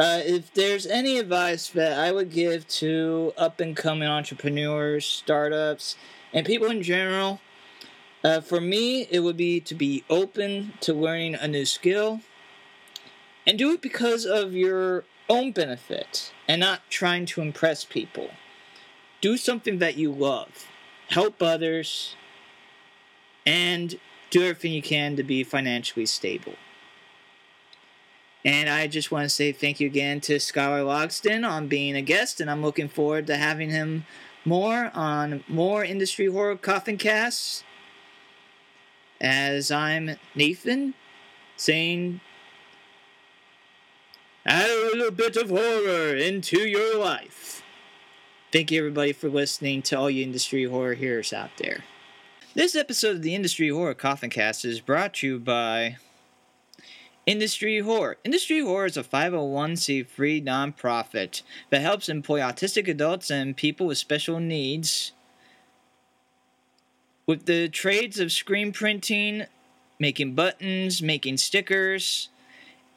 uh, 0.00 0.22
if 0.24 0.54
there's 0.54 0.86
any 0.86 1.18
advice 1.18 1.68
that 1.68 1.98
I 1.98 2.10
would 2.10 2.30
give 2.30 2.66
to 2.68 3.34
up 3.36 3.60
and 3.60 3.76
coming 3.76 4.08
entrepreneurs, 4.08 5.04
startups, 5.04 5.94
and 6.32 6.46
people 6.46 6.70
in 6.70 6.82
general, 6.82 7.38
uh, 8.24 8.40
for 8.40 8.62
me, 8.62 9.02
it 9.10 9.20
would 9.20 9.36
be 9.36 9.60
to 9.60 9.74
be 9.74 10.04
open 10.08 10.72
to 10.80 10.94
learning 10.94 11.34
a 11.34 11.46
new 11.46 11.66
skill 11.66 12.22
and 13.46 13.58
do 13.58 13.72
it 13.72 13.82
because 13.82 14.24
of 14.24 14.54
your 14.54 15.04
own 15.28 15.52
benefit 15.52 16.32
and 16.48 16.60
not 16.60 16.80
trying 16.88 17.26
to 17.26 17.42
impress 17.42 17.84
people. 17.84 18.30
Do 19.20 19.36
something 19.36 19.80
that 19.80 19.98
you 19.98 20.10
love, 20.10 20.66
help 21.08 21.42
others, 21.42 22.16
and 23.44 24.00
do 24.30 24.44
everything 24.44 24.72
you 24.72 24.80
can 24.80 25.16
to 25.16 25.22
be 25.22 25.44
financially 25.44 26.06
stable. 26.06 26.54
And 28.44 28.68
I 28.70 28.86
just 28.86 29.10
want 29.10 29.24
to 29.24 29.28
say 29.28 29.52
thank 29.52 29.80
you 29.80 29.86
again 29.86 30.20
to 30.22 30.36
Skylar 30.36 30.84
Logston 30.84 31.46
on 31.46 31.68
being 31.68 31.94
a 31.94 32.02
guest, 32.02 32.40
and 32.40 32.50
I'm 32.50 32.62
looking 32.62 32.88
forward 32.88 33.26
to 33.26 33.36
having 33.36 33.70
him 33.70 34.06
more 34.44 34.90
on 34.94 35.44
more 35.46 35.84
industry 35.84 36.26
horror 36.26 36.56
coffin 36.56 36.96
casts. 36.96 37.64
As 39.20 39.70
I'm 39.70 40.16
Nathan 40.34 40.94
saying, 41.56 42.22
add 44.46 44.70
a 44.70 44.96
little 44.96 45.10
bit 45.10 45.36
of 45.36 45.50
horror 45.50 46.16
into 46.16 46.60
your 46.60 46.98
life. 46.98 47.62
Thank 48.50 48.70
you, 48.70 48.78
everybody, 48.78 49.12
for 49.12 49.28
listening 49.28 49.82
to 49.82 49.98
all 49.98 50.08
you 50.08 50.24
industry 50.24 50.64
horror 50.64 50.94
hearers 50.94 51.34
out 51.34 51.50
there. 51.58 51.84
This 52.54 52.74
episode 52.74 53.16
of 53.16 53.22
the 53.22 53.34
Industry 53.34 53.68
Horror 53.68 53.94
Coffin 53.94 54.28
Cast 54.28 54.64
is 54.64 54.80
brought 54.80 55.14
to 55.14 55.26
you 55.26 55.38
by 55.38 55.98
Industry 57.26 57.80
Horror. 57.80 58.16
Industry 58.24 58.60
Horror 58.60 58.86
is 58.86 58.96
a 58.96 59.04
501c3 59.04 60.42
nonprofit 60.44 61.42
that 61.70 61.82
helps 61.82 62.08
employ 62.08 62.40
autistic 62.40 62.88
adults 62.88 63.30
and 63.30 63.56
people 63.56 63.86
with 63.86 63.98
special 63.98 64.40
needs 64.40 65.12
with 67.30 67.46
the 67.46 67.68
trades 67.68 68.18
of 68.18 68.32
screen 68.32 68.72
printing, 68.72 69.44
making 70.00 70.34
buttons, 70.34 71.00
making 71.00 71.36
stickers, 71.36 72.28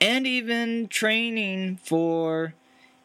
and 0.01 0.25
even 0.25 0.87
training 0.87 1.77
for 1.83 2.55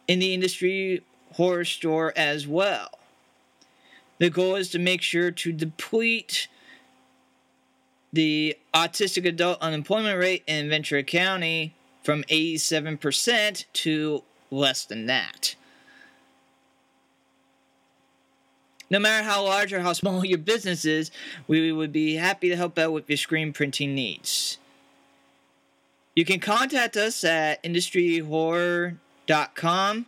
in 0.07 0.17
the 0.17 0.33
industry 0.33 1.03
horror 1.33 1.65
store 1.65 2.13
as 2.15 2.47
well. 2.47 2.97
The 4.17 4.31
goal 4.31 4.55
is 4.55 4.69
to 4.71 4.79
make 4.79 5.03
sure 5.03 5.29
to 5.29 5.51
deplete 5.53 6.47
the 8.11 8.57
autistic 8.73 9.25
adult 9.25 9.61
unemployment 9.61 10.19
rate 10.19 10.43
in 10.47 10.67
Ventura 10.69 11.03
County 11.03 11.75
from 12.03 12.23
87% 12.23 13.65
to 13.73 14.23
less 14.51 14.83
than 14.85 15.05
that. 15.05 15.55
No 18.89 18.97
matter 18.97 19.23
how 19.23 19.43
large 19.43 19.71
or 19.71 19.81
how 19.81 19.93
small 19.93 20.25
your 20.25 20.39
business 20.39 20.85
is, 20.85 21.11
we 21.47 21.71
would 21.71 21.91
be 21.91 22.15
happy 22.15 22.49
to 22.49 22.55
help 22.55 22.79
out 22.79 22.93
with 22.93 23.07
your 23.09 23.17
screen 23.17 23.53
printing 23.53 23.93
needs. 23.93 24.57
You 26.15 26.25
can 26.25 26.39
contact 26.39 26.97
us 26.97 27.23
at 27.23 27.61
industryhorror.com 27.63 30.05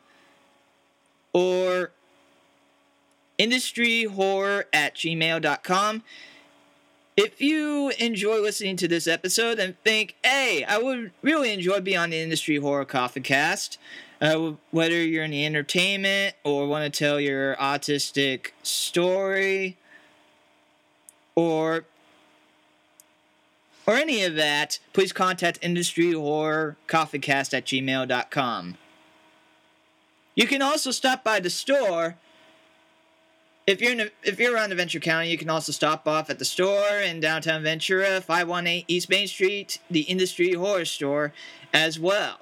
or 1.33 1.91
industryhorror 3.39 4.63
at 4.73 4.95
gmail.com 4.95 6.03
If 7.17 7.41
you 7.41 7.91
enjoy 7.99 8.39
listening 8.39 8.77
to 8.77 8.87
this 8.87 9.05
episode 9.05 9.59
and 9.59 9.77
think, 9.83 10.15
hey, 10.23 10.63
I 10.63 10.77
would 10.77 11.11
really 11.21 11.53
enjoy 11.53 11.81
being 11.81 11.97
on 11.97 12.11
the 12.11 12.19
Industry 12.19 12.55
Horror 12.57 12.85
Coffee 12.85 13.19
Cast, 13.19 13.77
uh, 14.21 14.53
whether 14.71 15.03
you're 15.03 15.25
in 15.25 15.31
the 15.31 15.45
entertainment 15.45 16.35
or 16.43 16.67
want 16.67 16.91
to 16.91 16.97
tell 16.97 17.19
your 17.19 17.55
autistic 17.55 18.51
story 18.63 19.77
or 21.35 21.85
or 23.87 23.95
any 23.95 24.23
of 24.23 24.35
that, 24.35 24.79
please 24.93 25.11
contact 25.11 25.57
Industry 25.61 26.13
Horror 26.13 26.77
Coffeecast 26.87 27.53
at 27.53 27.65
gmail.com. 27.65 28.77
You 30.35 30.47
can 30.47 30.61
also 30.61 30.91
stop 30.91 31.23
by 31.23 31.39
the 31.39 31.49
store. 31.49 32.15
If 33.67 33.79
you're 33.79 33.91
in 33.91 34.09
if 34.23 34.39
you're 34.39 34.55
around 34.55 34.73
Ventura 34.73 35.01
County, 35.01 35.29
you 35.29 35.37
can 35.37 35.49
also 35.49 35.71
stop 35.71 36.07
off 36.07 36.29
at 36.29 36.39
the 36.39 36.45
store 36.45 36.99
in 36.99 37.19
downtown 37.19 37.61
Ventura, 37.63 38.19
518 38.19 38.85
East 38.87 39.09
Main 39.09 39.27
Street, 39.27 39.79
the 39.89 40.01
Industry 40.01 40.53
Horror 40.53 40.85
Store, 40.85 41.31
as 41.73 41.99
well. 41.99 42.39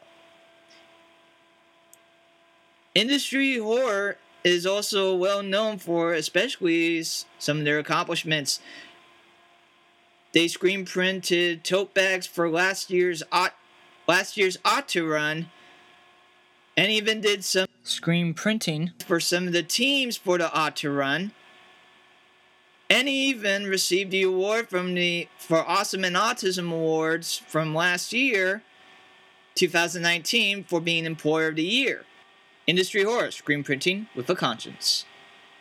Industry 2.96 3.58
Horror 3.58 4.18
is 4.44 4.66
also 4.66 5.14
well 5.14 5.44
known 5.44 5.78
for, 5.78 6.14
especially 6.14 7.04
some 7.38 7.60
of 7.60 7.66
their 7.66 7.80
accomplishments. 7.80 8.62
They 10.32 10.48
screen 10.48 10.86
printed 10.86 11.64
tote 11.64 11.94
bags 11.94 12.28
for 12.28 12.50
last 12.50 12.90
year's 12.90 13.24
last 14.08 14.38
year's 14.38 14.58
ought 14.64 14.88
to 14.90 15.06
run, 15.06 15.50
and 16.80 16.94
even 16.94 17.20
did 17.20 17.44
some 17.44 17.68
screen 17.84 18.34
printing 18.34 18.92
for 19.06 19.20
some 19.20 19.48
of 19.48 19.52
the 19.52 19.62
teams 19.62 20.16
for 20.16 20.38
the 20.38 20.50
ought 20.54 20.78
to 20.78 20.90
run. 20.90 21.34
And 22.90 23.10
even 23.10 23.66
received 23.66 24.12
the 24.12 24.24
award 24.24 24.70
from 24.70 24.94
the 24.94 25.28
for 25.38 25.58
Awesome 25.58 26.06
and 26.06 26.16
Autism 26.16 26.72
Awards 26.72 27.38
from 27.48 27.76
last 27.76 28.14
year, 28.14 28.64
2019, 29.56 30.64
for 30.64 30.80
being 30.80 31.06
Employer 31.06 31.50
of 31.50 31.58
the 31.58 31.64
Year. 31.64 32.06
Industry 32.66 33.04
Horror, 33.04 33.32
screen 33.32 33.62
printing 33.62 34.08
with 34.16 34.30
a 34.30 34.36
conscience. 34.36 35.06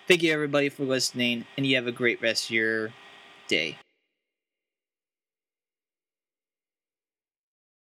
Thank 0.07 0.23
you 0.23 0.33
everybody 0.33 0.69
for 0.69 0.85
listening, 0.85 1.47
and 1.57 1.67
you 1.67 1.75
have 1.75 1.89
a 1.89 1.93
great 1.93 2.23
rest 2.23 2.45
of 2.45 2.51
your 2.53 2.93
day. 3.49 3.77